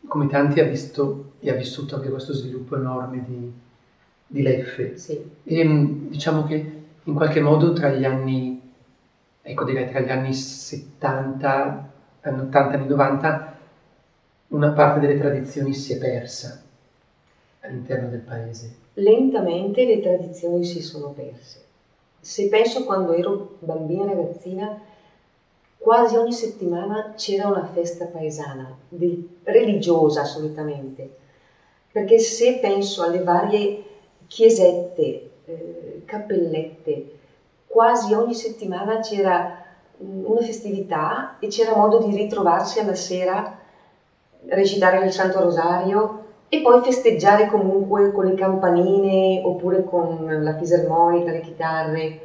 come 0.08 0.28
tanti 0.28 0.60
ha 0.60 0.66
visto 0.66 1.32
e 1.40 1.50
ha 1.50 1.56
vissuto 1.56 1.96
anche 1.96 2.10
questo 2.10 2.34
sviluppo 2.34 2.76
enorme 2.76 3.24
di, 3.26 3.52
di 4.28 4.42
Leffe. 4.42 4.98
Sì. 4.98 5.32
E 5.44 5.64
mm, 5.64 6.08
diciamo 6.10 6.44
che 6.44 6.84
in 7.04 7.14
qualche 7.14 7.40
modo 7.40 7.74
tra 7.74 7.90
gli 7.90 8.06
anni, 8.06 8.62
ecco 9.42 9.64
direi 9.64 9.90
tra 9.90 10.00
gli 10.02 10.10
anni 10.10 10.34
70, 10.34 11.92
anni 12.22 12.40
80, 12.42 12.78
anni 12.78 12.88
90, 12.88 13.58
una 14.50 14.72
parte 14.72 15.00
delle 15.00 15.20
tradizioni 15.20 15.74
si 15.74 15.94
è 15.94 15.98
persa 15.98 16.68
all'interno 17.62 18.10
del 18.10 18.22
paese. 18.22 18.76
Lentamente 18.94 19.86
le 19.86 20.00
tradizioni 20.00 20.64
si 20.64 20.82
sono 20.82 21.10
perse 21.10 21.68
se 22.22 22.50
penso 22.50 22.84
quando 22.84 23.14
ero 23.14 23.56
bambina 23.60 24.06
ragazzina, 24.06 24.80
quasi 25.78 26.18
ogni 26.18 26.34
settimana 26.34 27.14
c'era 27.16 27.48
una 27.48 27.66
festa 27.66 28.06
paesana, 28.06 28.78
religiosa 29.44 30.26
solitamente, 30.26 31.18
perché 31.92 32.20
se 32.20 32.60
penso 32.60 33.04
alle 33.04 33.24
varie 33.24 33.84
chiesette, 34.28 35.30
eh, 35.46 36.02
cappellette, 36.06 37.18
quasi 37.66 38.14
ogni 38.14 38.34
settimana 38.34 39.00
c'era 39.00 39.64
una 39.98 40.42
festività 40.42 41.38
e 41.40 41.48
c'era 41.48 41.76
modo 41.76 42.00
di 42.00 42.16
ritrovarsi 42.16 42.80
alla 42.80 42.96
sera, 42.96 43.58
recitare 44.48 45.06
il 45.06 45.12
Santo 45.12 45.40
Rosario 45.42 46.26
e 46.50 46.62
poi 46.62 46.82
festeggiare 46.82 47.48
comunque 47.48 48.12
con 48.12 48.26
le 48.26 48.34
campanine 48.34 49.42
oppure 49.44 49.84
con 49.84 50.26
la 50.42 50.58
fisarmonica, 50.58 51.32
le 51.32 51.42
chitarre. 51.42 52.20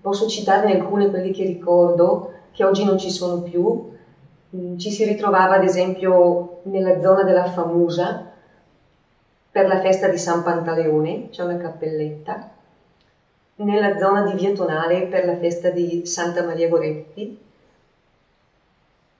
Posso 0.00 0.26
citarne 0.26 0.72
alcune, 0.72 1.10
quelle 1.10 1.30
che 1.30 1.44
ricordo, 1.44 2.32
che 2.52 2.64
oggi 2.64 2.84
non 2.84 2.98
ci 2.98 3.10
sono 3.10 3.42
più. 3.42 3.90
Mm, 4.56 4.78
ci 4.78 4.90
si 4.90 5.04
ritrovava 5.04 5.56
ad 5.56 5.64
esempio 5.64 6.60
nella 6.62 6.98
zona 7.00 7.22
della 7.24 7.44
Famusa 7.44 8.32
per 9.50 9.66
la 9.66 9.80
festa 9.80 10.08
di 10.08 10.16
San 10.16 10.42
Pantaleone, 10.42 11.28
c'è 11.28 11.42
una 11.42 11.58
cappelletta, 11.58 12.50
nella 13.56 13.98
zona 13.98 14.22
di 14.22 14.34
Via 14.34 14.52
Tonale 14.52 15.06
per 15.06 15.26
la 15.26 15.36
festa 15.36 15.70
di 15.70 16.06
Santa 16.06 16.44
Maria 16.44 16.68
Goretti, 16.68 17.38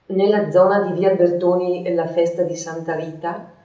nella 0.07 0.49
zona 0.49 0.81
di 0.81 0.93
Via 0.93 1.13
Bertoni 1.13 1.93
la 1.93 2.07
festa 2.07 2.43
di 2.43 2.55
Santa 2.55 2.95
Rita, 2.95 3.57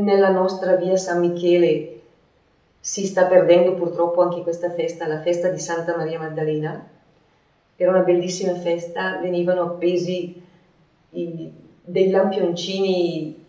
nella 0.00 0.30
nostra 0.30 0.76
via 0.76 0.96
San 0.96 1.20
Michele 1.20 2.00
si 2.80 3.06
sta 3.06 3.24
perdendo 3.26 3.74
purtroppo 3.74 4.22
anche 4.22 4.42
questa 4.42 4.70
festa, 4.70 5.06
la 5.06 5.20
festa 5.20 5.48
di 5.48 5.58
Santa 5.58 5.96
Maria 5.96 6.18
Maddalena. 6.18 6.88
Era 7.74 7.90
una 7.90 8.02
bellissima 8.02 8.54
festa, 8.54 9.18
venivano 9.18 9.62
appesi 9.62 10.40
i, 11.10 11.52
dei 11.82 12.10
lampioncini, 12.10 13.44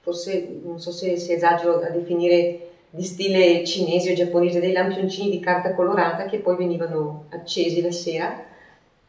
forse 0.00 0.60
non 0.62 0.80
so 0.80 0.90
se, 0.90 1.16
se 1.16 1.34
esagero 1.34 1.80
a 1.80 1.90
definire 1.90 2.66
di 2.90 3.02
stile 3.02 3.64
cinese 3.64 4.12
o 4.12 4.14
giapponese, 4.14 4.60
dei 4.60 4.72
lampioncini 4.72 5.30
di 5.30 5.40
carta 5.40 5.74
colorata 5.74 6.24
che 6.26 6.38
poi 6.38 6.56
venivano 6.56 7.26
accesi 7.30 7.82
la 7.82 7.90
sera 7.90 8.44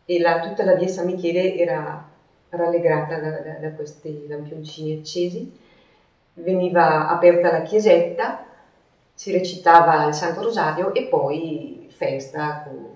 e 0.03 0.19
la, 0.19 0.39
tutta 0.39 0.65
la 0.65 0.73
via 0.73 0.87
San 0.87 1.05
Michele 1.05 1.55
era 1.55 2.09
rallegrata 2.49 3.19
da, 3.19 3.29
da, 3.29 3.53
da 3.61 3.71
questi 3.73 4.25
lampioncini 4.27 4.97
accesi 4.97 5.67
veniva 6.41 7.07
aperta 7.07 7.51
la 7.51 7.61
chiesetta, 7.61 8.45
si 9.13 9.31
recitava 9.31 10.05
il 10.05 10.13
Santo 10.13 10.41
Rosario 10.41 10.93
e 10.93 11.03
poi 11.03 11.87
festa 11.89 12.63
con, 12.63 12.87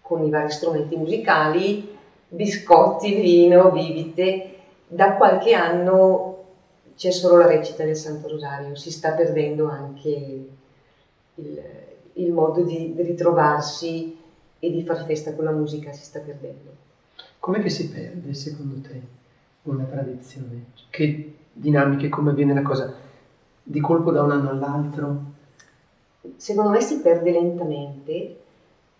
con 0.00 0.24
i 0.24 0.30
vari 0.30 0.50
strumenti 0.50 0.96
musicali, 0.96 1.96
biscotti, 2.28 3.14
vino, 3.14 3.70
bibite. 3.70 4.54
Da 4.88 5.14
qualche 5.14 5.54
anno 5.54 6.44
c'è 6.96 7.10
solo 7.10 7.36
la 7.38 7.46
recita 7.46 7.84
del 7.84 7.96
Santo 7.96 8.28
Rosario, 8.28 8.74
si 8.74 8.90
sta 8.90 9.12
perdendo 9.12 9.68
anche 9.68 10.48
il, 11.34 11.62
il 12.14 12.32
modo 12.32 12.62
di 12.62 12.94
ritrovarsi 12.96 14.18
e 14.58 14.70
di 14.70 14.82
far 14.82 15.04
festa 15.04 15.34
con 15.34 15.44
la 15.44 15.50
musica, 15.52 15.92
si 15.92 16.02
sta 16.02 16.20
perdendo. 16.20 16.74
Com'è 17.38 17.60
che 17.60 17.70
si 17.70 17.90
perde 17.90 18.34
secondo 18.34 18.80
te 18.80 19.00
una 19.62 19.84
tradizione? 19.84 20.64
Che 20.90 21.34
dinamiche, 21.58 22.08
come 22.10 22.30
avviene 22.30 22.52
la 22.52 22.62
cosa 22.62 22.92
di 23.62 23.80
colpo 23.80 24.10
da 24.10 24.22
un 24.22 24.30
anno 24.30 24.50
all'altro? 24.50 25.20
Secondo 26.36 26.70
me 26.70 26.80
si 26.80 27.00
perde 27.00 27.30
lentamente 27.30 28.36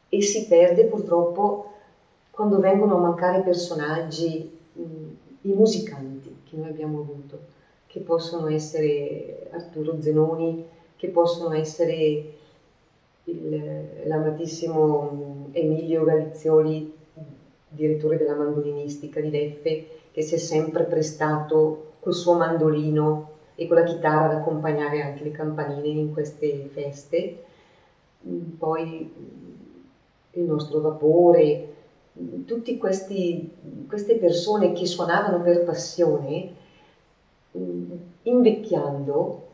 e 0.09 0.22
si 0.22 0.46
perde 0.46 0.84
purtroppo 0.84 1.72
quando 2.30 2.59
vengono 2.59 2.96
a 2.96 3.00
mancare 3.00 3.42
personaggi, 3.42 4.59
i 5.42 5.52
musicanti 5.52 6.36
che 6.48 6.57
noi 6.57 6.68
abbiamo 6.68 7.00
avuto, 7.00 7.38
che 7.86 8.00
possono 8.00 8.48
essere 8.48 9.48
Arturo 9.52 10.00
Zenoni, 10.00 10.64
che 10.96 11.09
possono 11.09 11.54
essere 11.54 12.34
il, 13.24 13.84
l'amatissimo 14.04 15.48
Emilio 15.52 16.04
Galizioli, 16.04 16.94
direttore 17.68 18.16
della 18.16 18.34
mandolinistica 18.34 19.20
di 19.20 19.30
Leffe, 19.30 19.88
che 20.12 20.22
si 20.22 20.34
è 20.34 20.38
sempre 20.38 20.84
prestato 20.84 21.86
col 22.07 22.14
suo 22.14 22.34
mandolino 22.34 23.30
e 23.57 23.66
con 23.66 23.78
la 23.78 23.82
chitarra 23.82 24.26
ad 24.26 24.36
accompagnare 24.38 25.02
anche 25.02 25.24
le 25.24 25.32
campanine 25.32 25.88
in 25.88 26.12
queste 26.12 26.68
feste. 26.72 27.42
Mm, 28.28 28.50
poi 28.59 29.12
mm, 29.12 30.40
il 30.40 30.42
nostro 30.42 30.78
vapore, 30.78 31.74
mm, 32.16 32.44
tutte 32.44 32.78
queste 32.78 34.14
persone 34.20 34.72
che 34.72 34.86
suonavano 34.86 35.42
per 35.42 35.64
passione, 35.64 36.54
invecchiando, 38.22 39.46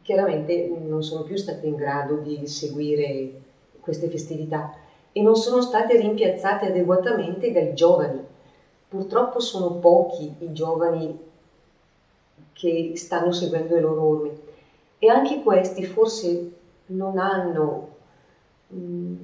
chiaramente 0.00 0.72
non 0.82 1.02
sono 1.02 1.24
più 1.24 1.36
state 1.36 1.66
in 1.66 1.74
grado 1.74 2.16
di 2.16 2.46
seguire 2.46 3.32
queste 3.80 4.08
festività 4.08 4.72
e 5.12 5.20
non 5.20 5.36
sono 5.36 5.60
state 5.60 5.98
rimpiazzate 5.98 6.68
adeguatamente 6.68 7.52
dai 7.52 7.74
giovani. 7.74 8.24
Purtroppo 8.88 9.40
sono 9.40 9.72
pochi 9.72 10.36
i 10.38 10.52
giovani 10.52 11.25
che 12.56 12.92
stanno 12.96 13.32
seguendo 13.32 13.74
le 13.74 13.80
loro 13.80 14.02
orme. 14.02 14.30
E 14.98 15.10
anche 15.10 15.42
questi 15.42 15.84
forse 15.84 16.52
non 16.86 17.18
hanno, 17.18 17.88
mm, 18.72 19.14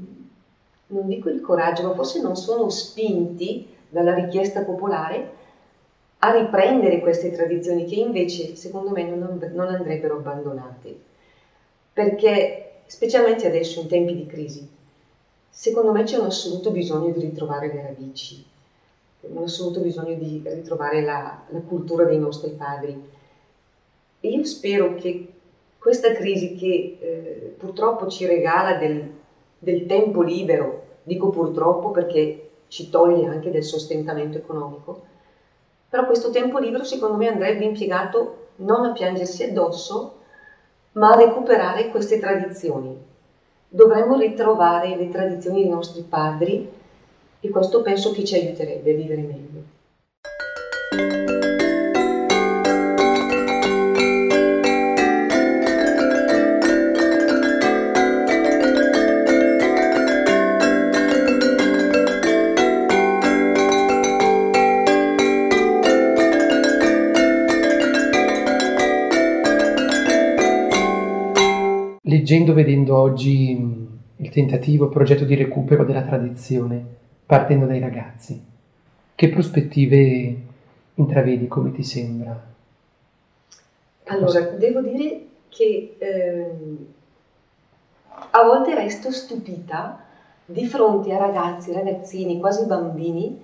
non 0.89 1.07
dico 1.07 1.31
il 1.31 1.41
coraggio, 1.41 1.85
ma 1.85 1.95
forse 1.95 2.21
non 2.21 2.37
sono 2.37 2.69
spinti 2.69 3.69
dalla 3.89 4.15
richiesta 4.15 4.63
popolare 4.63 5.41
a 6.19 6.31
riprendere 6.31 7.01
queste 7.01 7.33
tradizioni 7.33 7.85
che 7.85 7.97
invece 7.97 8.55
secondo 8.55 8.91
me 8.91 9.05
non, 9.05 9.51
non 9.55 9.69
andrebbero 9.69 10.19
abbandonate. 10.19 11.01
Perché 11.93 12.83
specialmente 12.87 13.47
adesso 13.47 13.81
in 13.81 13.89
tempi 13.89 14.15
di 14.15 14.27
crisi, 14.27 14.69
secondo 15.49 15.91
me 15.91 16.05
c'è 16.05 16.19
un 16.19 16.27
assoluto 16.27 16.71
bisogno 16.71 17.13
di 17.13 17.21
ritrovare 17.21 17.73
le 17.73 17.83
radici, 17.83 18.45
un 19.21 19.45
assoluto 19.45 19.81
bisogno 19.81 20.15
di 20.15 20.43
ritrovare 20.45 21.03
la, 21.03 21.43
la 21.49 21.61
cultura 21.61 22.05
dei 22.05 22.19
nostri 22.19 22.51
padri. 22.51 23.21
Io 24.25 24.45
spero 24.45 24.95
che 24.95 25.29
questa 25.79 26.13
crisi 26.13 26.55
che 26.55 26.99
eh, 27.01 27.55
purtroppo 27.59 28.07
ci 28.07 28.25
regala 28.25 28.75
del, 28.75 29.11
del 29.59 29.87
tempo 29.87 30.23
libero, 30.23 30.83
dico 31.03 31.31
purtroppo 31.31 31.91
perché 31.91 32.51
ci 32.69 32.89
toglie 32.89 33.27
anche 33.27 33.51
del 33.51 33.65
sostentamento 33.65 34.39
economico, 34.39 35.03
però 35.89 36.07
questo 36.07 36.31
tempo 36.31 36.59
libero 36.59 36.85
secondo 36.85 37.17
me 37.17 37.29
andrebbe 37.29 37.65
impiegato 37.65 38.51
non 38.57 38.85
a 38.85 38.93
piangersi 38.93 39.43
addosso, 39.43 40.19
ma 40.93 41.11
a 41.11 41.17
recuperare 41.17 41.89
queste 41.89 42.21
tradizioni. 42.21 42.97
Dovremmo 43.69 44.17
ritrovare 44.17 44.95
le 44.95 45.09
tradizioni 45.09 45.63
dei 45.63 45.71
nostri 45.71 46.03
padri 46.03 46.71
e 47.41 47.49
questo 47.51 47.83
penso 47.83 48.13
che 48.13 48.25
ci 48.25 48.37
aiuterebbe 48.37 48.93
a 48.93 48.95
vivere 48.95 49.21
meglio. 49.23 49.63
Leggendo, 72.33 72.55
vedendo 72.55 72.97
oggi 72.97 73.55
mm, 73.55 73.87
il 74.17 74.31
tentativo, 74.31 74.87
il 74.87 74.91
progetto 74.91 75.25
di 75.25 75.35
recupero 75.35 75.85
della 75.85 76.01
tradizione, 76.01 76.83
partendo 77.27 77.67
dai 77.67 77.79
ragazzi, 77.79 78.43
che 79.15 79.29
prospettive 79.29 80.37
intravedi, 80.95 81.47
come 81.47 81.73
ti 81.73 81.83
sembra? 81.83 82.51
Allora, 84.05 84.41
devo 84.41 84.81
dire 84.81 85.27
che 85.51 85.97
eh, 85.99 86.51
a 88.31 88.43
volte 88.45 88.75
resto 88.75 89.11
stupita 89.11 90.03
di 90.47 90.65
fronte 90.67 91.13
a 91.13 91.19
ragazzi, 91.19 91.73
ragazzini, 91.73 92.41
quasi 92.41 92.65
bambini, 92.65 93.41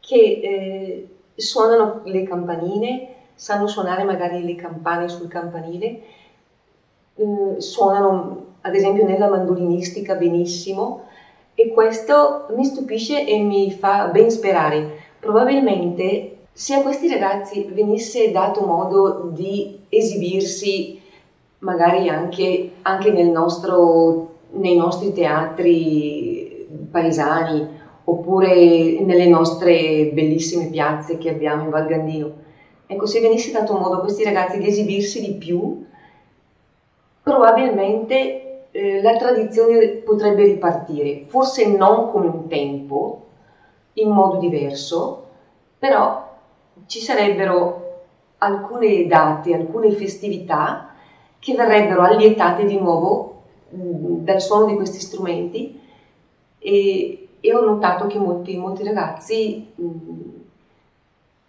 che 0.00 0.16
eh, 0.16 1.08
suonano 1.36 2.00
le 2.04 2.24
campanine, 2.24 3.08
sanno 3.36 3.68
suonare 3.68 4.02
magari 4.02 4.42
le 4.42 4.56
campane 4.56 5.08
sul 5.08 5.28
campanile 5.28 6.18
Mm, 7.22 7.58
suonano 7.58 8.46
ad 8.62 8.74
esempio 8.74 9.06
nella 9.06 9.28
mandolinistica 9.28 10.14
benissimo 10.14 11.02
e 11.54 11.68
questo 11.68 12.46
mi 12.56 12.64
stupisce 12.64 13.26
e 13.26 13.38
mi 13.40 13.70
fa 13.72 14.06
ben 14.06 14.30
sperare. 14.30 14.98
Probabilmente 15.18 16.36
se 16.52 16.74
a 16.74 16.82
questi 16.82 17.08
ragazzi 17.08 17.68
venisse 17.72 18.30
dato 18.30 18.64
modo 18.64 19.30
di 19.32 19.80
esibirsi 19.90 20.98
magari 21.58 22.08
anche, 22.08 22.70
anche 22.82 23.10
nel 23.10 23.28
nostro, 23.28 24.36
nei 24.52 24.76
nostri 24.76 25.12
teatri 25.12 26.68
paesani 26.90 27.68
oppure 28.04 29.00
nelle 29.00 29.26
nostre 29.26 30.10
bellissime 30.14 30.70
piazze 30.70 31.18
che 31.18 31.28
abbiamo 31.28 31.64
in 31.64 31.70
Val 31.70 31.86
Gandino, 31.86 32.32
ecco 32.86 33.06
se 33.06 33.20
venisse 33.20 33.52
dato 33.52 33.74
modo 33.74 33.96
a 33.96 34.00
questi 34.00 34.24
ragazzi 34.24 34.58
di 34.58 34.66
esibirsi 34.66 35.20
di 35.20 35.34
più, 35.34 35.84
probabilmente 37.30 38.66
eh, 38.72 39.00
la 39.02 39.16
tradizione 39.16 39.86
potrebbe 40.04 40.42
ripartire, 40.44 41.24
forse 41.26 41.76
non 41.76 42.10
come 42.10 42.26
un 42.26 42.48
tempo, 42.48 43.26
in 43.94 44.10
modo 44.10 44.38
diverso, 44.38 45.26
però 45.78 46.28
ci 46.86 46.98
sarebbero 46.98 48.02
alcune 48.38 49.06
date, 49.06 49.54
alcune 49.54 49.92
festività 49.92 50.92
che 51.38 51.54
verrebbero 51.54 52.02
allietate 52.02 52.64
di 52.64 52.78
nuovo 52.78 53.42
mm, 53.74 54.24
dal 54.24 54.40
suono 54.40 54.66
di 54.66 54.74
questi 54.74 54.98
strumenti 54.98 55.80
e, 56.58 57.28
e 57.38 57.54
ho 57.54 57.64
notato 57.64 58.06
che 58.06 58.18
molti, 58.18 58.56
molti 58.56 58.82
ragazzi 58.82 59.72
mm, 59.80 60.28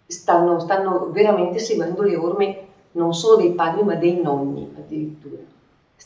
stanno, 0.06 0.60
stanno 0.60 1.08
veramente 1.10 1.58
seguendo 1.58 2.02
le 2.02 2.16
orme 2.16 2.58
non 2.92 3.14
solo 3.14 3.36
dei 3.36 3.52
padri 3.52 3.82
ma 3.82 3.94
dei 3.94 4.20
nonni 4.20 4.70
addirittura 4.76 5.41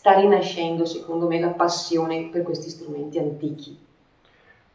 sta 0.06 0.20
rinascendo, 0.20 0.84
secondo 0.84 1.26
me, 1.26 1.40
la 1.40 1.48
passione 1.48 2.28
per 2.30 2.42
questi 2.42 2.70
strumenti 2.70 3.18
antichi. 3.18 3.76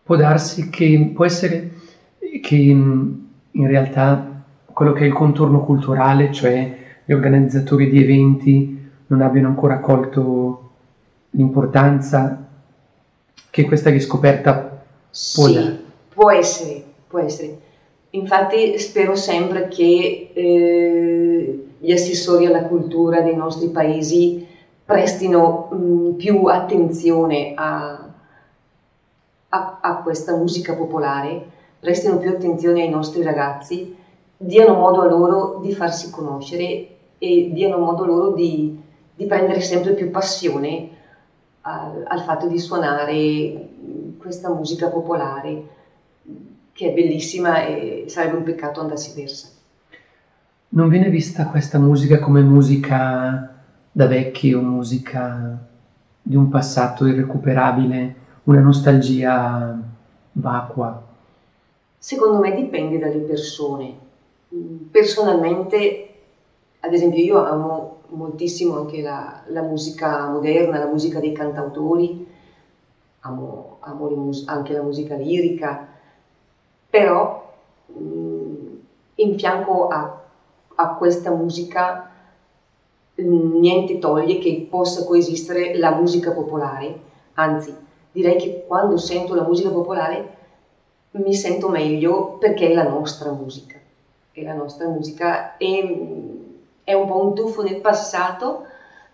Può 0.04 0.18
darsi 0.18 0.70
che, 0.70 1.12
può 1.16 1.24
essere 1.24 1.72
che 2.42 2.56
in 2.56 3.68
realtà 3.68 4.44
quello 4.66 4.92
che 4.92 5.04
è 5.04 5.08
il 5.08 5.14
contorno 5.14 5.64
culturale, 5.64 6.34
cioè 6.34 6.78
gli 7.06 7.14
organizzatori 7.14 7.90
di 7.90 8.04
eventi, 8.04 8.90
non 9.08 9.22
abbiano 9.22 9.48
ancora 9.48 9.80
colto 9.80 10.72
l'importanza 11.30 12.46
che 13.50 13.64
questa 13.64 13.90
riscoperta 13.90 14.84
può 15.34 15.46
sì, 15.46 15.54
dare. 15.54 15.80
Può 16.14 16.30
essere, 16.30 16.84
può 17.08 17.20
essere. 17.20 17.58
Infatti 18.10 18.78
spero 18.78 19.16
sempre 19.16 19.70
che 19.70 20.32
eh, 20.34 21.66
gli 21.78 21.92
assessori 21.94 22.46
alla 22.48 22.64
cultura 22.64 23.22
dei 23.22 23.36
nostri 23.36 23.70
paesi 23.70 24.50
prestino 24.92 25.70
mh, 25.72 25.76
mm, 25.76 26.12
più 26.16 26.46
attenzione 26.46 27.54
a, 27.56 28.10
a, 29.50 29.80
a, 29.82 29.96
questa 29.98 30.36
musica 30.36 30.76
popolare, 30.76 31.46
prestino 31.80 32.18
più 32.18 32.30
attenzione 32.30 32.82
ai 32.82 32.89
nostri 32.89 33.24
ragazzi, 33.24 33.96
diano 34.36 34.74
modo 34.74 35.02
a 35.02 35.06
loro 35.06 35.60
di 35.62 35.72
farsi 35.74 36.12
conoscere 36.12 36.88
e 37.18 37.50
diano 37.54 37.78
modo 37.78 38.06
loro 38.06 38.32
di, 38.32 38.80
di 39.16 39.26
prendere 39.26 39.62
sempre 39.62 39.94
più 39.94 40.12
passione 40.12 40.89
al, 41.62 42.04
al 42.08 42.22
fatto 42.22 42.48
di 42.48 42.60
suonare 42.60 43.70
questa 44.18 44.50
musica 44.50 44.89
popolare 44.89 45.80
che 46.74 46.89
è 46.89 46.94
bellissima 46.94 47.64
e 47.66 48.06
sarebbe 48.08 48.38
un 48.38 48.44
peccato 48.44 48.82
andarsi 48.82 49.14
persa. 49.14 49.48
Non 50.70 50.89
viene 50.89 51.10
vista 51.10 51.46
questa 51.46 51.80
musica 51.80 52.20
come 52.20 52.42
musica 52.42 53.61
da 53.92 54.08
vecchio, 54.08 54.62
musica 54.62 55.58
di 56.22 56.36
un 56.36 56.50
passato 56.50 57.06
irrecuperabile, 57.06 58.16
una 58.46 58.62
nostalgia 58.62 59.78
vacua? 60.34 61.02
Secondo 61.98 62.39
me 62.39 62.54
dipende 62.56 62.98
dalle 63.00 63.20
persone. 63.20 63.96
Personalmente, 64.92 66.14
ad 66.80 66.94
esempio, 66.94 67.24
io 67.24 67.44
amo 67.44 68.00
moltissimo 68.10 68.78
anche 68.78 69.02
la, 69.02 69.44
la 69.48 69.62
musica 69.62 70.28
moderna, 70.28 70.80
la 70.80 70.88
musica 70.88 71.20
dei 71.20 71.32
cantautori, 71.32 72.28
amo, 73.22 73.78
amo 73.82 74.10
mus- 74.10 74.48
anche 74.48 74.74
la 74.74 74.82
musica 74.82 75.16
lirica, 75.16 75.88
però 76.89 77.54
mh, 77.88 78.76
in 79.16 79.38
fianco 79.38 79.88
a, 79.88 80.22
a 80.76 80.88
questa 80.96 81.32
musica 81.32 82.11
niente 83.24 83.99
toglie 83.99 84.38
che 84.38 84.67
possa 84.69 85.05
coesistere 85.05 85.78
la 85.78 85.95
musica 85.95 86.32
popolare, 86.32 86.99
anzi 87.34 87.76
direi 88.11 88.38
che 88.38 88.65
quando 88.67 88.97
sento 88.97 89.34
la 89.36 89.43
musica 89.43 89.69
popolare 89.69 90.38
mi 91.11 91.34
sento 91.34 91.69
meglio 91.69 92.38
perché 92.38 92.69
è 92.69 92.74
la 92.74 92.88
nostra 92.88 93.32
musica, 93.32 93.78
è 94.32 94.43
la 94.43 94.53
nostra 94.53 94.88
musica, 94.88 95.57
è, 95.57 95.97
è 96.84 96.93
un 96.93 97.07
po' 97.07 97.24
un 97.24 97.36
tuffo 97.36 97.63
nel 97.63 97.82
passato 97.82 98.65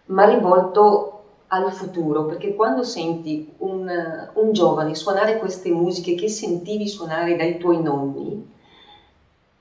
ma 0.06 0.26
rivolto 0.26 1.14
al 1.48 1.72
futuro, 1.72 2.26
perché 2.26 2.56
quando 2.56 2.84
senti 2.84 3.54
un, 3.60 3.90
un 4.34 4.52
giovane 4.52 4.96
suonare 4.96 5.38
queste 5.38 5.70
musiche 5.72 6.16
che 6.16 6.28
sentivi 6.28 6.88
suonare 6.88 7.36
dai 7.36 7.58
tuoi 7.58 7.82
nonni, 7.82 8.54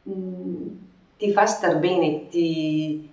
mm, 0.08 0.66
ti 1.16 1.32
fa 1.32 1.46
star 1.46 1.78
bene, 1.78 2.26
ti, 2.28 3.08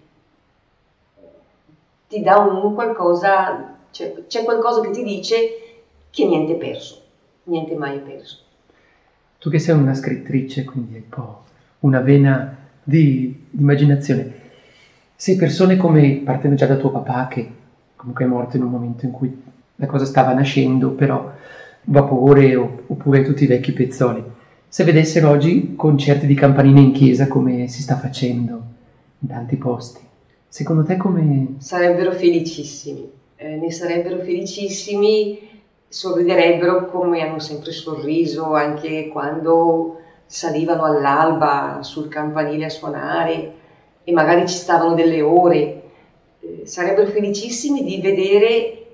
ti 2.13 2.21
dà 2.21 2.37
un 2.37 2.75
qualcosa, 2.75 3.77
cioè, 3.89 4.25
c'è 4.27 4.43
qualcosa 4.43 4.81
che 4.81 4.91
ti 4.91 5.03
dice 5.03 5.37
che 6.11 6.25
niente 6.27 6.53
è 6.53 6.57
perso, 6.57 7.01
niente 7.45 7.75
mai 7.75 7.97
è 7.97 8.01
perso. 8.01 8.37
Tu 9.39 9.49
che 9.49 9.57
sei 9.57 9.75
una 9.75 9.95
scrittrice, 9.95 10.63
quindi 10.63 10.93
hai 10.93 11.01
un 11.01 11.09
po' 11.09 11.43
una 11.79 12.01
vena 12.01 12.55
di, 12.83 13.47
di 13.49 13.61
immaginazione, 13.61 14.41
se 15.15 15.35
persone 15.35 15.75
come, 15.75 16.21
partendo 16.23 16.55
già 16.55 16.67
da 16.67 16.75
tuo 16.75 16.91
papà, 16.91 17.27
che 17.27 17.51
comunque 17.95 18.25
è 18.25 18.27
morto 18.27 18.57
in 18.57 18.63
un 18.63 18.69
momento 18.69 19.05
in 19.05 19.11
cui 19.11 19.43
la 19.77 19.87
cosa 19.87 20.05
stava 20.05 20.33
nascendo, 20.33 20.91
però 20.91 21.31
Vapore 21.85 22.55
oppure 22.55 23.23
tutti 23.23 23.43
i 23.43 23.47
vecchi 23.47 23.73
pezzoli, 23.73 24.23
Se 24.67 24.83
vedessero 24.83 25.29
oggi 25.29 25.75
concerti 25.75 26.25
di 26.25 26.33
campanine 26.33 26.79
in 26.79 26.91
chiesa 26.93 27.27
come 27.27 27.67
si 27.67 27.81
sta 27.81 27.97
facendo 27.97 28.61
in 29.19 29.27
tanti 29.27 29.55
posti, 29.57 30.01
secondo 30.53 30.83
te 30.83 30.97
come... 30.97 31.55
Sarebbero 31.57 32.11
felicissimi, 32.11 33.11
eh, 33.37 33.55
ne 33.55 33.71
sarebbero 33.71 34.19
felicissimi, 34.19 35.49
sorriderebbero 35.87 36.85
come 36.91 37.21
hanno 37.21 37.39
sempre 37.39 37.71
sorriso 37.71 38.53
anche 38.53 39.07
quando 39.07 39.97
salivano 40.27 40.83
all'alba 40.83 41.79
sul 41.81 42.07
campanile 42.07 42.65
a 42.65 42.69
suonare 42.69 43.53
e 44.03 44.11
magari 44.11 44.47
ci 44.47 44.55
stavano 44.55 44.93
delle 44.93 45.23
ore. 45.23 45.81
Eh, 46.39 46.67
sarebbero 46.67 47.07
felicissimi 47.07 47.83
di 47.83 47.99
vedere 47.99 48.85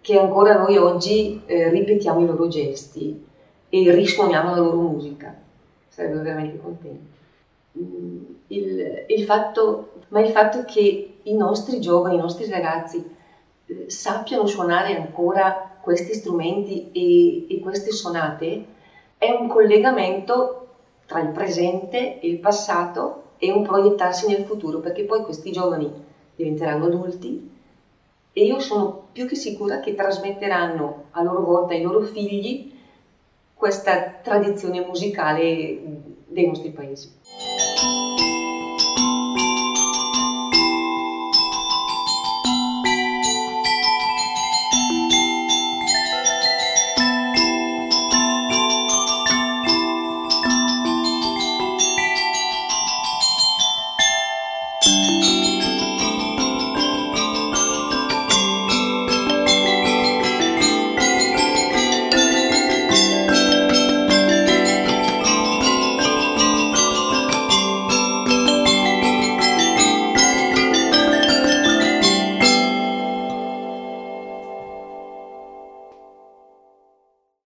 che 0.00 0.16
ancora 0.16 0.56
noi 0.56 0.76
oggi 0.76 1.42
eh, 1.46 1.68
ripetiamo 1.68 2.20
i 2.20 2.26
loro 2.26 2.46
gesti 2.46 3.26
e 3.68 3.90
risuoniamo 3.92 4.50
la 4.50 4.60
loro 4.60 4.82
musica. 4.82 5.34
Sarebbero 5.88 6.22
veramente 6.22 6.60
contenti. 6.60 7.17
Il, 8.48 9.04
il 9.06 9.24
fatto, 9.24 9.92
ma 10.08 10.20
il 10.20 10.30
fatto 10.30 10.64
che 10.64 11.18
i 11.22 11.34
nostri 11.34 11.80
giovani, 11.80 12.16
i 12.16 12.20
nostri 12.20 12.48
ragazzi 12.48 13.04
eh, 13.66 13.90
sappiano 13.90 14.46
suonare 14.46 14.96
ancora 14.96 15.78
questi 15.80 16.14
strumenti 16.14 16.90
e, 16.92 17.54
e 17.54 17.60
queste 17.60 17.92
sonate 17.92 18.64
è 19.18 19.30
un 19.30 19.48
collegamento 19.48 20.66
tra 21.06 21.20
il 21.20 21.28
presente 21.28 22.20
e 22.20 22.28
il 22.28 22.38
passato 22.38 23.22
e 23.38 23.50
un 23.50 23.62
proiettarsi 23.62 24.26
nel 24.28 24.44
futuro, 24.44 24.80
perché 24.80 25.04
poi 25.04 25.22
questi 25.22 25.50
giovani 25.50 25.90
diventeranno 26.34 26.86
adulti 26.86 27.56
e 28.32 28.44
io 28.44 28.60
sono 28.60 29.08
più 29.10 29.26
che 29.26 29.34
sicura 29.34 29.80
che 29.80 29.94
trasmetteranno 29.94 31.06
a 31.10 31.22
loro 31.22 31.42
volta 31.42 31.74
ai 31.74 31.82
loro 31.82 32.02
figli 32.02 32.72
questa 33.52 34.20
tradizione 34.22 34.84
musicale 34.86 35.97
de 36.30 36.46
nuestro 36.46 36.72
país. 36.72 37.12